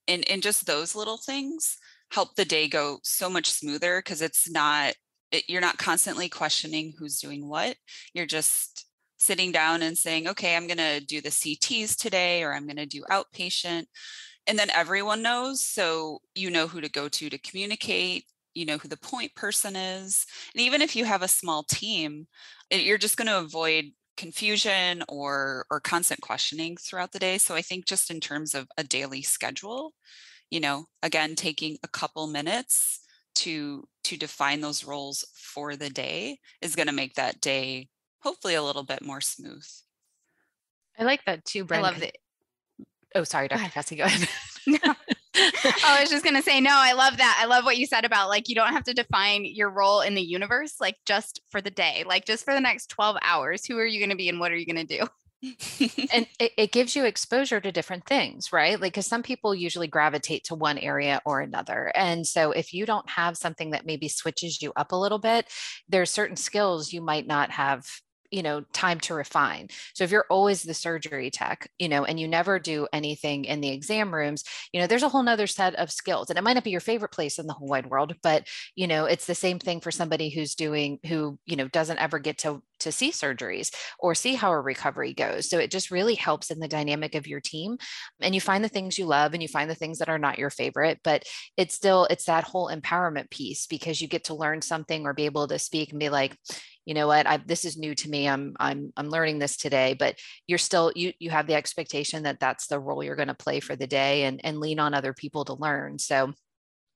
And 0.09 0.29
and 0.29 0.43
just 0.43 0.67
those 0.67 0.95
little 0.97 1.19
things 1.19 1.79
help 2.11 2.35
the 2.35 2.45
day 2.45 2.69
go 2.69 2.99
so 3.03 3.31
much 3.31 3.51
smoother 3.51 4.01
because 4.01 4.23
it's 4.23 4.51
not 4.51 4.95
it, 5.31 5.45
you're 5.49 5.61
not 5.63 5.79
constantly 5.79 6.29
questioning 6.29 6.93
who's 6.99 7.19
doing 7.19 7.49
what 7.49 7.77
you're 8.15 8.27
just 8.27 8.87
sitting 9.23 9.53
down 9.53 9.83
and 9.83 9.97
saying 9.97 10.29
okay 10.29 10.57
i'm 10.57 10.67
going 10.67 10.79
to 10.79 11.01
do 11.01 11.21
the 11.21 11.29
cts 11.29 11.97
today 11.97 12.43
or 12.43 12.55
i'm 12.55 12.67
going 12.67 12.77
to 12.77 12.87
do 12.87 13.03
outpatient 13.11 13.85
and 14.47 14.59
then 14.59 14.71
everyone 14.71 15.23
knows 15.23 15.65
so 15.65 16.19
you 16.35 16.51
know 16.51 16.67
who 16.67 16.81
to 16.81 16.91
go 16.91 17.09
to 17.09 17.31
to 17.31 17.39
communicate 17.39 18.25
you 18.55 18.67
know 18.67 18.77
who 18.79 18.89
the 18.89 18.97
point 18.97 19.35
person 19.35 19.77
is 19.77 20.27
and 20.55 20.61
even 20.61 20.83
if 20.83 20.95
you 20.97 21.05
have 21.05 21.23
a 21.23 21.29
small 21.29 21.63
team 21.63 22.27
you're 22.71 22.99
just 22.99 23.17
going 23.17 23.29
to 23.29 23.39
avoid 23.39 23.87
confusion 24.17 25.03
or 25.09 25.65
or 25.71 25.81
constant 25.81 26.21
questioning 26.21 26.77
throughout 26.77 27.13
the 27.13 27.19
day 27.19 27.39
so 27.39 27.55
i 27.55 27.63
think 27.63 27.87
just 27.87 28.11
in 28.11 28.21
terms 28.21 28.55
of 28.55 28.69
a 28.77 28.85
daily 28.85 29.23
schedule 29.23 29.95
you 30.51 30.61
know 30.61 30.85
again 31.03 31.35
taking 31.35 31.77
a 31.83 31.89
couple 31.89 32.27
minutes 32.27 33.01
to 33.35 33.85
to 34.05 34.17
define 34.17 34.61
those 34.61 34.85
roles 34.85 35.25
for 35.35 35.77
the 35.77 35.89
day 35.89 36.39
is 36.61 36.77
going 36.77 36.89
to 36.89 36.93
make 36.93 37.15
that 37.15 37.41
day 37.41 37.89
hopefully 38.23 38.55
a 38.55 38.63
little 38.63 38.85
bit 38.85 39.03
more 39.03 39.21
smooth. 39.21 39.67
I 40.99 41.05
like 41.05 41.25
that 41.25 41.45
too, 41.45 41.67
i 41.71 41.81
love 41.81 42.03
it 42.03 42.17
Oh, 43.15 43.25
sorry, 43.25 43.49
Dr. 43.49 43.71
Cassie, 43.71 43.97
go 43.97 44.05
ahead. 44.05 44.29
i 45.35 45.99
was 46.01 46.11
just 46.11 46.23
going 46.23 46.37
to 46.37 46.43
say 46.43 46.61
no 46.61 46.71
i 46.73 46.93
love 46.93 47.17
that. 47.17 47.39
I 47.41 47.47
love 47.47 47.65
what 47.65 47.79
you 47.79 47.87
said 47.87 48.05
about 48.05 48.29
like 48.29 48.49
you 48.49 48.55
don't 48.55 48.73
have 48.73 48.85
to 48.85 48.95
define 48.95 49.45
your 49.47 49.71
role 49.71 50.03
in 50.03 50.15
the 50.15 50.23
universe 50.23 50.75
like 50.79 50.97
just 51.07 51.41
for 51.51 51.61
the 51.61 51.71
day 51.71 52.05
like 52.07 52.27
just 52.27 52.45
for 52.45 52.53
the 52.53 52.61
next 52.61 52.89
12 52.89 53.17
hours 53.23 53.65
who 53.65 53.79
are 53.79 53.87
you 53.87 53.99
going 53.99 54.11
to 54.11 54.17
be 54.17 54.29
and 54.29 54.39
what 54.39 54.53
are 54.53 54.57
you 54.57 54.67
going 54.67 54.87
to 54.87 54.99
do? 54.99 55.07
And 56.13 56.27
it, 56.39 56.53
it 56.57 56.73
gives 56.73 56.95
you 56.95 57.07
exposure 57.07 57.61
to 57.61 57.73
different 57.73 58.07
things 58.07 58.53
right? 58.53 58.79
Like 58.79 58.93
because 58.93 59.07
some 59.07 59.23
people 59.23 59.55
usually 59.55 59.89
gravitate 59.89 60.45
to 60.45 60.55
one 60.55 60.79
area 60.79 61.23
or 61.25 61.41
another 61.41 61.91
and 61.95 62.27
so 62.27 62.53
if 62.53 62.75
you 62.75 62.85
don't 62.85 63.09
have 63.09 63.39
something 63.39 63.71
that 63.71 63.87
maybe 63.87 64.09
switches 64.09 64.61
you 64.61 64.73
up 64.77 64.93
a 64.93 64.97
little 64.97 65.19
bit 65.19 65.47
there's 65.89 66.11
certain 66.11 66.37
skills 66.37 66.93
you 66.93 67.01
might 67.01 67.27
not 67.27 67.51
have 67.51 67.87
you 68.33 68.43
know 68.43 68.63
time 68.73 68.99
to 69.01 69.15
refine. 69.15 69.69
So 69.95 70.05
if 70.05 70.11
you're 70.11 70.27
always 70.31 70.63
the 70.63 70.75
surgery 70.75 71.31
tech 71.31 71.71
you 71.79 71.89
know 71.89 72.05
and 72.05 72.19
you 72.19 72.27
never 72.27 72.59
do 72.59 72.89
anything 72.93 73.45
in 73.45 73.61
the 73.61 73.71
exam 73.71 74.13
rooms 74.15 74.45
you 74.73 74.81
know 74.81 74.87
there's 74.87 75.03
a 75.05 75.09
whole 75.09 75.23
nother 75.23 75.47
set 75.47 75.75
of 75.77 75.93
skills 75.93 76.31
and 76.31 76.39
it 76.39 76.43
might 76.43 76.55
not 76.55 76.65
be 76.65 76.71
your 76.71 76.81
favorite 76.81 77.13
place 77.13 77.39
in 77.39 77.47
the 77.47 77.53
whole 77.53 77.69
wide 77.69 77.87
world 77.87 78.15
but 78.23 78.47
you 78.75 78.87
know 78.87 79.05
it's 79.05 79.27
the 79.27 79.35
same 79.35 79.59
thing 79.59 79.81
for 79.81 79.91
somebody 79.91 80.31
who's 80.31 80.55
doing 80.55 80.99
who 81.07 81.39
you 81.47 81.57
know 81.57 81.69
doesn't 81.69 81.99
ever 81.99 82.19
get 82.19 82.39
to 82.39 82.63
to 82.83 82.93
see 82.93 83.11
surgeries 83.11 83.71
or 83.99 84.15
see 84.15 84.35
how 84.35 84.51
a 84.53 84.61
recovery 84.61 85.15
goes. 85.15 85.49
So 85.49 85.59
it 85.59 85.71
just 85.71 85.91
really 85.91 86.15
helps 86.15 86.51
in 86.51 86.59
the 86.59 86.69
dynamic 86.69 87.15
of 87.15 87.27
your 87.27 87.41
team 87.41 87.79
and 88.21 88.35
you 88.35 88.41
find 88.41 88.63
the 88.63 88.69
things 88.69 88.99
you 88.99 89.07
love 89.07 89.33
and 89.33 89.43
you 89.43 89.49
find 89.49 89.71
the 89.71 89.75
things 89.75 89.99
that 89.99 90.09
are 90.09 90.19
not 90.19 90.39
your 90.39 90.51
favorite 90.51 90.99
but 91.05 91.25
it's 91.57 91.75
still 91.75 92.07
it's 92.11 92.25
that 92.25 92.45
whole 92.45 92.69
empowerment 92.69 93.31
piece 93.31 93.67
because 93.67 94.01
you 94.01 94.09
get 94.09 94.25
to 94.25 94.35
learn 94.35 94.61
something 94.61 95.07
or 95.07 95.15
be 95.15 95.25
able 95.25 95.47
to 95.47 95.59
speak 95.59 95.91
and 95.91 96.01
be 96.01 96.09
like 96.09 96.37
you 96.85 96.95
know 96.95 97.07
what 97.07 97.27
I, 97.27 97.37
this 97.39 97.65
is 97.65 97.77
new 97.77 97.95
to 97.95 98.11
me 98.11 98.29
i'm 98.29 98.55
i'm 98.59 98.93
i'm 98.97 99.09
learning 99.09 99.39
this 99.39 99.57
today 99.57 99.95
but 99.99 100.17
you're 100.47 100.59
still 100.59 100.93
you 100.95 101.13
you 101.19 101.31
have 101.31 101.47
the 101.47 101.55
expectation 101.55 102.25
that 102.25 102.41
that's 102.41 102.67
the 102.67 102.81
role 102.81 103.03
you're 103.03 103.17
going 103.17 103.29
to 103.29 103.35
play 103.35 103.61
for 103.61 103.77
the 103.77 103.87
day 103.87 104.25
and 104.25 104.41
and 104.45 104.59
lean 104.59 104.79
on 104.79 104.95
other 104.95 105.13
people 105.13 105.45
to 105.45 105.55
learn 105.55 105.99
so 105.99 106.33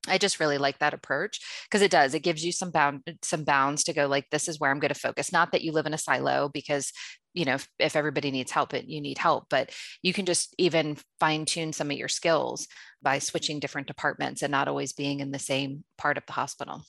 I 0.08 0.18
just 0.18 0.40
really 0.40 0.58
like 0.58 0.78
that 0.78 0.94
approach 0.94 1.40
because 1.64 1.82
it 1.82 1.90
does. 1.90 2.14
It 2.14 2.22
gives 2.22 2.44
you 2.44 2.52
some 2.52 2.70
bound 2.70 3.02
some 3.22 3.44
bounds 3.44 3.84
to 3.84 3.92
go 3.92 4.06
like 4.06 4.28
this 4.30 4.48
is 4.48 4.60
where 4.60 4.70
I'm 4.70 4.78
going 4.78 4.92
to 4.92 4.98
focus. 4.98 5.32
Not 5.32 5.52
that 5.52 5.62
you 5.62 5.72
live 5.72 5.86
in 5.86 5.94
a 5.94 5.98
silo 5.98 6.48
because 6.48 6.92
you 7.34 7.44
know 7.44 7.54
if, 7.54 7.68
if 7.78 7.96
everybody 7.96 8.30
needs 8.30 8.52
help, 8.52 8.74
it 8.74 8.86
you 8.86 9.00
need 9.00 9.18
help, 9.18 9.46
but 9.50 9.70
you 10.02 10.12
can 10.12 10.26
just 10.26 10.54
even 10.58 10.96
fine 11.18 11.44
tune 11.44 11.72
some 11.72 11.90
of 11.90 11.96
your 11.96 12.08
skills 12.08 12.68
by 13.02 13.18
switching 13.18 13.60
different 13.60 13.86
departments 13.86 14.42
and 14.42 14.50
not 14.50 14.68
always 14.68 14.92
being 14.92 15.20
in 15.20 15.32
the 15.32 15.38
same 15.38 15.84
part 15.98 16.16
of 16.16 16.26
the 16.26 16.32
hospital. 16.32 16.82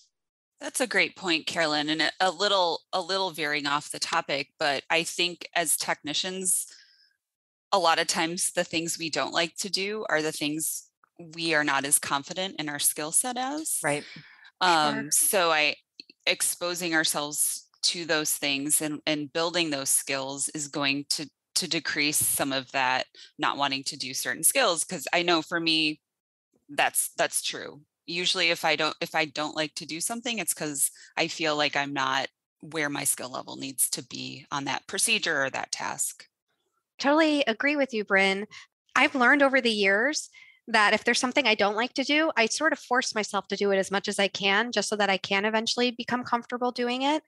That's 0.59 0.81
a 0.81 0.87
great 0.87 1.15
point, 1.15 1.45
Carolyn, 1.45 1.89
and 1.89 2.11
a- 2.19 2.31
little 2.31 2.81
a 2.91 3.01
little 3.01 3.31
veering 3.31 3.67
off 3.67 3.91
the 3.91 3.99
topic, 3.99 4.49
but 4.57 4.83
I 4.89 5.03
think 5.03 5.47
as 5.55 5.77
technicians, 5.77 6.65
a 7.71 7.79
lot 7.79 7.99
of 7.99 8.07
times 8.07 8.51
the 8.51 8.63
things 8.63 8.97
we 8.97 9.09
don't 9.09 9.33
like 9.33 9.55
to 9.57 9.69
do 9.69 10.05
are 10.09 10.21
the 10.21 10.31
things 10.31 10.89
we 11.35 11.53
are 11.53 11.63
not 11.63 11.85
as 11.85 11.99
confident 11.99 12.55
in 12.59 12.69
our 12.69 12.79
skill 12.79 13.11
set 13.11 13.37
as. 13.37 13.79
Right. 13.83 14.03
Um, 14.61 15.11
so 15.11 15.51
I 15.51 15.75
exposing 16.25 16.93
ourselves 16.93 17.67
to 17.83 18.05
those 18.05 18.33
things 18.33 18.81
and, 18.81 18.99
and 19.05 19.31
building 19.31 19.69
those 19.69 19.89
skills 19.89 20.49
is 20.49 20.67
going 20.67 21.05
to 21.09 21.29
to 21.55 21.67
decrease 21.67 22.17
some 22.17 22.53
of 22.53 22.71
that 22.71 23.07
not 23.39 23.57
wanting 23.57 23.83
to 23.83 23.97
do 23.97 24.13
certain 24.13 24.43
skills 24.43 24.83
because 24.83 25.07
I 25.11 25.23
know 25.23 25.41
for 25.41 25.59
me 25.59 25.99
that's 26.69 27.11
that's 27.17 27.41
true. 27.41 27.81
Usually 28.07 28.49
if 28.49 28.65
I 28.65 28.75
don't 28.75 28.95
if 29.01 29.13
I 29.13 29.25
don't 29.25 29.55
like 29.55 29.75
to 29.75 29.85
do 29.85 30.01
something 30.01 30.39
it's 30.39 30.53
cuz 30.53 30.91
I 31.17 31.27
feel 31.27 31.55
like 31.55 31.75
I'm 31.75 31.93
not 31.93 32.29
where 32.61 32.89
my 32.89 33.03
skill 33.03 33.29
level 33.29 33.55
needs 33.57 33.89
to 33.91 34.01
be 34.03 34.45
on 34.51 34.65
that 34.65 34.87
procedure 34.87 35.43
or 35.43 35.49
that 35.51 35.71
task. 35.71 36.27
Totally 36.99 37.43
agree 37.45 37.75
with 37.75 37.93
you, 37.93 38.03
Brynn. 38.03 38.47
I've 38.95 39.15
learned 39.15 39.43
over 39.43 39.61
the 39.61 39.71
years 39.71 40.29
that 40.67 40.93
if 40.93 41.03
there's 41.03 41.19
something 41.19 41.47
I 41.47 41.55
don't 41.55 41.75
like 41.75 41.93
to 41.93 42.03
do, 42.03 42.31
I 42.35 42.47
sort 42.47 42.73
of 42.73 42.79
force 42.79 43.15
myself 43.15 43.47
to 43.47 43.55
do 43.55 43.71
it 43.71 43.77
as 43.77 43.91
much 43.91 44.07
as 44.07 44.19
I 44.19 44.27
can, 44.27 44.71
just 44.71 44.89
so 44.89 44.95
that 44.97 45.09
I 45.09 45.17
can 45.17 45.45
eventually 45.45 45.91
become 45.91 46.23
comfortable 46.23 46.71
doing 46.71 47.03
it. 47.03 47.23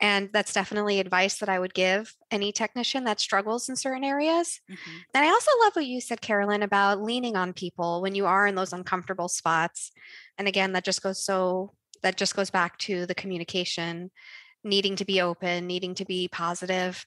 And 0.00 0.28
that's 0.32 0.52
definitely 0.52 1.00
advice 1.00 1.38
that 1.38 1.48
I 1.48 1.58
would 1.58 1.74
give 1.74 2.14
any 2.30 2.52
technician 2.52 3.04
that 3.04 3.18
struggles 3.18 3.68
in 3.68 3.76
certain 3.76 4.04
areas. 4.04 4.60
Mhm. 4.70 5.04
And 5.14 5.24
I 5.24 5.28
also 5.28 5.50
love 5.62 5.74
what 5.74 5.86
you 5.86 6.00
said, 6.00 6.20
Carolyn, 6.20 6.62
about 6.62 7.02
leaning 7.02 7.34
on 7.36 7.52
people 7.52 8.02
when 8.02 8.14
you 8.14 8.26
are 8.26 8.46
in 8.46 8.54
those 8.54 8.72
uncomfortable 8.72 9.28
spots. 9.28 9.90
And 10.38 10.46
again, 10.46 10.72
that 10.72 10.84
just 10.84 11.02
goes 11.02 11.24
so, 11.24 11.74
that 12.02 12.16
just 12.16 12.36
goes 12.36 12.50
back 12.50 12.78
to 12.80 13.06
the 13.06 13.14
communication, 13.14 14.10
needing 14.62 14.96
to 14.96 15.04
be 15.04 15.20
open, 15.20 15.66
needing 15.66 15.94
to 15.94 16.04
be 16.04 16.28
positive. 16.28 17.06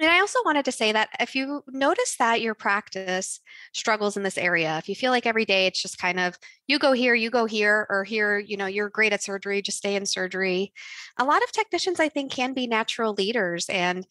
And 0.00 0.08
I 0.10 0.20
also 0.20 0.38
wanted 0.44 0.64
to 0.66 0.72
say 0.72 0.92
that 0.92 1.08
if 1.18 1.34
you 1.34 1.64
notice 1.66 2.16
that 2.18 2.40
your 2.40 2.54
practice 2.54 3.40
struggles 3.74 4.16
in 4.16 4.22
this 4.22 4.38
area, 4.38 4.78
if 4.78 4.88
you 4.88 4.94
feel 4.94 5.10
like 5.10 5.26
every 5.26 5.44
day 5.44 5.66
it's 5.66 5.82
just 5.82 5.98
kind 5.98 6.20
of 6.20 6.38
you 6.68 6.78
go 6.78 6.92
here, 6.92 7.14
you 7.14 7.30
go 7.30 7.46
here, 7.46 7.84
or 7.90 8.04
here, 8.04 8.38
you 8.38 8.56
know, 8.56 8.66
you're 8.66 8.90
great 8.90 9.12
at 9.12 9.24
surgery, 9.24 9.60
just 9.60 9.78
stay 9.78 9.96
in 9.96 10.06
surgery. 10.06 10.72
A 11.18 11.24
lot 11.24 11.42
of 11.42 11.50
technicians, 11.50 11.98
I 11.98 12.08
think, 12.08 12.30
can 12.30 12.54
be 12.54 12.68
natural 12.68 13.12
leaders. 13.14 13.68
And 13.68 14.06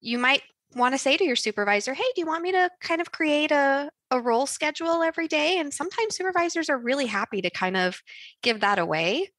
you 0.00 0.18
might 0.18 0.42
want 0.74 0.94
to 0.94 0.98
say 0.98 1.16
to 1.16 1.24
your 1.24 1.36
supervisor, 1.36 1.94
hey, 1.94 2.04
do 2.14 2.20
you 2.20 2.26
want 2.26 2.42
me 2.42 2.52
to 2.52 2.70
kind 2.80 3.00
of 3.00 3.12
create 3.12 3.50
a, 3.50 3.90
a 4.10 4.20
role 4.20 4.46
schedule 4.46 5.02
every 5.02 5.28
day? 5.28 5.58
And 5.58 5.72
sometimes 5.72 6.16
supervisors 6.16 6.68
are 6.68 6.78
really 6.78 7.06
happy 7.06 7.42
to 7.42 7.50
kind 7.50 7.76
of 7.76 8.02
give 8.42 8.60
that 8.60 8.78
away, 8.78 9.30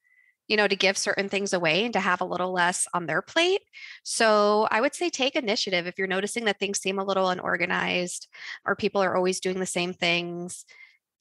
you 0.51 0.57
know, 0.57 0.67
to 0.67 0.75
give 0.75 0.97
certain 0.97 1.29
things 1.29 1.53
away 1.53 1.85
and 1.85 1.93
to 1.93 1.99
have 2.01 2.19
a 2.19 2.25
little 2.25 2.51
less 2.51 2.85
on 2.93 3.05
their 3.05 3.21
plate. 3.21 3.61
So 4.03 4.67
I 4.69 4.81
would 4.81 4.93
say 4.93 5.09
take 5.09 5.37
initiative 5.37 5.87
if 5.87 5.97
you're 5.97 6.07
noticing 6.07 6.43
that 6.43 6.59
things 6.59 6.81
seem 6.81 6.99
a 6.99 7.05
little 7.05 7.29
unorganized 7.29 8.27
or 8.65 8.75
people 8.75 9.01
are 9.01 9.15
always 9.15 9.39
doing 9.39 9.61
the 9.61 9.65
same 9.65 9.93
things 9.93 10.65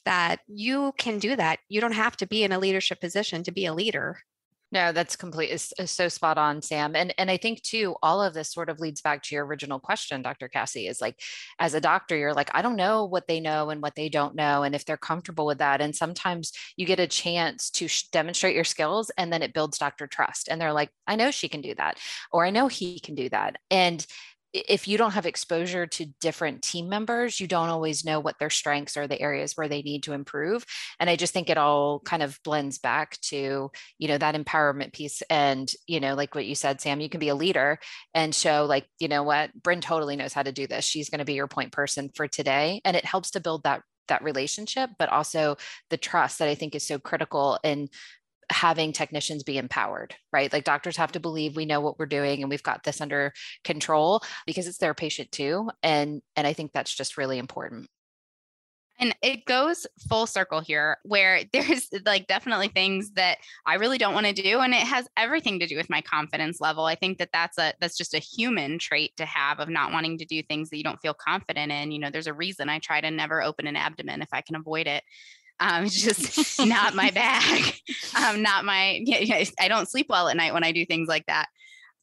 that 0.05 0.41
you 0.49 0.93
can 0.99 1.21
do 1.21 1.37
that. 1.37 1.61
You 1.69 1.81
don't 1.81 1.93
have 1.93 2.17
to 2.17 2.27
be 2.27 2.43
in 2.43 2.51
a 2.51 2.59
leadership 2.59 3.01
position 3.01 3.45
to 3.45 3.53
be 3.53 3.67
a 3.67 3.73
leader. 3.73 4.19
No, 4.73 4.93
that's 4.93 5.17
complete 5.17 5.59
so 5.59 6.09
spot 6.09 6.39
on, 6.39 6.63
Sam. 6.63 6.95
And 6.95 7.13
and 7.19 7.29
I 7.29 7.37
think 7.39 7.63
too, 7.63 7.97
all 8.05 8.23
of 8.23 8.35
this 8.35 8.53
sort 8.53 8.69
of 8.69 8.79
leads 8.79 9.01
back 9.01 9.23
to 9.25 9.35
your 9.35 9.45
original 9.45 9.81
question, 9.81 10.23
Dr. 10.23 10.49
Cassie, 10.49 10.87
is 10.87 11.01
like, 11.01 11.21
as 11.59 11.75
a 11.75 11.81
doctor, 11.81 12.17
you're 12.17 12.35
like, 12.35 12.51
I 12.55 12.63
don't 12.63 12.77
know 12.77 13.05
what 13.05 13.27
they 13.27 13.41
know 13.41 13.71
and 13.71 13.83
what 13.83 13.97
they 13.97 14.09
don't 14.09 14.37
know, 14.37 14.63
and 14.63 14.75
if 14.75 14.85
they're 14.85 14.97
comfortable 14.97 15.45
with 15.45 15.59
that. 15.59 15.81
And 15.81 15.95
sometimes 15.97 16.53
you 16.77 16.87
get 16.87 17.01
a 17.01 17.09
chance 17.09 17.69
to 17.71 17.89
sh- 17.89 18.09
demonstrate 18.13 18.55
your 18.55 18.65
skills, 18.65 19.11
and 19.19 19.33
then 19.33 19.43
it 19.43 19.55
builds 19.55 19.79
doctor 19.79 20.07
trust. 20.07 20.49
And 20.49 20.61
they're 20.61 20.73
like, 20.73 20.91
I 21.07 21.17
know 21.17 21.33
she 21.33 21.49
can 21.49 21.63
do 21.63 21.75
that, 21.75 21.99
or 22.31 22.45
I 22.47 22.51
know 22.51 22.69
he 22.69 23.01
can 23.01 23.17
do 23.17 23.29
that. 23.31 23.57
And 23.73 24.07
if 24.53 24.89
you 24.89 24.99
don't 24.99 25.13
have 25.13 25.27
exposure 25.27 25.87
to 25.87 26.07
different 26.21 26.63
team 26.63 26.89
members, 26.89 27.39
you 27.39 27.47
don't 27.47 27.69
always 27.69 28.05
know 28.05 28.19
what 28.19 28.39
their 28.39 28.51
strengths 28.51 28.97
are, 28.97 29.07
the 29.07 29.21
areas 29.21 29.57
where 29.57 29.69
they 29.69 29.83
need 29.83 30.03
to 30.05 30.13
improve. 30.13 30.65
And 30.99 31.09
I 31.09 31.17
just 31.17 31.33
think 31.33 31.49
it 31.49 31.59
all 31.59 32.01
kind 32.01 32.23
of 32.23 32.39
blends 32.43 32.79
back 32.79 33.19
to, 33.23 33.71
you 33.99 34.09
know, 34.09 34.19
that 34.19 34.35
empowerment 34.35 34.93
piece. 34.93 35.23
And, 35.31 35.71
you 35.87 36.01
know, 36.01 36.15
like 36.15 36.35
what 36.35 36.47
you 36.47 36.55
said, 36.55 36.81
Sam, 36.81 37.01
you 37.01 37.09
can 37.09 37.21
be 37.21 37.29
a 37.29 37.35
leader 37.35 37.79
and 38.15 38.35
show, 38.35 38.67
like, 38.69 38.87
you 38.99 39.09
know 39.09 39.23
what, 39.23 39.51
Brynn 39.61 39.81
totally 39.81 40.17
knows 40.17 40.33
how 40.33 40.43
to 40.43 40.53
do 40.53 40.67
this. 40.67 40.85
She's 40.85 41.11
going 41.11 41.21
to 41.21 41.25
be 41.25 41.35
your 41.35 41.49
point 41.49 41.73
person 41.73 42.11
for 42.15 42.27
today. 42.27 42.81
And 42.85 42.97
it 42.97 43.05
helps 43.05 43.33
to 43.33 43.41
build 43.41 43.65
that 43.65 43.83
that 44.09 44.25
relationship 44.25 44.91
but 44.99 45.09
also 45.09 45.57
the 45.89 45.97
trust 45.97 46.41
that 46.41 46.49
i 46.49 46.55
think 46.57 46.75
is 46.75 46.85
so 46.85 46.99
critical 46.99 47.61
in 47.63 47.89
having 48.51 48.93
technicians 48.93 49.43
be 49.43 49.59
empowered, 49.59 50.15
right? 50.33 50.53
Like 50.53 50.65
doctors 50.65 50.97
have 50.97 51.13
to 51.13 51.21
believe 51.21 51.57
we 51.57 51.67
know 51.67 51.81
what 51.81 51.99
we're 51.99 52.07
doing 52.07 52.43
and 52.43 52.51
we've 52.51 52.63
got 52.63 52.83
this 52.83 53.01
under 53.01 53.33
control 53.65 54.23
because 54.47 54.67
it's 54.67 54.79
their 54.79 54.95
patient 54.95 55.31
too. 55.33 55.71
And 55.83 56.21
and 56.37 56.47
I 56.47 56.53
think 56.53 56.73
that's 56.73 56.95
just 56.95 57.17
really 57.17 57.39
important. 57.39 57.89
And 59.01 59.17
it 59.23 59.47
goes 59.47 59.87
full 60.11 60.27
circle 60.27 60.61
here 60.61 60.99
where 61.05 61.43
there's 61.53 61.89
like 62.05 62.27
definitely 62.27 62.69
things 62.69 63.13
that 63.13 63.39
I 63.65 63.77
really 63.77 63.99
don't 63.99 64.15
want 64.15 64.27
to 64.27 64.33
do 64.33 64.61
and 64.61 64.75
it 64.75 64.83
has 64.83 65.09
everything 65.17 65.59
to 65.61 65.67
do 65.67 65.77
with 65.77 65.89
my 65.89 66.03
confidence 66.03 66.61
level. 66.61 66.85
I 66.85 66.97
think 66.97 67.19
that 67.19 67.31
that's 67.33 67.57
a 67.57 67.73
that's 67.81 67.97
just 67.97 68.15
a 68.15 68.19
human 68.19 68.79
trait 68.79 69.17
to 69.17 69.25
have 69.25 69.59
of 69.59 69.69
not 69.69 69.93
wanting 69.93 70.19
to 70.19 70.25
do 70.27 70.43
things 70.43 70.71
that 70.71 70.77
you 70.77 70.85
don't 70.85 71.01
feel 71.01 71.15
confident 71.15 71.73
in. 71.73 71.93
You 71.93 71.99
know, 71.99 72.11
there's 72.11 72.27
a 72.27 72.35
reason 72.35 72.69
I 72.69 72.79
try 72.79 73.01
to 73.01 73.11
never 73.11 73.43
open 73.43 73.67
an 73.67 73.77
abdomen 73.77 74.23
if 74.23 74.29
I 74.33 74.43
can 74.43 74.57
avoid 74.57 74.87
it. 74.87 75.03
Um, 75.61 75.85
it's 75.85 76.01
just 76.03 76.61
not 76.67 76.95
my 76.95 77.11
bag. 77.11 77.75
Um, 78.17 78.43
not 78.43 78.65
my. 78.65 79.01
Yeah, 79.05 79.45
I 79.61 79.69
don't 79.69 79.89
sleep 79.89 80.07
well 80.09 80.29
at 80.29 80.37
night 80.37 80.55
when 80.55 80.65
I 80.65 80.73
do 80.73 80.85
things 80.85 81.09
like 81.09 81.27
that. 81.27 81.47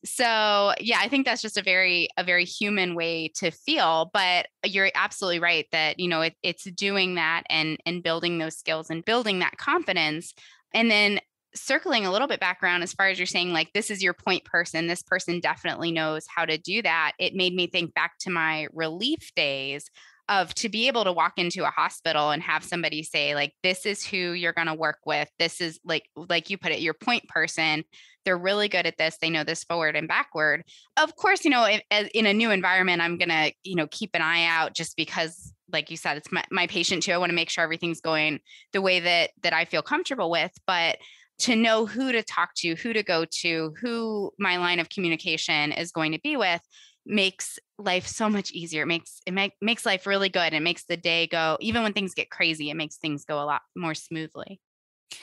So 0.05 0.73
yeah, 0.79 0.99
I 1.01 1.09
think 1.09 1.25
that's 1.25 1.41
just 1.41 1.57
a 1.57 1.63
very 1.63 2.07
a 2.17 2.23
very 2.23 2.45
human 2.45 2.95
way 2.95 3.31
to 3.35 3.51
feel. 3.51 4.09
But 4.13 4.47
you're 4.63 4.91
absolutely 4.95 5.39
right 5.39 5.65
that 5.71 5.99
you 5.99 6.07
know 6.07 6.21
it, 6.21 6.35
it's 6.43 6.63
doing 6.63 7.15
that 7.15 7.43
and 7.49 7.77
and 7.85 8.03
building 8.03 8.37
those 8.37 8.57
skills 8.57 8.89
and 8.89 9.03
building 9.03 9.39
that 9.39 9.57
confidence, 9.57 10.33
and 10.73 10.89
then 10.89 11.19
circling 11.55 12.05
a 12.05 12.11
little 12.11 12.27
bit 12.27 12.39
background 12.39 12.83
as 12.83 12.93
far 12.93 13.07
as 13.07 13.17
you're 13.17 13.25
saying 13.25 13.51
like 13.51 13.73
this 13.73 13.89
is 13.89 14.03
your 14.03 14.13
point 14.13 14.43
person 14.45 14.85
this 14.85 15.01
person 15.01 15.39
definitely 15.39 15.91
knows 15.91 16.25
how 16.27 16.45
to 16.45 16.57
do 16.57 16.83
that 16.83 17.13
it 17.17 17.33
made 17.33 17.55
me 17.55 17.65
think 17.65 17.93
back 17.95 18.13
to 18.19 18.29
my 18.29 18.67
relief 18.73 19.31
days 19.35 19.89
of 20.29 20.53
to 20.55 20.69
be 20.69 20.87
able 20.87 21.03
to 21.05 21.13
walk 21.13 21.33
into 21.37 21.63
a 21.63 21.69
hospital 21.71 22.31
and 22.31 22.43
have 22.43 22.63
somebody 22.63 23.03
say 23.03 23.33
like 23.33 23.53
this 23.63 23.85
is 23.85 24.05
who 24.05 24.17
you're 24.17 24.53
going 24.53 24.67
to 24.67 24.73
work 24.73 24.99
with. 25.05 25.29
This 25.39 25.61
is 25.61 25.79
like 25.85 26.09
like 26.15 26.49
you 26.49 26.57
put 26.57 26.71
it 26.71 26.81
your 26.81 26.93
point 26.93 27.27
person. 27.29 27.83
They're 28.25 28.37
really 28.37 28.67
good 28.67 28.85
at 28.85 28.97
this. 28.97 29.17
They 29.21 29.29
know 29.29 29.43
this 29.43 29.63
forward 29.63 29.95
and 29.95 30.07
backward. 30.07 30.63
Of 30.97 31.15
course 31.15 31.45
you 31.45 31.51
know 31.51 31.65
in, 31.65 31.81
in 32.13 32.25
a 32.25 32.33
new 32.33 32.51
environment 32.51 33.01
i'm 33.01 33.17
going 33.17 33.29
to 33.29 33.53
you 33.63 33.75
know 33.75 33.87
keep 33.87 34.11
an 34.13 34.21
eye 34.21 34.45
out 34.45 34.73
just 34.73 34.97
because 34.97 35.53
like 35.71 35.91
you 35.91 35.97
said 35.97 36.17
it's 36.17 36.31
my, 36.31 36.43
my 36.51 36.67
patient 36.67 37.03
too. 37.03 37.11
I 37.11 37.17
want 37.17 37.29
to 37.29 37.35
make 37.35 37.49
sure 37.49 37.63
everything's 37.63 38.01
going 38.01 38.39
the 38.73 38.81
way 38.81 38.99
that 38.99 39.31
that 39.43 39.53
i 39.53 39.65
feel 39.65 39.81
comfortable 39.81 40.29
with. 40.29 40.51
But 40.65 40.97
to 41.39 41.55
know 41.55 41.85
who 41.85 42.11
to 42.11 42.23
talk 42.23 42.49
to 42.55 42.75
who 42.75 42.93
to 42.93 43.03
go 43.03 43.23
to 43.41 43.73
who 43.79 44.31
my 44.39 44.57
line 44.57 44.79
of 44.79 44.89
communication 44.89 45.71
is 45.71 45.91
going 45.91 46.11
to 46.11 46.19
be 46.19 46.35
with 46.35 46.61
makes 47.07 47.57
life 47.79 48.05
so 48.05 48.29
much 48.29 48.51
easier. 48.51 48.83
It 48.83 48.87
makes 48.87 49.21
it 49.25 49.33
make, 49.33 49.53
makes 49.61 49.85
life 49.85 50.05
really 50.05 50.29
good. 50.29 50.53
It 50.53 50.61
makes 50.61 50.85
the 50.85 50.97
day 50.97 51.27
go 51.27 51.57
even 51.59 51.83
when 51.83 51.93
things 51.93 52.13
get 52.13 52.29
crazy, 52.29 52.69
it 52.69 52.75
makes 52.75 52.97
things 52.97 53.25
go 53.25 53.41
a 53.41 53.45
lot 53.45 53.61
more 53.75 53.95
smoothly. 53.95 54.59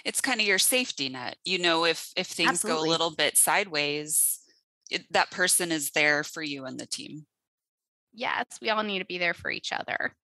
It's 0.05 0.20
kind 0.20 0.40
of 0.40 0.47
your 0.47 0.59
safety 0.59 1.09
net. 1.09 1.37
You 1.44 1.59
know 1.59 1.85
if 1.85 2.11
if 2.16 2.27
things 2.27 2.51
Absolutely. 2.51 2.88
go 2.88 2.88
a 2.88 2.90
little 2.90 3.14
bit 3.14 3.37
sideways, 3.37 4.40
it, 4.90 5.05
that 5.11 5.31
person 5.31 5.70
is 5.70 5.90
there 5.90 6.25
for 6.25 6.42
you 6.42 6.64
and 6.64 6.79
the 6.79 6.87
team. 6.87 7.27
Yes, 8.12 8.47
we 8.62 8.70
all 8.70 8.83
need 8.83 9.01
to 9.01 9.05
be 9.05 9.18
there 9.18 9.35
for 9.35 9.51
each 9.51 9.73
other. 9.73 10.14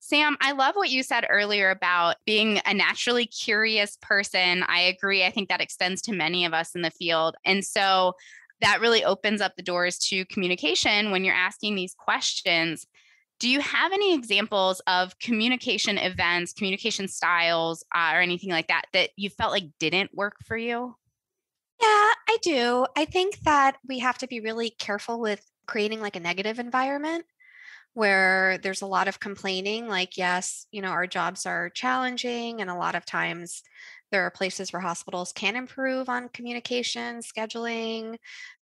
Sam, 0.00 0.36
I 0.40 0.52
love 0.52 0.76
what 0.76 0.90
you 0.90 1.02
said 1.02 1.26
earlier 1.28 1.70
about 1.70 2.16
being 2.24 2.60
a 2.64 2.72
naturally 2.72 3.26
curious 3.26 3.98
person. 4.00 4.62
I 4.66 4.80
agree. 4.80 5.24
I 5.24 5.30
think 5.30 5.48
that 5.48 5.60
extends 5.60 6.00
to 6.02 6.12
many 6.12 6.46
of 6.46 6.54
us 6.54 6.74
in 6.74 6.82
the 6.82 6.90
field. 6.90 7.34
And 7.44 7.64
so 7.64 8.14
that 8.60 8.80
really 8.80 9.04
opens 9.04 9.40
up 9.40 9.54
the 9.56 9.62
doors 9.62 9.98
to 9.98 10.24
communication 10.26 11.10
when 11.10 11.24
you're 11.24 11.34
asking 11.34 11.74
these 11.74 11.94
questions. 11.98 12.86
Do 13.40 13.48
you 13.48 13.60
have 13.60 13.92
any 13.92 14.14
examples 14.14 14.80
of 14.86 15.18
communication 15.20 15.96
events, 15.96 16.52
communication 16.52 17.06
styles, 17.06 17.84
uh, 17.94 18.12
or 18.14 18.20
anything 18.20 18.50
like 18.50 18.68
that 18.68 18.86
that 18.92 19.10
you 19.16 19.30
felt 19.30 19.52
like 19.52 19.64
didn't 19.78 20.10
work 20.14 20.34
for 20.44 20.56
you? 20.56 20.96
Yeah, 21.80 21.86
I 21.86 22.36
do. 22.42 22.86
I 22.96 23.04
think 23.04 23.38
that 23.40 23.76
we 23.86 24.00
have 24.00 24.18
to 24.18 24.26
be 24.26 24.40
really 24.40 24.70
careful 24.70 25.20
with 25.20 25.44
creating 25.66 26.00
like 26.00 26.16
a 26.16 26.20
negative 26.20 26.58
environment 26.58 27.24
where 27.94 28.58
there's 28.62 28.82
a 28.82 28.86
lot 28.86 29.08
of 29.08 29.18
complaining 29.18 29.88
like 29.88 30.16
yes 30.16 30.66
you 30.70 30.80
know 30.80 30.88
our 30.88 31.06
jobs 31.06 31.46
are 31.46 31.70
challenging 31.70 32.60
and 32.60 32.70
a 32.70 32.74
lot 32.74 32.94
of 32.94 33.04
times 33.04 33.62
there 34.10 34.22
are 34.22 34.30
places 34.30 34.72
where 34.72 34.80
hospitals 34.80 35.32
can 35.32 35.56
improve 35.56 36.08
on 36.08 36.28
communication, 36.30 37.20
scheduling, 37.20 38.16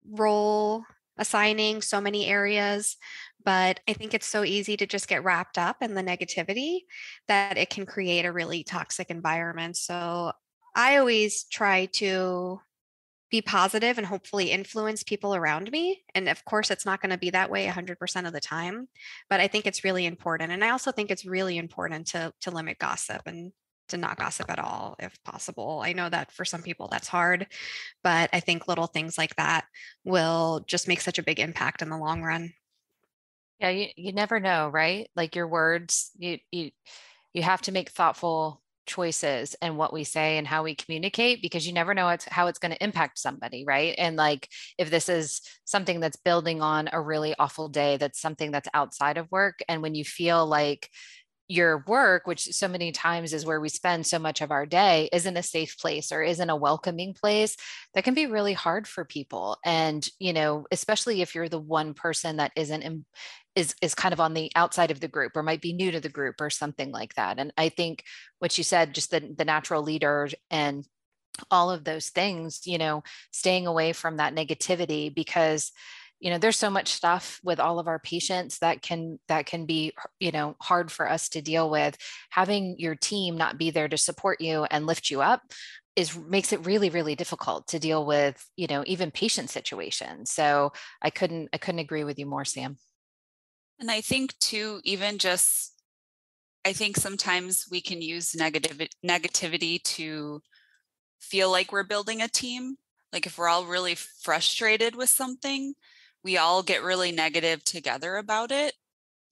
role 0.09 0.85
assigning, 1.19 1.81
so 1.83 2.01
many 2.01 2.27
areas. 2.27 2.97
But 3.45 3.81
I 3.89 3.93
think 3.93 4.13
it's 4.13 4.27
so 4.27 4.45
easy 4.45 4.77
to 4.77 4.87
just 4.87 5.09
get 5.09 5.25
wrapped 5.25 5.57
up 5.57 5.77
in 5.81 5.95
the 5.95 6.03
negativity 6.03 6.81
that 7.29 7.57
it 7.57 7.71
can 7.71 7.87
create 7.87 8.25
a 8.25 8.33
really 8.33 8.65
toxic 8.65 9.09
environment. 9.09 9.77
So 9.77 10.33
I 10.75 10.97
always 10.97 11.45
try 11.45 11.87
to 11.95 12.61
be 13.31 13.43
positive 13.43 13.99
and 13.99 14.07
hopefully 14.07 14.53
influence 14.53 15.03
people 15.03 15.35
around 15.35 15.71
me. 15.73 16.03
And 16.15 16.29
of 16.29 16.45
course, 16.45 16.71
it's 16.71 16.87
not 16.87 17.01
going 17.01 17.11
to 17.11 17.19
be 17.19 17.31
that 17.31 17.51
way 17.51 17.67
100% 17.67 18.27
of 18.27 18.33
the 18.33 18.41
time, 18.41 18.89
but 19.29 19.41
I 19.41 19.49
think 19.49 19.67
it's 19.67 19.85
really 19.85 20.07
important. 20.07 20.53
And 20.53 20.65
I 20.65 20.71
also 20.71 20.93
think 20.93 21.11
it's 21.11 21.25
really 21.25 21.59
important 21.59 22.09
to, 22.09 22.33
to 22.43 22.51
limit 22.51 22.79
gossip 22.79 23.23
and 23.27 23.53
to 23.89 23.97
not 23.97 24.19
gossip 24.19 24.51
at 24.51 24.59
all 24.59 24.97
if 24.99 25.23
possible. 25.25 25.81
I 25.85 25.93
know 25.93 26.09
that 26.09 26.33
for 26.33 26.45
some 26.45 26.63
people 26.63 26.89
that's 26.89 27.09
hard, 27.09 27.47
but 28.03 28.31
I 28.33 28.41
think 28.41 28.69
little 28.69 28.87
things 28.87 29.19
like 29.19 29.37
that 29.37 29.67
will 30.05 30.65
just 30.67 30.89
make 30.89 31.01
such 31.01 31.19
a 31.19 31.23
big 31.23 31.41
impact 31.41 31.83
in 31.83 31.89
the 31.89 31.99
long 31.99 32.23
run. 32.23 32.53
Yeah, 33.61 33.71
you, 33.71 33.89
you 33.97 34.13
never 34.13 34.39
know, 34.39 34.69
right? 34.69 35.09
Like 35.17 35.35
your 35.35 35.49
words, 35.49 36.11
you 36.19 36.39
you 36.51 36.71
you 37.33 37.43
have 37.43 37.63
to 37.63 37.73
make 37.73 37.91
thoughtful 37.91 38.63
choices 38.87 39.57
and 39.61 39.77
what 39.77 39.93
we 39.93 40.05
say 40.05 40.39
and 40.39 40.47
how 40.47 40.63
we 40.63 40.75
communicate 40.75 41.43
because 41.43 41.67
you 41.67 41.73
never 41.73 41.93
know 41.93 42.09
it's, 42.09 42.25
how 42.25 42.47
it's 42.47 42.59
going 42.59 42.73
to 42.73 42.83
impact 42.83 43.19
somebody 43.19 43.65
right 43.67 43.95
and 43.99 44.17
like 44.17 44.49
if 44.79 44.91
this 44.91 45.09
is 45.09 45.43
something 45.65 46.01
that's 46.01 46.17
building 46.17 46.63
on 46.63 46.89
a 46.93 47.01
really 47.01 47.35
awful 47.39 47.69
day 47.69 47.97
that's 47.97 48.21
something 48.21 48.53
that's 48.53 48.69
outside 48.73 49.19
of 49.19 49.31
work 49.31 49.59
and 49.69 49.83
when 49.83 49.95
you 49.95 50.05
feel 50.05 50.47
like 50.47 50.89
your 51.49 51.85
work, 51.87 52.27
which 52.27 52.45
so 52.45 52.67
many 52.67 52.91
times 52.91 53.33
is 53.33 53.47
where 53.47 53.61
we 53.61 53.69
spend 53.69 54.07
so 54.07 54.19
much 54.19 54.41
of 54.41 54.51
our 54.51 54.67
day, 54.67 55.09
isn't 55.13 55.37
a 55.37 55.43
safe 55.43 55.79
place 55.79 56.11
or 56.11 56.23
isn't 56.23 56.51
a 56.51 56.57
welcoming 56.57 57.15
place, 57.15 57.57
that 57.95 58.05
can 58.05 58.15
be 58.15 58.27
really 58.27 58.53
hard 58.53 58.89
for 58.89 59.05
people. 59.05 59.57
And, 59.65 60.07
you 60.19 60.33
know, 60.33 60.67
especially 60.73 61.23
if 61.23 61.35
you're 61.35 61.49
the 61.49 61.59
one 61.59 61.95
person 61.95 62.39
that 62.39 62.53
isn't 62.57 62.83
in, 62.83 63.05
is 63.55 63.75
is 63.81 63.95
kind 63.95 64.13
of 64.13 64.21
on 64.21 64.35
the 64.35 64.51
outside 64.55 64.91
of 64.91 65.01
the 65.01 65.09
group 65.09 65.37
or 65.37 65.43
might 65.43 65.63
be 65.63 65.73
new 65.73 65.91
to 65.91 66.01
the 66.01 66.09
group 66.09 66.41
or 66.41 66.51
something 66.51 66.91
like 66.91 67.15
that. 67.15 67.39
And 67.39 67.53
I 67.57 67.69
think 67.69 68.03
what 68.39 68.59
you 68.59 68.65
said, 68.65 68.95
just 68.95 69.11
the, 69.11 69.21
the 69.37 69.45
natural 69.45 69.83
leader 69.83 70.29
and 70.51 70.85
all 71.51 71.71
of 71.71 71.85
those 71.85 72.09
things, 72.09 72.67
you 72.67 72.79
know, 72.79 73.03
staying 73.31 73.67
away 73.67 73.93
from 73.93 74.17
that 74.17 74.35
negativity 74.35 75.15
because 75.15 75.71
you 76.21 76.31
know 76.31 76.39
there's 76.39 76.59
so 76.59 76.71
much 76.71 76.89
stuff 76.89 77.41
with 77.45 77.61
all 77.61 77.79
of 77.79 77.89
our 77.89 77.99
patients 77.99 78.59
that 78.61 78.83
can 78.83 79.19
that 79.29 79.47
can 79.47 79.67
be 79.67 79.93
you 80.19 80.33
know 80.33 80.57
hard 80.61 80.91
for 80.91 81.09
us 81.09 81.29
to 81.31 81.43
deal 81.43 81.71
with. 81.71 81.97
Having 82.31 82.77
your 82.79 82.95
team 82.95 83.37
not 83.37 83.59
be 83.59 83.71
there 83.71 83.89
to 83.89 83.99
support 83.99 84.41
you 84.41 84.65
and 84.71 84.87
lift 84.87 85.11
you 85.11 85.21
up 85.21 85.43
is 85.95 86.17
makes 86.17 86.53
it 86.53 86.67
really 86.67 86.91
really 86.91 87.15
difficult 87.15 87.67
to 87.69 87.79
deal 87.79 88.05
with 88.07 88.45
you 88.57 88.67
know 88.67 88.83
even 88.87 89.11
patient 89.11 89.51
situations. 89.51 90.31
So 90.31 90.73
i 91.03 91.11
couldn't 91.11 91.49
i 91.53 91.59
couldn't 91.59 91.81
agree 91.81 92.05
with 92.05 92.19
you 92.19 92.27
more 92.27 92.45
sam. 92.45 92.77
And 93.79 93.91
I 93.91 94.01
think 94.01 94.39
too, 94.39 94.81
even 94.85 95.19
just, 95.19 95.75
I 96.65 96.73
think 96.73 96.97
sometimes 96.97 97.67
we 97.71 97.81
can 97.81 98.01
use 98.01 98.35
negative 98.35 98.89
negativity 99.05 99.83
to 99.85 100.41
feel 101.21 101.51
like 101.51 101.73
we're 101.73 101.85
building 101.85 102.23
a 102.23 102.29
team. 102.29 102.77
Like 103.13 103.27
if 103.27 103.39
we're 103.39 103.49
all 103.49 103.67
really 103.67 103.95
frustrated 103.95 104.97
with 104.97 105.11
something, 105.11 105.75
we 106.27 106.37
all 106.37 106.61
get 106.61 106.83
really 106.83 107.13
negative 107.13 107.63
together 107.63 108.17
about 108.17 108.51
it. 108.51 108.75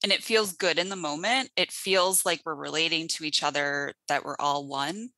And 0.01 0.13
it 0.13 0.23
feels 0.23 0.53
good 0.53 0.79
in 0.79 0.87
the 0.87 0.95
moment. 0.95 1.49
It 1.57 1.69
feels 1.69 2.25
like 2.25 2.39
we're 2.45 2.55
relating 2.55 3.09
to 3.09 3.25
each 3.25 3.43
other, 3.43 3.93
that 4.07 4.23
we're 4.23 4.37
all 4.39 4.65
one. 4.65 5.09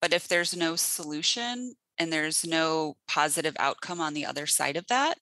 But 0.00 0.12
if 0.12 0.26
there's 0.26 0.56
no 0.56 0.74
solution 0.74 1.74
and 1.96 2.12
there's 2.12 2.44
no 2.44 2.96
positive 3.06 3.54
outcome 3.60 4.00
on 4.00 4.14
the 4.14 4.26
other 4.26 4.46
side 4.46 4.76
of 4.76 4.84
that, 4.88 5.16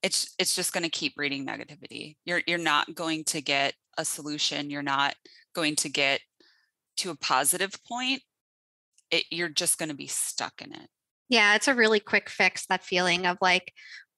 it's 0.00 0.32
it's 0.38 0.54
just 0.54 0.72
going 0.72 0.84
to 0.84 0.90
keep 0.90 1.16
breeding 1.16 1.44
negativity. 1.44 2.16
You're 2.24 2.42
you're 2.46 2.58
not 2.58 2.94
going 2.94 3.24
to 3.24 3.40
get 3.40 3.74
a 3.98 4.04
solution. 4.04 4.70
You're 4.70 4.82
not 4.82 5.16
going 5.54 5.74
to 5.76 5.88
get 5.88 6.20
to 6.98 7.10
a 7.10 7.16
positive 7.16 7.72
point. 7.84 8.22
It, 9.10 9.24
you're 9.30 9.48
just 9.48 9.76
going 9.78 9.88
to 9.88 9.96
be 9.96 10.06
stuck 10.06 10.62
in 10.62 10.72
it. 10.72 10.88
Yeah, 11.28 11.56
it's 11.56 11.68
a 11.68 11.74
really 11.74 12.00
quick 12.00 12.28
fix. 12.28 12.66
That 12.66 12.84
feeling 12.84 13.26
of 13.26 13.38
like 13.40 13.72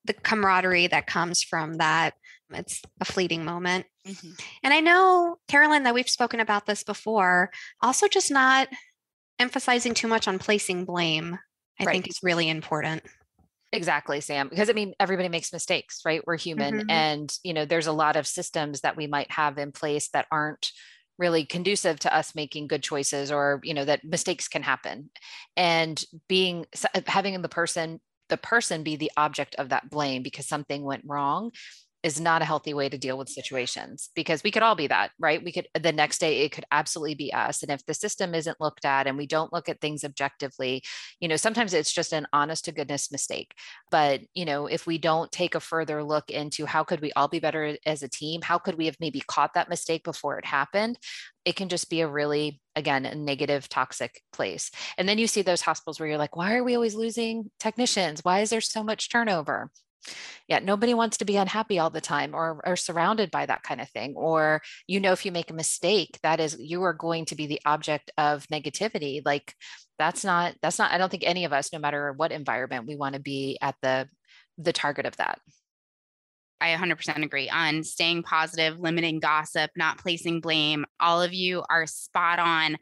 the 0.04 0.12
camaraderie 0.12 0.88
that 0.88 1.06
comes 1.06 1.42
from 1.42 1.74
that. 1.74 2.14
It's 2.52 2.82
a 3.00 3.04
fleeting 3.04 3.44
moment. 3.44 3.86
Mm-hmm. 4.06 4.30
And 4.62 4.74
I 4.74 4.80
know, 4.80 5.38
Carolyn, 5.48 5.84
that 5.84 5.94
we've 5.94 6.08
spoken 6.08 6.40
about 6.40 6.66
this 6.66 6.84
before. 6.84 7.50
Also, 7.80 8.06
just 8.06 8.30
not 8.30 8.68
emphasizing 9.38 9.94
too 9.94 10.08
much 10.08 10.28
on 10.28 10.38
placing 10.38 10.84
blame, 10.84 11.38
I 11.80 11.84
right. 11.84 11.92
think 11.92 12.08
is 12.08 12.20
really 12.22 12.48
important. 12.48 13.02
Exactly, 13.72 14.20
Sam. 14.20 14.48
Because 14.48 14.70
I 14.70 14.72
mean, 14.72 14.94
everybody 15.00 15.28
makes 15.28 15.52
mistakes, 15.52 16.02
right? 16.04 16.24
We're 16.24 16.36
human. 16.36 16.80
Mm-hmm. 16.80 16.90
And, 16.90 17.38
you 17.42 17.54
know, 17.54 17.64
there's 17.64 17.88
a 17.88 17.92
lot 17.92 18.14
of 18.14 18.26
systems 18.26 18.82
that 18.82 18.96
we 18.96 19.08
might 19.08 19.30
have 19.32 19.58
in 19.58 19.72
place 19.72 20.08
that 20.10 20.26
aren't 20.30 20.70
really 21.18 21.44
conducive 21.44 21.98
to 22.00 22.14
us 22.14 22.34
making 22.34 22.68
good 22.68 22.82
choices 22.82 23.32
or, 23.32 23.60
you 23.64 23.74
know, 23.74 23.84
that 23.84 24.04
mistakes 24.04 24.48
can 24.48 24.62
happen. 24.62 25.10
And 25.56 26.02
being, 26.28 26.66
having 27.06 27.40
the 27.40 27.48
person, 27.48 28.00
the 28.28 28.36
person 28.36 28.82
be 28.82 28.96
the 28.96 29.10
object 29.16 29.54
of 29.56 29.68
that 29.70 29.90
blame 29.90 30.22
because 30.22 30.46
something 30.46 30.82
went 30.82 31.04
wrong 31.06 31.50
is 32.04 32.20
not 32.20 32.42
a 32.42 32.44
healthy 32.44 32.74
way 32.74 32.86
to 32.86 32.98
deal 32.98 33.16
with 33.16 33.30
situations 33.30 34.10
because 34.14 34.42
we 34.42 34.50
could 34.50 34.62
all 34.62 34.74
be 34.74 34.86
that, 34.86 35.10
right? 35.18 35.42
We 35.42 35.50
could, 35.52 35.66
the 35.80 35.90
next 35.90 36.18
day, 36.18 36.42
it 36.42 36.52
could 36.52 36.66
absolutely 36.70 37.14
be 37.14 37.32
us. 37.32 37.62
And 37.62 37.72
if 37.72 37.84
the 37.86 37.94
system 37.94 38.34
isn't 38.34 38.60
looked 38.60 38.84
at 38.84 39.06
and 39.06 39.16
we 39.16 39.26
don't 39.26 39.54
look 39.54 39.70
at 39.70 39.80
things 39.80 40.04
objectively, 40.04 40.82
you 41.18 41.28
know, 41.28 41.36
sometimes 41.36 41.72
it's 41.72 41.90
just 41.90 42.12
an 42.12 42.26
honest 42.30 42.66
to 42.66 42.72
goodness 42.72 43.10
mistake. 43.10 43.54
But, 43.90 44.20
you 44.34 44.44
know, 44.44 44.66
if 44.66 44.86
we 44.86 44.98
don't 44.98 45.32
take 45.32 45.54
a 45.54 45.60
further 45.60 46.04
look 46.04 46.30
into 46.30 46.66
how 46.66 46.84
could 46.84 47.00
we 47.00 47.10
all 47.14 47.26
be 47.26 47.40
better 47.40 47.78
as 47.86 48.02
a 48.02 48.08
team, 48.08 48.42
how 48.42 48.58
could 48.58 48.76
we 48.76 48.84
have 48.84 48.96
maybe 49.00 49.22
caught 49.26 49.54
that 49.54 49.70
mistake 49.70 50.04
before 50.04 50.38
it 50.38 50.44
happened? 50.44 50.98
It 51.46 51.56
can 51.56 51.70
just 51.70 51.88
be 51.88 52.02
a 52.02 52.06
really, 52.06 52.60
again, 52.76 53.06
a 53.06 53.14
negative, 53.14 53.66
toxic 53.70 54.20
place. 54.30 54.70
And 54.98 55.08
then 55.08 55.16
you 55.16 55.26
see 55.26 55.40
those 55.40 55.62
hospitals 55.62 55.98
where 55.98 56.08
you're 56.10 56.18
like, 56.18 56.36
why 56.36 56.54
are 56.54 56.64
we 56.64 56.74
always 56.74 56.94
losing 56.94 57.50
technicians? 57.58 58.22
Why 58.22 58.40
is 58.40 58.50
there 58.50 58.60
so 58.60 58.82
much 58.82 59.08
turnover? 59.08 59.70
Yeah 60.48 60.58
nobody 60.58 60.94
wants 60.94 61.16
to 61.16 61.24
be 61.24 61.36
unhappy 61.36 61.78
all 61.78 61.90
the 61.90 62.00
time 62.00 62.34
or, 62.34 62.60
or 62.64 62.76
surrounded 62.76 63.30
by 63.30 63.46
that 63.46 63.62
kind 63.62 63.80
of 63.80 63.88
thing 63.90 64.14
or 64.16 64.60
you 64.86 65.00
know 65.00 65.12
if 65.12 65.24
you 65.24 65.32
make 65.32 65.50
a 65.50 65.54
mistake 65.54 66.18
that 66.22 66.40
is 66.40 66.56
you 66.58 66.82
are 66.82 66.92
going 66.92 67.24
to 67.24 67.34
be 67.34 67.46
the 67.46 67.60
object 67.64 68.10
of 68.18 68.46
negativity 68.48 69.20
like 69.24 69.54
that's 69.98 70.24
not 70.24 70.54
that's 70.62 70.78
not 70.78 70.90
i 70.92 70.98
don't 70.98 71.10
think 71.10 71.24
any 71.24 71.44
of 71.44 71.52
us 71.52 71.72
no 71.72 71.78
matter 71.78 72.12
what 72.12 72.32
environment 72.32 72.86
we 72.86 72.96
want 72.96 73.14
to 73.14 73.20
be 73.20 73.58
at 73.60 73.74
the 73.82 74.08
the 74.58 74.72
target 74.72 75.06
of 75.06 75.16
that 75.16 75.38
I 76.60 76.74
100% 76.76 77.22
agree 77.22 77.50
on 77.50 77.84
staying 77.84 78.22
positive, 78.22 78.78
limiting 78.78 79.20
gossip, 79.20 79.70
not 79.76 79.98
placing 79.98 80.40
blame. 80.40 80.86
All 80.98 81.20
of 81.20 81.34
you 81.34 81.62
are 81.68 81.86
spot 81.86 82.38
on. 82.38 82.78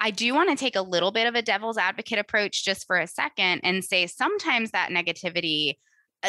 I 0.00 0.10
do 0.10 0.34
want 0.34 0.50
to 0.50 0.56
take 0.56 0.76
a 0.76 0.82
little 0.82 1.12
bit 1.12 1.26
of 1.26 1.34
a 1.34 1.42
devil's 1.42 1.78
advocate 1.78 2.18
approach 2.18 2.64
just 2.64 2.86
for 2.86 2.98
a 2.98 3.06
second 3.06 3.60
and 3.62 3.84
say 3.84 4.06
sometimes 4.06 4.72
that 4.72 4.90
negativity 4.90 5.76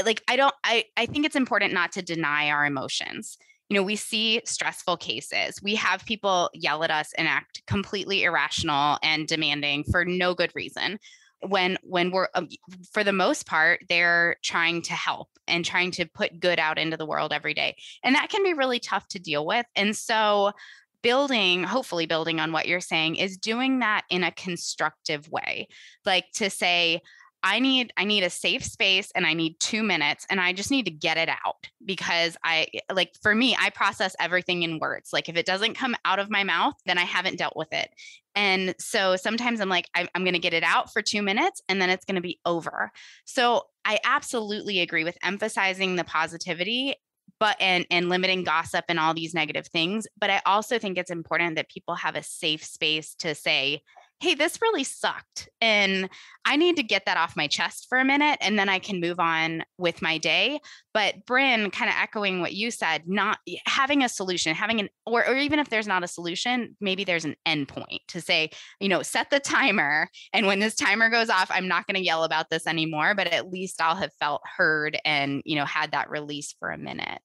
like 0.06 0.24
i 0.28 0.36
don't 0.36 0.54
i 0.64 0.86
i 0.98 1.06
think 1.06 1.26
it's 1.26 1.36
important 1.36 1.74
not 1.74 1.92
to 1.94 2.02
deny 2.02 2.50
our 2.50 2.66
emotions. 2.66 3.38
You 3.70 3.76
know 3.76 3.84
we 3.84 3.96
see 3.96 4.42
stressful 4.46 4.98
cases. 4.98 5.60
We 5.64 5.76
have 5.76 6.06
people 6.06 6.50
yell 6.54 6.84
at 6.84 6.92
us 6.92 7.14
and 7.18 7.28
act 7.28 7.64
completely 7.66 8.24
irrational 8.24 8.98
and 9.02 9.28
demanding 9.28 9.84
for 9.84 10.06
no 10.06 10.34
good 10.34 10.52
reason. 10.54 11.00
When 11.42 11.78
when 11.84 12.12
we're 12.12 12.30
um, 12.36 12.48
for 12.92 13.04
the 13.04 13.14
most 13.14 13.46
part 13.46 13.84
they're 13.90 14.38
trying 14.44 14.82
to 14.84 14.94
help 14.94 15.30
and 15.48 15.66
trying 15.66 15.92
to 15.92 16.06
put 16.06 16.40
good 16.40 16.60
out 16.60 16.78
into 16.78 16.98
the 16.98 17.06
world 17.06 17.34
every 17.34 17.54
day. 17.54 17.76
And 18.04 18.16
that 18.16 18.30
can 18.30 18.44
be 18.44 18.54
really 18.54 18.80
tough 18.80 19.08
to 19.10 19.20
deal 19.20 19.46
with. 19.46 19.66
And 19.76 19.96
so 19.96 20.54
building 21.02 21.64
hopefully 21.64 22.06
building 22.06 22.40
on 22.40 22.52
what 22.52 22.68
you're 22.68 22.80
saying 22.80 23.18
is 23.18 23.38
doing 23.38 23.80
that 23.80 24.04
in 24.10 24.24
a 24.24 24.32
constructive 24.32 25.30
way. 25.30 25.68
Like 26.06 26.26
to 26.36 26.50
say 26.50 27.02
I 27.44 27.60
need 27.60 27.92
I 27.98 28.06
need 28.06 28.24
a 28.24 28.30
safe 28.30 28.64
space 28.64 29.12
and 29.14 29.26
I 29.26 29.34
need 29.34 29.60
2 29.60 29.84
minutes 29.84 30.26
and 30.30 30.40
I 30.40 30.54
just 30.54 30.72
need 30.72 30.86
to 30.86 30.92
get 30.92 31.18
it 31.18 31.30
out 31.30 31.68
because 31.84 32.38
I 32.44 32.68
eh, 32.74 32.80
like 32.94 33.12
for 33.22 33.36
me 33.36 33.56
I 33.60 33.70
process 33.70 34.16
everything 34.20 34.64
in 34.64 34.80
words. 34.80 35.10
Like 35.12 35.28
if 35.28 35.36
it 35.36 35.46
doesn't 35.46 35.76
come 35.76 35.96
out 36.06 36.20
of 36.20 36.30
my 36.30 36.44
mouth, 36.44 36.76
then 36.86 36.98
I 36.98 37.04
haven't 37.04 37.38
dealt 37.38 37.58
with 37.58 37.74
it. 37.74 37.90
And 38.34 38.74
so 38.80 39.18
sometimes 39.18 39.60
I'm 39.60 39.70
like 39.70 39.90
I'm, 39.94 40.08
I'm 40.16 40.24
going 40.24 40.34
to 40.34 40.40
get 40.40 40.54
it 40.54 40.64
out 40.64 40.92
for 40.94 41.02
2 41.02 41.22
minutes 41.22 41.62
and 41.68 41.82
then 41.82 41.90
it's 41.90 42.06
going 42.06 42.16
to 42.16 42.22
be 42.22 42.40
over. 42.46 42.92
So 43.26 43.64
I 43.84 44.00
absolutely 44.06 44.80
agree 44.80 45.04
with 45.04 45.18
emphasizing 45.22 45.98
the 45.98 46.06
positivity 46.06 46.96
but 47.40 47.58
and 47.60 47.86
and 47.92 48.08
limiting 48.08 48.44
gossip 48.44 48.86
and 48.88 49.00
all 49.00 49.14
these 49.14 49.34
negative 49.34 49.68
things, 49.68 50.08
but 50.18 50.30
I 50.30 50.42
also 50.46 50.80
think 50.80 50.98
it's 50.98 51.12
important 51.12 51.56
that 51.56 51.68
people 51.68 51.96
have 51.96 52.16
a 52.16 52.24
safe 52.24 52.64
space 52.64 53.16
to 53.16 53.36
say 53.36 53.82
hey, 54.24 54.36
this 54.36 54.62
really 54.62 54.86
sucked. 54.86 55.50
And 55.60 56.10
I 56.46 56.56
need 56.56 56.78
to 56.78 56.84
get 56.84 57.06
that 57.08 57.18
off 57.18 57.36
my 57.36 57.48
chest 57.48 57.88
for 57.90 57.98
a 57.98 58.06
minute 58.06 58.38
and 58.40 58.58
then 58.58 58.70
I 58.70 58.80
can 58.80 59.02
move 59.02 59.20
on 59.20 59.64
with 59.78 60.02
my 60.02 60.18
day. 60.18 60.62
But 60.94 61.26
Brynn, 61.26 61.74
kind 61.74 61.90
of 61.90 61.98
echoing 62.00 62.40
what 62.40 62.54
you 62.54 62.72
said, 62.72 63.04
not 63.06 63.40
having 63.66 64.02
a 64.02 64.08
solution, 64.08 64.56
having 64.56 64.80
an, 64.80 64.88
or, 65.06 65.28
or 65.28 65.36
even 65.36 65.60
if 65.60 65.70
there's 65.70 65.88
not 65.88 66.06
a 66.06 66.08
solution, 66.08 66.78
maybe 66.80 67.04
there's 67.04 67.26
an 67.26 67.36
endpoint 67.46 68.00
to 68.08 68.22
say, 68.22 68.52
you 68.80 68.88
know, 68.88 69.02
set 69.02 69.30
the 69.30 69.42
timer. 69.42 70.08
And 70.32 70.48
when 70.48 70.60
this 70.60 70.76
timer 70.76 71.10
goes 71.10 71.30
off, 71.30 71.52
I'm 71.52 71.68
not 71.68 71.86
going 71.86 71.96
to 71.96 72.06
yell 72.06 72.24
about 72.24 72.50
this 72.50 72.66
anymore, 72.66 73.16
but 73.16 73.28
at 73.28 73.52
least 73.52 73.82
I'll 73.82 73.98
have 73.98 74.14
felt 74.22 74.42
heard 74.56 74.98
and, 75.04 75.42
you 75.44 75.58
know, 75.58 75.66
had 75.66 75.92
that 75.92 76.10
release 76.10 76.56
for 76.60 76.72
a 76.72 76.78
minute. 76.78 77.20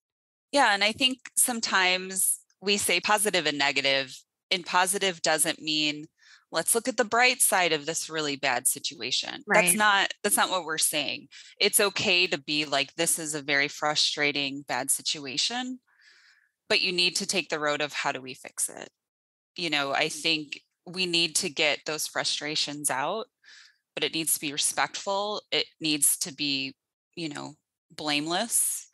Yeah. 0.51 0.75
And 0.75 0.83
I 0.83 0.91
think 0.91 1.19
sometimes 1.37 2.41
we 2.61 2.77
say 2.77 2.99
positive 2.99 3.47
and 3.47 3.57
negative, 3.57 4.21
and 4.51 4.67
positive 4.67 5.23
doesn't 5.23 5.61
mean 5.61 6.07
let's 6.51 6.75
look 6.75 6.89
at 6.89 6.97
the 6.97 7.05
bright 7.05 7.41
side 7.41 7.73
of 7.73 7.87
this 7.87 8.09
really 8.09 8.37
bad 8.37 8.67
situation. 8.67 9.43
Right. 9.47 9.65
that's 9.65 9.77
not 9.77 10.15
that's 10.23 10.37
not 10.37 10.51
what 10.51 10.65
we're 10.65 10.79
saying. 10.79 11.29
It's 11.61 11.81
okay 11.81 12.27
to 12.27 12.39
be 12.39 12.65
like 12.65 12.95
this 12.95 13.19
is 13.19 13.35
a 13.35 13.43
very 13.43 13.69
frustrating 13.69 14.65
bad 14.69 14.91
situation 14.91 15.81
but 16.69 16.83
you 16.83 16.93
need 16.93 17.17
to 17.17 17.27
take 17.27 17.49
the 17.49 17.59
road 17.59 17.81
of 17.81 17.95
how 17.95 18.13
do 18.13 18.21
we 18.21 18.35
fix 18.35 18.69
it? 18.69 18.91
You 19.57 19.71
know 19.71 19.93
i 19.93 20.05
mm-hmm. 20.05 20.21
think 20.21 20.61
we 20.87 21.05
need 21.05 21.37
to 21.37 21.51
get 21.51 21.81
those 21.85 22.07
frustrations 22.07 22.91
out 22.91 23.27
but 23.95 24.05
it 24.05 24.15
needs 24.15 24.35
to 24.35 24.41
be 24.41 24.53
respectful. 24.53 25.43
It 25.51 25.67
needs 25.81 26.17
to 26.19 26.33
be 26.33 26.75
you 27.17 27.29
know 27.29 27.55
blameless. 27.91 28.89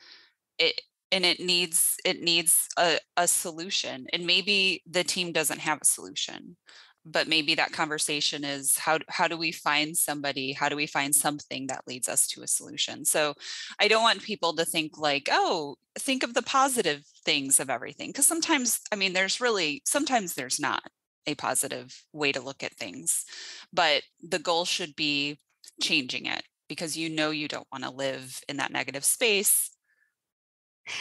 It 0.58 0.80
and 1.12 1.24
it 1.24 1.40
needs 1.40 1.96
it 2.04 2.22
needs 2.22 2.68
a, 2.78 2.98
a 3.16 3.28
solution 3.28 4.06
and 4.12 4.26
maybe 4.26 4.82
the 4.90 5.04
team 5.04 5.30
doesn't 5.30 5.60
have 5.60 5.78
a 5.80 5.84
solution 5.84 6.56
but 7.04 7.28
maybe 7.28 7.54
that 7.54 7.72
conversation 7.72 8.44
is 8.44 8.78
how 8.78 8.98
how 9.08 9.28
do 9.28 9.36
we 9.36 9.52
find 9.52 9.96
somebody 9.96 10.52
how 10.52 10.68
do 10.68 10.76
we 10.76 10.86
find 10.86 11.14
something 11.14 11.66
that 11.66 11.86
leads 11.86 12.08
us 12.08 12.26
to 12.26 12.42
a 12.42 12.46
solution 12.46 13.04
so 13.04 13.34
i 13.78 13.88
don't 13.88 14.02
want 14.02 14.22
people 14.22 14.54
to 14.54 14.64
think 14.64 14.98
like 14.98 15.28
oh 15.30 15.76
think 15.98 16.22
of 16.22 16.34
the 16.34 16.42
positive 16.42 17.04
things 17.24 17.60
of 17.60 17.70
everything 17.70 18.08
because 18.08 18.26
sometimes 18.26 18.80
i 18.92 18.96
mean 18.96 19.12
there's 19.12 19.40
really 19.40 19.82
sometimes 19.84 20.34
there's 20.34 20.60
not 20.60 20.82
a 21.26 21.34
positive 21.34 22.04
way 22.12 22.32
to 22.32 22.40
look 22.40 22.62
at 22.62 22.74
things 22.74 23.24
but 23.72 24.02
the 24.22 24.38
goal 24.38 24.64
should 24.64 24.94
be 24.96 25.38
changing 25.80 26.26
it 26.26 26.42
because 26.68 26.96
you 26.96 27.08
know 27.08 27.30
you 27.30 27.48
don't 27.48 27.66
want 27.72 27.84
to 27.84 27.90
live 27.90 28.40
in 28.48 28.56
that 28.58 28.72
negative 28.72 29.04
space 29.04 29.70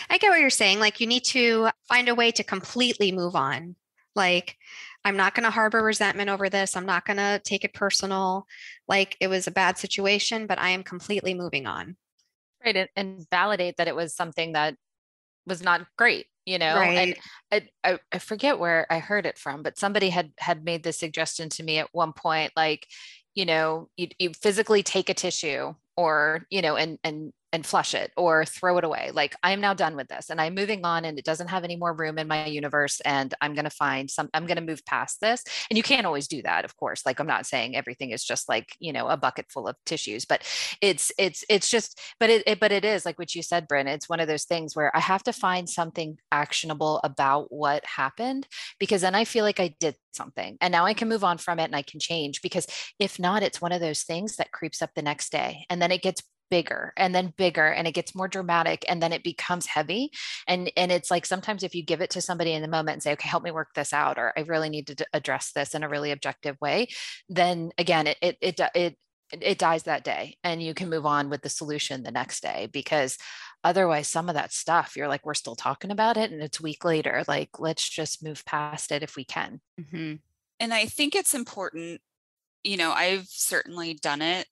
I 0.10 0.18
get 0.18 0.30
what 0.30 0.40
you're 0.40 0.50
saying. 0.50 0.80
Like, 0.80 1.00
you 1.00 1.08
need 1.08 1.26
to 1.26 1.70
find 1.90 2.08
a 2.08 2.16
way 2.16 2.32
to 2.32 2.44
completely 2.44 3.12
move 3.12 3.36
on. 3.36 3.76
Like, 4.16 4.58
I'm 5.06 5.18
not 5.18 5.36
going 5.36 5.44
to 5.44 5.50
harbor 5.50 5.84
resentment 5.84 6.30
over 6.30 6.50
this. 6.50 6.76
I'm 6.76 6.86
not 6.86 7.06
going 7.06 7.18
to 7.18 7.42
take 7.44 7.64
it 7.64 7.74
personal. 7.74 8.46
Like 8.88 9.18
it 9.20 9.28
was 9.28 9.48
a 9.48 9.52
bad 9.52 9.78
situation, 9.78 10.48
but 10.48 10.60
I 10.60 10.70
am 10.70 10.84
completely 10.84 11.34
moving 11.34 11.66
on. 11.66 11.98
Right. 12.64 12.76
And, 12.76 12.90
and 12.96 13.26
validate 13.30 13.78
that 13.78 13.90
it 13.90 13.96
was 13.96 14.16
something 14.16 14.54
that 14.54 14.76
was 15.46 15.62
not 15.62 15.86
great, 15.98 16.28
you 16.46 16.58
know? 16.58 16.76
Right. 16.76 17.18
And 17.52 17.68
I, 17.84 18.00
I, 18.14 18.20
forget 18.20 18.60
where 18.60 18.88
I 18.90 19.00
heard 19.00 19.26
it 19.26 19.38
from, 19.38 19.64
but 19.64 19.78
somebody 19.78 20.10
had, 20.10 20.32
had 20.38 20.64
made 20.64 20.84
this 20.84 20.98
suggestion 20.98 21.50
to 21.50 21.64
me 21.64 21.80
at 21.80 21.90
one 21.92 22.14
point, 22.14 22.54
like, 22.56 22.88
you 23.36 23.46
know, 23.46 23.90
you, 23.98 24.08
you 24.20 24.32
physically 24.42 24.84
take 24.84 25.10
a 25.10 25.14
tissue 25.14 25.74
or, 25.98 26.46
you 26.50 26.62
know, 26.62 26.78
and, 26.78 26.98
and 27.04 27.34
and 27.54 27.64
flush 27.66 27.94
it 27.94 28.12
or 28.18 28.44
throw 28.44 28.80
it 28.80 28.84
away. 28.84 29.12
Like 29.14 29.36
I 29.44 29.52
am 29.52 29.62
now 29.62 29.76
done 29.76 29.96
with 29.96 30.08
this 30.08 30.32
and 30.32 30.42
I'm 30.42 30.56
moving 30.56 30.84
on 30.84 31.06
and 31.06 31.20
it 31.20 31.24
doesn't 31.24 31.50
have 31.50 31.64
any 31.64 31.76
more 31.76 31.94
room 31.94 32.18
in 32.18 32.28
my 32.28 32.46
universe 32.46 33.00
and 33.02 33.32
I'm 33.42 33.54
going 33.54 33.66
to 33.66 33.70
find 33.70 34.10
some 34.10 34.30
I'm 34.34 34.48
going 34.48 34.58
to 34.58 34.64
move 34.64 34.84
past 34.86 35.22
this. 35.22 35.44
And 35.70 35.78
you 35.78 35.84
can't 35.84 36.08
always 36.08 36.28
do 36.28 36.42
that, 36.42 36.66
of 36.66 36.76
course. 36.76 37.06
Like 37.06 37.20
I'm 37.20 37.28
not 37.28 37.46
saying 37.46 37.76
everything 37.76 38.10
is 38.10 38.24
just 38.24 38.50
like, 38.50 38.76
you 38.80 38.92
know, 38.92 39.08
a 39.08 39.16
bucket 39.16 39.46
full 39.50 39.68
of 39.68 39.76
tissues, 39.86 40.26
but 40.26 40.42
it's 40.82 41.12
it's 41.20 41.46
it's 41.48 41.70
just 41.70 42.02
but 42.20 42.32
it, 42.32 42.44
it 42.48 42.60
but 42.60 42.72
it 42.72 42.84
is 42.84 43.06
like 43.06 43.20
what 43.20 43.36
you 43.36 43.44
said, 43.44 43.70
Brynn, 43.70 43.88
it's 43.88 44.10
one 44.10 44.20
of 44.20 44.28
those 44.28 44.46
things 44.46 44.76
where 44.76 44.96
I 44.96 45.00
have 45.00 45.24
to 45.24 45.34
find 45.34 45.70
something 45.70 46.18
actionable 46.32 47.00
about 47.04 47.52
what 47.52 47.86
happened 47.86 48.48
because 48.80 49.02
then 49.02 49.14
I 49.14 49.26
feel 49.26 49.46
like 49.46 49.60
I 49.60 49.76
did 49.80 49.96
something 50.12 50.58
and 50.60 50.72
now 50.72 50.86
I 50.86 50.96
can 50.96 51.08
move 51.08 51.24
on 51.24 51.38
from 51.38 51.60
it 51.60 51.66
and 51.66 51.76
I 51.76 51.84
can 51.84 52.00
change 52.00 52.42
because 52.42 52.66
if 53.00 53.20
not 53.20 53.44
it's 53.44 53.62
one 53.62 53.72
of 53.72 53.82
those 53.82 54.04
things 54.04 54.38
that 54.38 54.52
creeps 54.52 54.82
up 54.82 54.92
the 54.96 55.02
next 55.02 55.32
day 55.32 55.66
and 55.70 55.82
then 55.82 55.92
it 55.92 56.02
gets 56.02 56.24
bigger 56.50 56.94
and 56.98 57.16
then 57.16 57.34
bigger 57.38 57.68
and 57.68 57.88
it 57.88 57.94
gets 57.94 58.14
more 58.16 58.28
dramatic 58.28 58.86
and 58.88 59.02
then 59.02 59.12
it 59.12 59.24
becomes 59.24 59.66
heavy 59.66 60.12
and 60.48 60.72
and 60.78 60.92
it's 60.92 61.10
like 61.10 61.26
sometimes 61.26 61.64
if 61.64 61.74
you 61.74 61.84
give 61.84 62.02
it 62.02 62.12
to 62.12 62.22
somebody 62.22 62.54
in 62.54 62.62
the 62.62 62.68
moment 62.68 62.94
and 62.94 63.04
say 63.04 63.14
okay 63.14 63.28
help 63.28 63.44
me 63.44 63.52
work 63.52 63.74
this 63.74 63.94
out 63.94 64.18
or 64.18 64.34
i 64.38 64.42
really 64.42 64.70
need 64.70 64.86
to 64.86 65.06
address 65.14 65.52
this 65.54 65.74
in 65.74 65.84
a 65.84 65.90
really 65.90 66.12
objective 66.12 66.56
way 66.62 66.88
then 67.30 67.72
again 67.78 68.08
it 68.08 68.18
it 68.22 68.38
it, 68.42 68.60
it 68.76 68.98
it 69.42 69.58
dies 69.58 69.84
that 69.84 70.04
day 70.04 70.38
and 70.44 70.62
you 70.62 70.74
can 70.74 70.90
move 70.90 71.06
on 71.06 71.30
with 71.30 71.42
the 71.42 71.50
solution 71.50 72.04
the 72.04 72.12
next 72.12 72.44
day 72.44 72.70
because 72.72 73.18
otherwise 73.64 74.08
some 74.08 74.30
of 74.30 74.36
that 74.36 74.54
stuff 74.54 74.96
you're 74.96 75.08
like 75.08 75.26
we're 75.26 75.34
still 75.34 75.56
talking 75.56 75.92
about 75.92 76.18
it 76.18 76.32
and 76.32 76.42
it's 76.42 76.62
week 76.62 76.86
later 76.86 77.24
like 77.28 77.50
let's 77.60 77.88
just 77.88 78.24
move 78.24 78.46
past 78.46 78.92
it 78.92 79.02
if 79.02 79.16
we 79.16 79.24
can 79.24 79.60
mm-hmm. 79.80 80.16
and 80.60 80.74
i 80.74 80.86
think 80.86 81.16
it's 81.16 81.34
important 81.34 82.00
you 82.64 82.78
know 82.78 82.92
i've 82.92 83.26
certainly 83.28 83.94
done 83.96 84.22
it 84.22 84.46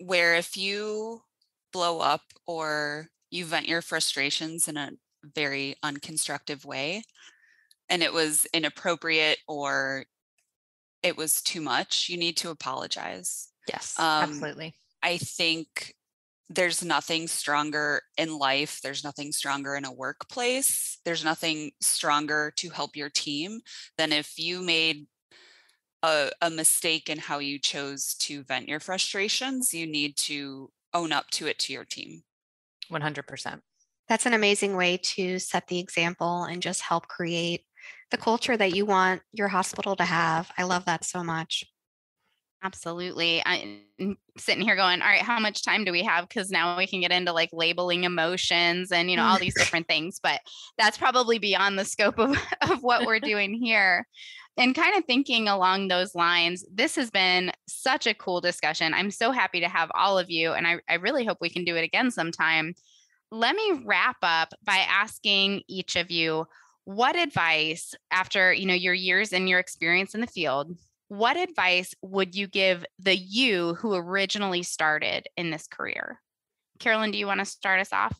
where 0.00 0.34
if 0.34 0.56
you 0.56 1.22
blow 1.72 2.00
up 2.00 2.22
or 2.46 3.08
you 3.30 3.44
vent 3.44 3.68
your 3.68 3.82
frustrations 3.82 4.68
in 4.68 4.76
a 4.76 4.90
very 5.34 5.76
unconstructive 5.82 6.64
way 6.64 7.02
and 7.88 8.02
it 8.02 8.12
was 8.12 8.46
inappropriate 8.52 9.38
or 9.48 10.04
it 11.02 11.16
was 11.16 11.42
too 11.42 11.60
much, 11.60 12.08
you 12.08 12.16
need 12.16 12.36
to 12.38 12.50
apologize. 12.50 13.48
Yes, 13.68 13.98
um, 13.98 14.30
absolutely. 14.30 14.74
I 15.02 15.18
think 15.18 15.94
there's 16.48 16.84
nothing 16.84 17.26
stronger 17.28 18.02
in 18.18 18.36
life. 18.36 18.80
There's 18.82 19.04
nothing 19.04 19.32
stronger 19.32 19.74
in 19.74 19.84
a 19.84 19.92
workplace. 19.92 20.98
There's 21.04 21.24
nothing 21.24 21.72
stronger 21.80 22.52
to 22.56 22.70
help 22.70 22.94
your 22.94 23.08
team 23.08 23.60
than 23.96 24.12
if 24.12 24.38
you 24.38 24.60
made 24.60 25.06
a, 26.02 26.30
a 26.40 26.50
mistake 26.50 27.08
in 27.08 27.18
how 27.18 27.38
you 27.38 27.58
chose 27.58 28.14
to 28.14 28.42
vent 28.42 28.68
your 28.68 28.80
frustrations, 28.80 29.72
you 29.72 29.86
need 29.86 30.16
to 30.16 30.70
own 30.94 31.12
up 31.12 31.30
to 31.30 31.46
it 31.46 31.58
to 31.60 31.72
your 31.72 31.84
team. 31.84 32.22
100%. 32.90 33.60
That's 34.08 34.26
an 34.26 34.34
amazing 34.34 34.76
way 34.76 34.98
to 34.98 35.38
set 35.38 35.68
the 35.68 35.78
example 35.78 36.44
and 36.44 36.60
just 36.60 36.82
help 36.82 37.08
create 37.08 37.64
the 38.10 38.16
culture 38.16 38.56
that 38.56 38.74
you 38.74 38.84
want 38.84 39.22
your 39.32 39.48
hospital 39.48 39.96
to 39.96 40.04
have. 40.04 40.50
I 40.58 40.64
love 40.64 40.84
that 40.84 41.04
so 41.04 41.24
much. 41.24 41.64
Absolutely. 42.64 43.42
I'm 43.44 44.16
sitting 44.38 44.62
here 44.62 44.76
going, 44.76 45.02
all 45.02 45.08
right, 45.08 45.20
how 45.20 45.40
much 45.40 45.64
time 45.64 45.84
do 45.84 45.90
we 45.90 46.04
have? 46.04 46.28
Because 46.28 46.48
now 46.50 46.76
we 46.78 46.86
can 46.86 47.00
get 47.00 47.10
into 47.10 47.32
like 47.32 47.50
labeling 47.52 48.04
emotions 48.04 48.92
and, 48.92 49.10
you 49.10 49.16
know, 49.16 49.24
all 49.24 49.38
these 49.38 49.54
different 49.58 49.88
things, 49.88 50.20
but 50.22 50.40
that's 50.78 50.96
probably 50.96 51.38
beyond 51.38 51.76
the 51.76 51.84
scope 51.84 52.18
of, 52.18 52.36
of 52.70 52.82
what 52.82 53.04
we're 53.04 53.18
doing 53.20 53.52
here 53.54 54.06
and 54.58 54.74
kind 54.76 54.96
of 54.96 55.04
thinking 55.06 55.48
along 55.48 55.88
those 55.88 56.14
lines, 56.14 56.64
this 56.72 56.94
has 56.96 57.10
been 57.10 57.50
such 57.66 58.06
a 58.06 58.14
cool 58.14 58.40
discussion. 58.40 58.94
I'm 58.94 59.10
so 59.10 59.32
happy 59.32 59.60
to 59.60 59.68
have 59.68 59.90
all 59.94 60.18
of 60.18 60.30
you, 60.30 60.52
and 60.52 60.66
I, 60.66 60.78
I 60.88 60.94
really 60.96 61.24
hope 61.24 61.38
we 61.40 61.48
can 61.48 61.64
do 61.64 61.74
it 61.74 61.84
again 61.84 62.10
sometime. 62.10 62.74
Let 63.30 63.56
me 63.56 63.82
wrap 63.84 64.16
up 64.22 64.54
by 64.64 64.78
asking 64.88 65.62
each 65.68 65.96
of 65.96 66.10
you 66.10 66.46
what 66.84 67.16
advice, 67.16 67.94
after 68.10 68.52
you 68.52 68.66
know 68.66 68.74
your 68.74 68.94
years 68.94 69.32
and 69.32 69.48
your 69.48 69.58
experience 69.60 70.14
in 70.14 70.20
the 70.20 70.26
field, 70.26 70.76
what 71.12 71.36
advice 71.36 71.94
would 72.00 72.34
you 72.34 72.46
give 72.46 72.86
the 72.98 73.14
you 73.14 73.74
who 73.74 73.92
originally 73.92 74.62
started 74.62 75.26
in 75.36 75.50
this 75.50 75.66
career? 75.66 76.18
Carolyn, 76.78 77.10
do 77.10 77.18
you 77.18 77.26
want 77.26 77.38
to 77.38 77.44
start 77.44 77.80
us 77.80 77.92
off? 77.92 78.18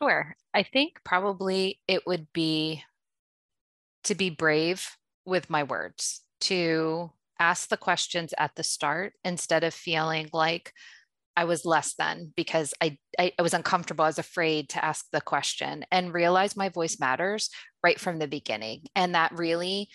Sure. 0.00 0.36
I 0.54 0.62
think 0.62 1.00
probably 1.02 1.80
it 1.88 2.06
would 2.06 2.28
be 2.32 2.84
to 4.04 4.14
be 4.14 4.30
brave 4.30 4.88
with 5.26 5.50
my 5.50 5.64
words, 5.64 6.22
to 6.42 7.10
ask 7.40 7.70
the 7.70 7.76
questions 7.76 8.32
at 8.38 8.54
the 8.54 8.62
start 8.62 9.14
instead 9.24 9.64
of 9.64 9.74
feeling 9.74 10.30
like 10.32 10.72
I 11.36 11.42
was 11.42 11.64
less 11.64 11.96
than 11.96 12.32
because 12.36 12.72
I, 12.80 12.98
I, 13.18 13.32
I 13.36 13.42
was 13.42 13.52
uncomfortable. 13.52 14.04
I 14.04 14.08
was 14.08 14.20
afraid 14.20 14.68
to 14.70 14.84
ask 14.84 15.06
the 15.10 15.20
question 15.20 15.84
and 15.90 16.14
realize 16.14 16.56
my 16.56 16.68
voice 16.68 17.00
matters 17.00 17.50
right 17.82 17.98
from 17.98 18.20
the 18.20 18.28
beginning. 18.28 18.84
And 18.94 19.16
that 19.16 19.36
really 19.36 19.88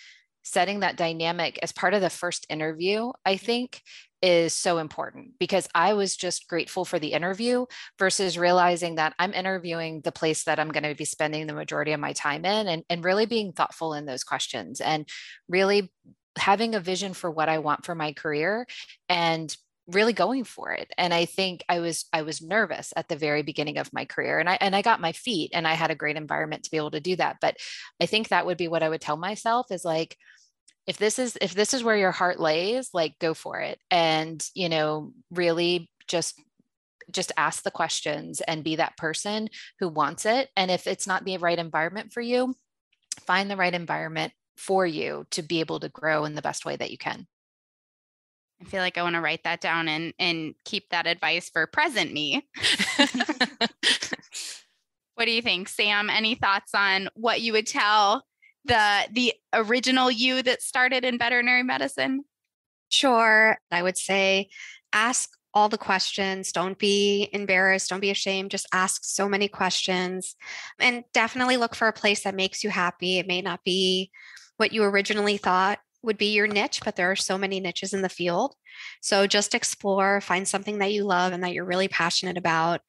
setting 0.44 0.82
that 0.82 0.98
dynamic 0.98 1.58
as 1.64 1.72
part 1.72 1.94
of 1.94 2.02
the 2.02 2.10
first 2.10 2.46
interview, 2.50 3.12
I 3.26 3.36
mm-hmm. 3.36 3.46
think 3.46 3.82
is 4.22 4.54
so 4.54 4.78
important 4.78 5.38
because 5.38 5.68
I 5.76 5.94
was 5.94 6.16
just 6.16 6.48
grateful 6.48 6.86
for 6.86 6.98
the 6.98 7.12
interview 7.12 7.66
versus 8.00 8.38
realizing 8.38 8.96
that 8.96 9.14
I'm 9.20 9.34
interviewing 9.34 10.00
the 10.00 10.14
place 10.14 10.46
that 10.46 10.60
I'm 10.60 10.70
going 10.70 10.84
to 10.84 10.96
be 10.96 11.04
spending 11.04 11.46
the 11.46 11.54
majority 11.54 11.92
of 11.92 12.00
my 12.00 12.14
time 12.14 12.46
in 12.46 12.68
and, 12.70 12.84
and 12.90 13.04
really 13.04 13.26
being 13.26 13.52
thoughtful 13.52 13.94
in 13.94 14.06
those 14.06 14.24
questions 14.24 14.80
and 14.80 15.06
really 15.50 15.92
having 16.38 16.74
a 16.74 16.80
vision 16.80 17.14
for 17.14 17.30
what 17.30 17.50
I 17.50 17.60
want 17.60 17.86
for 17.86 17.96
my 17.96 18.14
career 18.14 18.66
and 19.10 19.54
really 19.88 20.14
going 20.14 20.46
for 20.46 20.72
it. 20.72 20.94
And 20.98 21.14
i 21.14 21.26
think 21.26 21.64
i 21.68 21.80
was 21.80 22.06
i 22.14 22.22
was 22.22 22.42
nervous 22.42 22.94
at 22.96 23.10
the 23.10 23.18
very 23.18 23.42
beginning 23.44 23.78
of 23.78 23.92
my 23.92 24.06
career 24.06 24.40
and 24.40 24.50
i 24.50 24.58
and 24.62 24.74
i 24.76 24.82
got 24.82 25.02
my 25.02 25.12
feet 25.12 25.52
and 25.54 25.68
i 25.68 25.74
had 25.74 25.92
a 25.92 25.96
great 25.96 26.16
environment 26.16 26.64
to 26.64 26.72
be 26.72 26.78
able 26.78 26.92
to 26.92 27.02
do 27.02 27.18
that. 27.18 27.38
But 27.42 27.58
i 28.02 28.06
think 28.06 28.30
that 28.30 28.46
would 28.46 28.58
be 28.58 28.70
what 28.70 28.82
i 28.82 28.88
would 28.88 29.02
tell 29.02 29.18
myself 29.18 29.72
is 29.72 29.84
like 29.84 30.16
if 30.88 30.98
this 30.98 31.20
is 31.20 31.38
if 31.42 31.54
this 31.54 31.74
is 31.74 31.84
where 31.84 31.98
your 31.98 32.12
heart 32.12 32.40
lays 32.40 32.90
like 32.94 33.18
go 33.20 33.34
for 33.34 33.60
it 33.60 33.80
and 33.90 34.46
you 34.54 34.70
know 34.70 35.14
really 35.32 35.90
just 36.08 36.42
just 37.12 37.32
ask 37.38 37.64
the 37.64 37.72
questions 37.72 38.42
and 38.42 38.64
be 38.64 38.76
that 38.78 38.98
person 38.98 39.50
who 39.80 39.90
wants 39.90 40.26
it 40.26 40.50
and 40.56 40.72
if 40.72 40.88
it's 40.88 41.08
not 41.08 41.26
the 41.26 41.38
right 41.38 41.60
environment 41.60 42.12
for 42.14 42.22
you 42.22 42.54
find 43.26 43.50
the 43.50 43.58
right 43.58 43.74
environment 43.74 44.34
for 44.58 44.86
you 44.86 45.26
to 45.32 45.42
be 45.42 45.60
able 45.60 45.80
to 45.80 45.90
grow 45.90 46.26
in 46.26 46.36
the 46.36 46.42
best 46.42 46.66
way 46.66 46.76
that 46.76 46.92
you 46.92 46.98
can 46.98 47.28
I 48.62 48.66
feel 48.66 48.82
like 48.82 48.98
I 48.98 49.04
want 49.04 49.16
to 49.16 49.22
write 49.22 49.44
that 49.44 49.60
down 49.62 49.90
and 49.90 50.14
and 50.20 50.54
keep 50.64 50.90
that 50.90 51.06
advice 51.06 51.50
for 51.50 51.68
present 51.68 52.14
me. 52.14 52.48
what 55.16 55.26
do 55.26 55.32
you 55.32 55.42
think, 55.42 55.68
Sam? 55.68 56.10
Any 56.10 56.36
thoughts 56.36 56.74
on 56.74 57.10
what 57.14 57.42
you 57.42 57.52
would 57.54 57.68
tell 57.68 58.24
the 58.66 59.08
the 59.12 59.34
original 59.54 60.10
you 60.10 60.42
that 60.44 60.62
started 60.62 61.04
in 61.04 61.18
veterinary 61.18 61.64
medicine? 61.64 62.24
Sure. 62.90 63.58
I 63.72 63.82
would 63.82 63.98
say 63.98 64.50
ask 64.94 65.30
all 65.54 65.70
the 65.70 65.78
questions. 65.78 66.52
Don't 66.52 66.78
be 66.78 67.30
embarrassed. 67.32 67.90
Don't 67.90 68.00
be 68.00 68.10
ashamed. 68.10 68.52
Just 68.52 68.68
ask 68.74 69.04
so 69.04 69.30
many 69.30 69.48
questions 69.48 70.36
and 70.80 71.04
definitely 71.14 71.58
look 71.58 71.76
for 71.76 71.88
a 71.88 71.94
place 71.94 72.24
that 72.24 72.36
makes 72.36 72.64
you 72.64 72.70
happy. 72.70 73.20
It 73.20 73.28
may 73.28 73.42
not 73.42 73.64
be 73.64 74.12
what 74.58 74.74
you 74.74 74.84
originally 74.84 75.38
thought 75.38 75.80
would 76.02 76.18
be 76.18 76.34
your 76.34 76.48
niche, 76.48 76.82
but 76.84 76.96
there 76.96 77.12
are 77.12 77.16
so 77.16 77.38
many 77.38 77.60
niches 77.60 77.94
in 77.94 78.02
the 78.02 78.10
field. 78.10 78.56
So 79.02 79.26
just 79.26 79.56
explore, 79.56 80.22
find 80.22 80.48
something 80.48 80.80
that 80.80 80.92
you 80.92 81.06
love 81.06 81.34
and 81.34 81.44
that 81.44 81.54
you're 81.54 81.66
really 81.66 81.88
passionate 81.88 82.38
about 82.38 82.82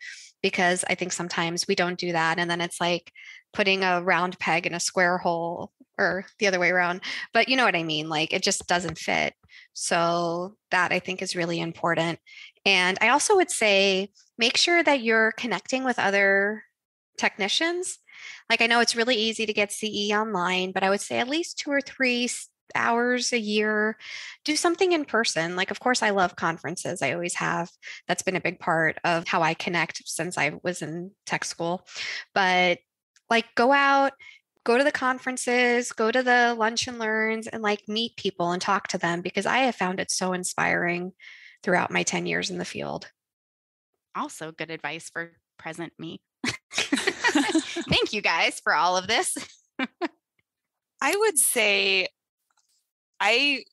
because 0.42 0.84
I 0.88 0.94
think 0.94 1.12
sometimes 1.12 1.66
we 1.66 1.74
don't 1.74 1.98
do 1.98 2.12
that. 2.12 2.38
And 2.38 2.50
then 2.50 2.60
it's 2.60 2.80
like 2.80 3.12
putting 3.54 3.82
a 3.82 4.02
round 4.02 4.38
peg 4.38 4.66
in 4.66 4.74
a 4.74 4.80
square 4.80 5.18
hole 5.18 5.72
or 5.96 6.26
the 6.38 6.46
other 6.46 6.58
way 6.58 6.70
around. 6.70 7.00
But 7.32 7.48
you 7.48 7.56
know 7.56 7.64
what 7.64 7.76
I 7.76 7.84
mean? 7.84 8.08
Like 8.08 8.32
it 8.32 8.42
just 8.42 8.66
doesn't 8.66 8.98
fit. 8.98 9.34
So 9.72 10.56
that 10.70 10.92
I 10.92 10.98
think 10.98 11.22
is 11.22 11.36
really 11.36 11.60
important. 11.60 12.18
And 12.66 12.98
I 13.00 13.08
also 13.08 13.36
would 13.36 13.50
say 13.50 14.10
make 14.36 14.56
sure 14.56 14.82
that 14.82 15.02
you're 15.02 15.32
connecting 15.32 15.84
with 15.84 15.98
other 15.98 16.64
technicians. 17.16 17.98
Like 18.50 18.60
I 18.60 18.66
know 18.66 18.80
it's 18.80 18.96
really 18.96 19.16
easy 19.16 19.46
to 19.46 19.52
get 19.52 19.72
CE 19.72 20.10
online, 20.12 20.72
but 20.72 20.82
I 20.82 20.90
would 20.90 21.00
say 21.00 21.18
at 21.18 21.28
least 21.28 21.58
two 21.58 21.70
or 21.70 21.80
three 21.80 22.28
hours 22.74 23.32
a 23.32 23.38
year 23.38 23.96
do 24.44 24.56
something 24.56 24.92
in 24.92 25.04
person 25.04 25.54
like 25.54 25.70
of 25.70 25.80
course 25.80 26.02
i 26.02 26.10
love 26.10 26.34
conferences 26.34 27.02
i 27.02 27.12
always 27.12 27.34
have 27.34 27.70
that's 28.08 28.22
been 28.22 28.36
a 28.36 28.40
big 28.40 28.58
part 28.58 28.98
of 29.04 29.28
how 29.28 29.42
i 29.42 29.54
connect 29.54 30.02
since 30.08 30.38
i 30.38 30.52
was 30.62 30.82
in 30.82 31.10
tech 31.26 31.44
school 31.44 31.86
but 32.34 32.78
like 33.30 33.46
go 33.54 33.72
out 33.72 34.12
go 34.64 34.78
to 34.78 34.84
the 34.84 34.92
conferences 34.92 35.92
go 35.92 36.10
to 36.10 36.22
the 36.22 36.54
lunch 36.58 36.86
and 36.88 36.98
learns 36.98 37.46
and 37.46 37.62
like 37.62 37.82
meet 37.88 38.16
people 38.16 38.52
and 38.52 38.62
talk 38.62 38.88
to 38.88 38.98
them 38.98 39.20
because 39.20 39.46
i 39.46 39.58
have 39.58 39.74
found 39.74 40.00
it 40.00 40.10
so 40.10 40.32
inspiring 40.32 41.12
throughout 41.64 41.90
my 41.90 42.04
10 42.04 42.26
years 42.26 42.50
in 42.50 42.58
the 42.58 42.64
field. 42.64 43.10
Also 44.14 44.52
good 44.52 44.70
advice 44.70 45.10
for 45.10 45.32
present 45.58 45.92
me. 45.98 46.20
Thank 46.74 48.12
you 48.12 48.20
guys 48.20 48.60
for 48.62 48.74
all 48.74 48.96
of 48.96 49.08
this. 49.08 49.36
I 51.00 51.16
would 51.16 51.38
say 51.38 52.06
I 53.18 53.64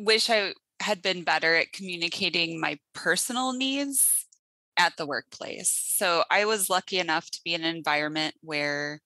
wish 0.00 0.30
I 0.30 0.54
had 0.80 1.02
been 1.02 1.22
better 1.22 1.54
at 1.54 1.72
communicating 1.72 2.58
my 2.58 2.78
personal 2.94 3.52
needs 3.52 4.19
at 4.80 4.96
the 4.96 5.06
workplace. 5.06 5.70
So 5.70 6.24
I 6.30 6.46
was 6.46 6.70
lucky 6.70 6.98
enough 6.98 7.30
to 7.30 7.40
be 7.44 7.52
in 7.52 7.62
an 7.62 7.76
environment 7.76 8.34
where 8.40 9.02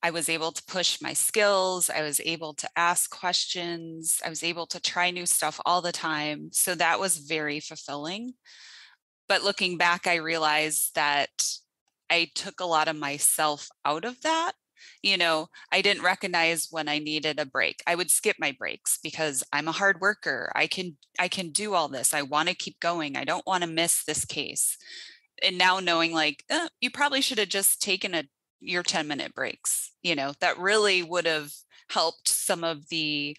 I 0.00 0.10
was 0.10 0.28
able 0.28 0.52
to 0.52 0.62
push 0.64 1.02
my 1.02 1.12
skills. 1.12 1.90
I 1.90 2.02
was 2.02 2.20
able 2.24 2.54
to 2.54 2.68
ask 2.76 3.10
questions. 3.10 4.20
I 4.24 4.28
was 4.28 4.44
able 4.44 4.66
to 4.68 4.80
try 4.80 5.10
new 5.10 5.26
stuff 5.26 5.60
all 5.66 5.82
the 5.82 5.92
time. 5.92 6.50
So 6.52 6.76
that 6.76 7.00
was 7.00 7.18
very 7.18 7.58
fulfilling. 7.58 8.34
But 9.28 9.42
looking 9.42 9.76
back, 9.76 10.06
I 10.06 10.16
realized 10.16 10.94
that 10.94 11.30
I 12.08 12.30
took 12.34 12.60
a 12.60 12.66
lot 12.66 12.86
of 12.86 12.96
myself 12.96 13.68
out 13.84 14.04
of 14.04 14.20
that 14.22 14.52
you 15.02 15.16
know 15.16 15.48
i 15.70 15.80
didn't 15.82 16.02
recognize 16.02 16.68
when 16.70 16.88
i 16.88 16.98
needed 16.98 17.38
a 17.38 17.46
break. 17.46 17.82
I 17.86 17.94
would 17.94 18.10
skip 18.10 18.36
my 18.38 18.54
breaks 18.58 18.98
because 19.02 19.42
i'm 19.52 19.68
a 19.68 19.72
hard 19.72 20.00
worker. 20.00 20.52
I 20.54 20.66
can 20.66 20.96
i 21.18 21.28
can 21.28 21.50
do 21.50 21.74
all 21.74 21.88
this. 21.88 22.14
I 22.14 22.22
want 22.22 22.48
to 22.48 22.54
keep 22.54 22.80
going. 22.80 23.16
I 23.16 23.24
don't 23.24 23.46
want 23.46 23.62
to 23.62 23.68
miss 23.68 24.04
this 24.04 24.24
case. 24.24 24.76
And 25.42 25.58
now 25.58 25.80
knowing 25.80 26.12
like 26.12 26.44
eh, 26.50 26.68
you 26.80 26.90
probably 26.90 27.20
should 27.20 27.38
have 27.38 27.48
just 27.48 27.82
taken 27.82 28.14
a 28.14 28.24
your 28.60 28.82
10 28.82 29.08
minute 29.08 29.34
breaks 29.34 29.92
you 30.02 30.14
know? 30.14 30.32
That 30.40 30.58
really 30.58 31.02
would 31.02 31.26
have 31.26 31.52
helped 31.90 32.28
some 32.28 32.64
of 32.64 32.88
the 32.88 33.36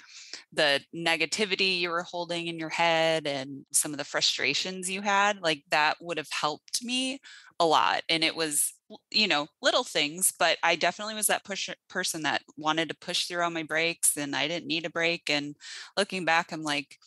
the 0.51 0.81
negativity 0.95 1.79
you 1.79 1.89
were 1.89 2.03
holding 2.03 2.47
in 2.47 2.59
your 2.59 2.69
head 2.69 3.27
and 3.27 3.65
some 3.71 3.91
of 3.91 3.97
the 3.97 4.03
frustrations 4.03 4.89
you 4.89 5.01
had 5.01 5.39
like 5.41 5.63
that 5.69 5.95
would 6.01 6.17
have 6.17 6.29
helped 6.31 6.83
me 6.83 7.19
a 7.59 7.65
lot 7.65 8.01
and 8.09 8.23
it 8.23 8.35
was 8.35 8.73
you 9.11 9.27
know 9.27 9.47
little 9.61 9.83
things 9.83 10.33
but 10.37 10.57
i 10.63 10.75
definitely 10.75 11.15
was 11.15 11.27
that 11.27 11.43
push 11.43 11.69
person 11.89 12.23
that 12.23 12.41
wanted 12.57 12.89
to 12.89 12.95
push 12.95 13.25
through 13.25 13.41
all 13.41 13.49
my 13.49 13.63
breaks 13.63 14.17
and 14.17 14.35
i 14.35 14.47
didn't 14.47 14.67
need 14.67 14.85
a 14.85 14.89
break 14.89 15.29
and 15.29 15.55
looking 15.97 16.25
back 16.25 16.51
i'm 16.51 16.63
like 16.63 16.97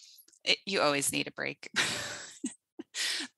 it, 0.44 0.58
you 0.64 0.80
always 0.80 1.12
need 1.12 1.26
a 1.26 1.32
break. 1.32 1.68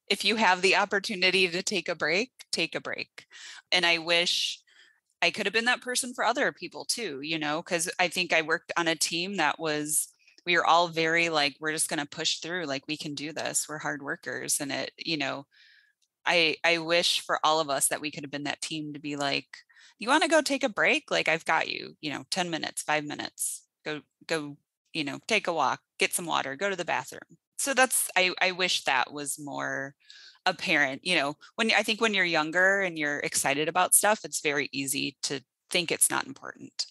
If 0.08 0.24
you 0.24 0.36
have 0.36 0.62
the 0.62 0.76
opportunity 0.76 1.48
to 1.48 1.62
take 1.62 1.88
a 1.88 1.94
break 1.94 2.30
take 2.50 2.74
a 2.74 2.80
break 2.80 3.26
and 3.70 3.84
i 3.84 3.98
wish 3.98 4.60
i 5.22 5.30
could 5.30 5.46
have 5.46 5.52
been 5.52 5.66
that 5.66 5.82
person 5.82 6.12
for 6.14 6.24
other 6.24 6.52
people 6.52 6.84
too 6.84 7.20
you 7.22 7.38
know 7.38 7.62
because 7.62 7.90
i 7.98 8.08
think 8.08 8.32
i 8.32 8.42
worked 8.42 8.72
on 8.76 8.88
a 8.88 8.94
team 8.94 9.36
that 9.36 9.58
was 9.58 10.08
we 10.46 10.56
were 10.56 10.66
all 10.66 10.88
very 10.88 11.28
like 11.28 11.56
we're 11.60 11.72
just 11.72 11.88
going 11.88 11.98
to 11.98 12.06
push 12.06 12.38
through 12.38 12.64
like 12.64 12.82
we 12.88 12.96
can 12.96 13.14
do 13.14 13.32
this 13.32 13.66
we're 13.68 13.78
hard 13.78 14.02
workers 14.02 14.60
and 14.60 14.72
it 14.72 14.92
you 14.96 15.16
know 15.16 15.44
I 16.26 16.56
I 16.64 16.78
wish 16.78 17.20
for 17.20 17.40
all 17.42 17.60
of 17.60 17.70
us 17.70 17.88
that 17.88 18.00
we 18.00 18.10
could 18.10 18.24
have 18.24 18.30
been 18.30 18.44
that 18.44 18.60
team 18.60 18.92
to 18.92 19.00
be 19.00 19.16
like, 19.16 19.46
you 19.98 20.08
want 20.08 20.22
to 20.22 20.28
go 20.28 20.42
take 20.42 20.64
a 20.64 20.68
break? 20.68 21.10
Like 21.10 21.28
I've 21.28 21.44
got 21.44 21.68
you, 21.68 21.96
you 22.00 22.10
know, 22.12 22.24
10 22.30 22.50
minutes, 22.50 22.82
5 22.82 23.04
minutes. 23.04 23.64
Go 23.84 24.02
go, 24.26 24.56
you 24.92 25.04
know, 25.04 25.18
take 25.26 25.46
a 25.48 25.52
walk, 25.52 25.80
get 25.98 26.12
some 26.12 26.26
water, 26.26 26.56
go 26.56 26.70
to 26.70 26.76
the 26.76 26.84
bathroom. 26.84 27.38
So 27.58 27.74
that's 27.74 28.10
I 28.16 28.32
I 28.40 28.52
wish 28.52 28.84
that 28.84 29.12
was 29.12 29.38
more 29.38 29.94
apparent, 30.48 31.04
you 31.04 31.14
know, 31.14 31.34
when 31.56 31.70
I 31.76 31.82
think 31.82 32.00
when 32.00 32.14
you're 32.14 32.24
younger 32.24 32.80
and 32.80 32.98
you're 32.98 33.18
excited 33.20 33.68
about 33.68 33.94
stuff, 33.94 34.24
it's 34.24 34.40
very 34.40 34.68
easy 34.72 35.16
to 35.24 35.40
think 35.70 35.90
it's 35.90 36.10
not 36.10 36.26
important. 36.26 36.86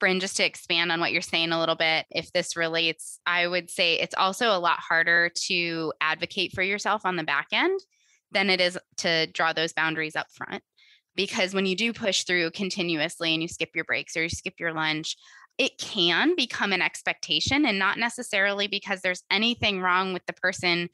Brynn, 0.00 0.20
just 0.20 0.36
to 0.36 0.44
expand 0.44 0.92
on 0.92 1.00
what 1.00 1.12
you're 1.12 1.22
saying 1.22 1.52
a 1.52 1.58
little 1.58 1.76
bit, 1.76 2.06
if 2.10 2.32
this 2.32 2.56
relates, 2.56 3.20
I 3.26 3.46
would 3.46 3.70
say 3.70 3.94
it's 3.94 4.14
also 4.14 4.48
a 4.48 4.58
lot 4.58 4.78
harder 4.80 5.30
to 5.46 5.92
advocate 6.00 6.52
for 6.52 6.62
yourself 6.62 7.06
on 7.06 7.16
the 7.16 7.22
back 7.22 7.48
end 7.52 7.80
than 8.32 8.50
it 8.50 8.60
is 8.60 8.78
to 8.98 9.26
draw 9.28 9.52
those 9.52 9.72
boundaries 9.72 10.16
up 10.16 10.26
front. 10.32 10.62
Because 11.16 11.54
when 11.54 11.64
you 11.64 11.76
do 11.76 11.92
push 11.92 12.24
through 12.24 12.50
continuously 12.50 13.32
and 13.32 13.40
you 13.40 13.48
skip 13.48 13.70
your 13.74 13.84
breaks 13.84 14.16
or 14.16 14.24
you 14.24 14.28
skip 14.28 14.54
your 14.58 14.72
lunch, 14.72 15.16
it 15.58 15.78
can 15.78 16.34
become 16.34 16.72
an 16.72 16.82
expectation 16.82 17.64
and 17.64 17.78
not 17.78 17.98
necessarily 17.98 18.66
because 18.66 19.00
there's 19.00 19.22
anything 19.30 19.80
wrong 19.80 20.12
with 20.12 20.26
the 20.26 20.32
person 20.32 20.88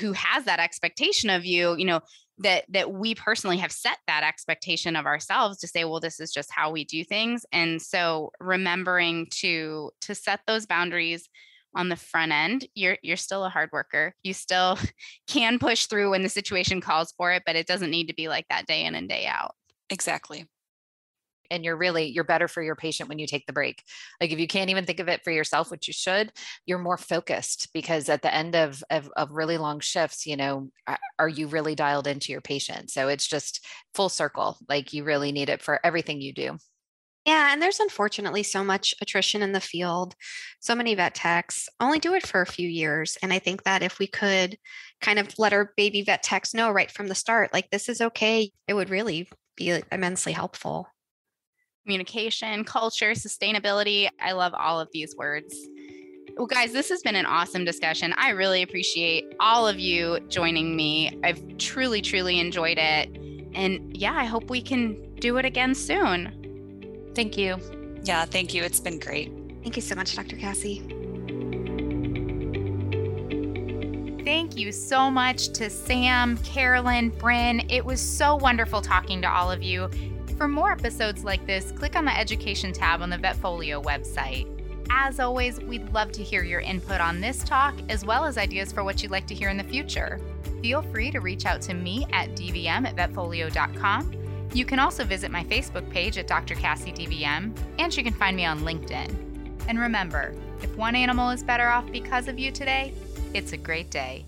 who 0.00 0.12
has 0.12 0.44
that 0.44 0.60
expectation 0.60 1.30
of 1.30 1.44
you 1.44 1.76
you 1.76 1.84
know 1.84 2.00
that 2.38 2.64
that 2.68 2.92
we 2.92 3.14
personally 3.14 3.58
have 3.58 3.72
set 3.72 3.98
that 4.06 4.24
expectation 4.24 4.96
of 4.96 5.06
ourselves 5.06 5.58
to 5.58 5.68
say 5.68 5.84
well 5.84 6.00
this 6.00 6.20
is 6.20 6.32
just 6.32 6.50
how 6.50 6.70
we 6.70 6.84
do 6.84 7.04
things. 7.04 7.44
And 7.52 7.80
so 7.80 8.30
remembering 8.40 9.28
to 9.40 9.90
to 10.02 10.14
set 10.14 10.40
those 10.46 10.66
boundaries 10.66 11.28
on 11.74 11.88
the 11.88 11.96
front 11.96 12.32
end 12.32 12.66
you're 12.74 12.98
you're 13.02 13.16
still 13.16 13.44
a 13.44 13.50
hard 13.50 13.70
worker. 13.72 14.14
You 14.22 14.34
still 14.34 14.78
can 15.26 15.58
push 15.58 15.86
through 15.86 16.10
when 16.10 16.22
the 16.22 16.28
situation 16.28 16.80
calls 16.80 17.12
for 17.12 17.32
it 17.32 17.42
but 17.46 17.56
it 17.56 17.66
doesn't 17.66 17.90
need 17.90 18.08
to 18.08 18.14
be 18.14 18.28
like 18.28 18.46
that 18.48 18.66
day 18.66 18.84
in 18.84 18.94
and 18.94 19.08
day 19.08 19.26
out. 19.26 19.54
Exactly 19.90 20.46
and 21.52 21.64
you're 21.64 21.76
really 21.76 22.06
you're 22.06 22.24
better 22.24 22.48
for 22.48 22.62
your 22.62 22.74
patient 22.74 23.08
when 23.08 23.18
you 23.18 23.26
take 23.26 23.46
the 23.46 23.52
break 23.52 23.84
like 24.20 24.30
if 24.32 24.38
you 24.38 24.48
can't 24.48 24.70
even 24.70 24.84
think 24.84 25.00
of 25.00 25.08
it 25.08 25.22
for 25.22 25.30
yourself 25.30 25.70
which 25.70 25.86
you 25.86 25.92
should 25.92 26.32
you're 26.66 26.78
more 26.78 26.96
focused 26.96 27.68
because 27.72 28.08
at 28.08 28.22
the 28.22 28.34
end 28.34 28.56
of 28.56 28.82
of, 28.90 29.10
of 29.16 29.30
really 29.30 29.58
long 29.58 29.78
shifts 29.78 30.26
you 30.26 30.36
know 30.36 30.70
are 31.18 31.28
you 31.28 31.46
really 31.46 31.74
dialed 31.74 32.06
into 32.06 32.32
your 32.32 32.40
patient 32.40 32.90
so 32.90 33.08
it's 33.08 33.26
just 33.26 33.64
full 33.94 34.08
circle 34.08 34.56
like 34.68 34.92
you 34.92 35.04
really 35.04 35.30
need 35.32 35.48
it 35.48 35.62
for 35.62 35.78
everything 35.84 36.20
you 36.20 36.32
do 36.32 36.56
yeah, 37.24 37.52
and 37.52 37.62
there's 37.62 37.78
unfortunately 37.78 38.42
so 38.42 38.64
much 38.64 38.94
attrition 39.00 39.42
in 39.42 39.52
the 39.52 39.60
field. 39.60 40.16
So 40.60 40.74
many 40.74 40.94
vet 40.96 41.14
techs 41.14 41.68
only 41.78 42.00
do 42.00 42.14
it 42.14 42.26
for 42.26 42.42
a 42.42 42.46
few 42.46 42.68
years. 42.68 43.16
And 43.22 43.32
I 43.32 43.38
think 43.38 43.62
that 43.62 43.82
if 43.82 44.00
we 44.00 44.08
could 44.08 44.58
kind 45.00 45.20
of 45.20 45.38
let 45.38 45.52
our 45.52 45.72
baby 45.76 46.02
vet 46.02 46.24
techs 46.24 46.52
know 46.52 46.70
right 46.72 46.90
from 46.90 47.06
the 47.06 47.14
start, 47.14 47.52
like 47.52 47.70
this 47.70 47.88
is 47.88 48.00
okay, 48.00 48.50
it 48.66 48.74
would 48.74 48.90
really 48.90 49.28
be 49.56 49.80
immensely 49.92 50.32
helpful. 50.32 50.88
Communication, 51.84 52.64
culture, 52.64 53.10
sustainability. 53.10 54.08
I 54.20 54.32
love 54.32 54.54
all 54.54 54.78
of 54.78 54.88
these 54.92 55.16
words. 55.16 55.56
Well, 56.36 56.46
guys, 56.46 56.72
this 56.72 56.88
has 56.88 57.02
been 57.02 57.16
an 57.16 57.26
awesome 57.26 57.64
discussion. 57.64 58.14
I 58.16 58.30
really 58.30 58.62
appreciate 58.62 59.34
all 59.40 59.66
of 59.66 59.78
you 59.78 60.20
joining 60.28 60.76
me. 60.76 61.18
I've 61.24 61.58
truly, 61.58 62.00
truly 62.00 62.38
enjoyed 62.38 62.78
it. 62.78 63.08
And 63.54 63.94
yeah, 63.96 64.14
I 64.14 64.24
hope 64.24 64.48
we 64.48 64.62
can 64.62 65.14
do 65.16 65.36
it 65.38 65.44
again 65.44 65.74
soon. 65.74 67.10
Thank 67.14 67.36
you. 67.36 67.58
Yeah, 68.04 68.24
thank 68.24 68.54
you. 68.54 68.62
It's 68.62 68.80
been 68.80 68.98
great. 68.98 69.30
Thank 69.62 69.76
you 69.76 69.82
so 69.82 69.94
much, 69.94 70.16
Dr. 70.16 70.36
Cassie. 70.36 70.78
Thank 74.24 74.56
you 74.56 74.72
so 74.72 75.10
much 75.10 75.48
to 75.50 75.68
Sam, 75.68 76.38
Carolyn, 76.38 77.10
Brynn. 77.10 77.66
It 77.70 77.84
was 77.84 78.00
so 78.00 78.36
wonderful 78.36 78.80
talking 78.80 79.20
to 79.22 79.30
all 79.30 79.50
of 79.50 79.62
you. 79.62 79.90
For 80.36 80.48
more 80.48 80.72
episodes 80.72 81.24
like 81.24 81.46
this, 81.46 81.72
click 81.72 81.96
on 81.96 82.04
the 82.04 82.18
Education 82.18 82.72
tab 82.72 83.02
on 83.02 83.10
the 83.10 83.18
Vetfolio 83.18 83.82
website. 83.82 84.48
As 84.90 85.20
always, 85.20 85.60
we'd 85.60 85.92
love 85.92 86.12
to 86.12 86.22
hear 86.22 86.42
your 86.42 86.60
input 86.60 87.00
on 87.00 87.20
this 87.20 87.44
talk, 87.44 87.74
as 87.88 88.04
well 88.04 88.24
as 88.24 88.36
ideas 88.36 88.72
for 88.72 88.84
what 88.84 89.02
you'd 89.02 89.12
like 89.12 89.26
to 89.28 89.34
hear 89.34 89.48
in 89.48 89.56
the 89.56 89.64
future. 89.64 90.20
Feel 90.60 90.82
free 90.82 91.10
to 91.10 91.20
reach 91.20 91.46
out 91.46 91.62
to 91.62 91.74
me 91.74 92.06
at 92.12 92.30
dvm 92.30 92.86
at 92.86 92.96
vetfolio.com 92.96 94.22
you 94.54 94.66
can 94.66 94.78
also 94.78 95.04
visit 95.04 95.30
my 95.30 95.44
Facebook 95.44 95.88
page 95.90 96.18
at 96.18 96.26
Dr. 96.26 96.54
Cassie 96.54 96.92
DVM, 96.92 97.56
and 97.78 97.96
you 97.96 98.04
can 98.04 98.12
find 98.12 98.36
me 98.36 98.44
on 98.44 98.60
LinkedIn. 98.60 99.10
And 99.68 99.78
remember, 99.78 100.34
if 100.62 100.76
one 100.76 100.94
animal 100.94 101.30
is 101.30 101.42
better 101.42 101.68
off 101.68 101.90
because 101.90 102.28
of 102.28 102.38
you 102.38 102.52
today, 102.52 102.92
it's 103.32 103.52
a 103.52 103.56
great 103.56 103.90
day. 103.90 104.26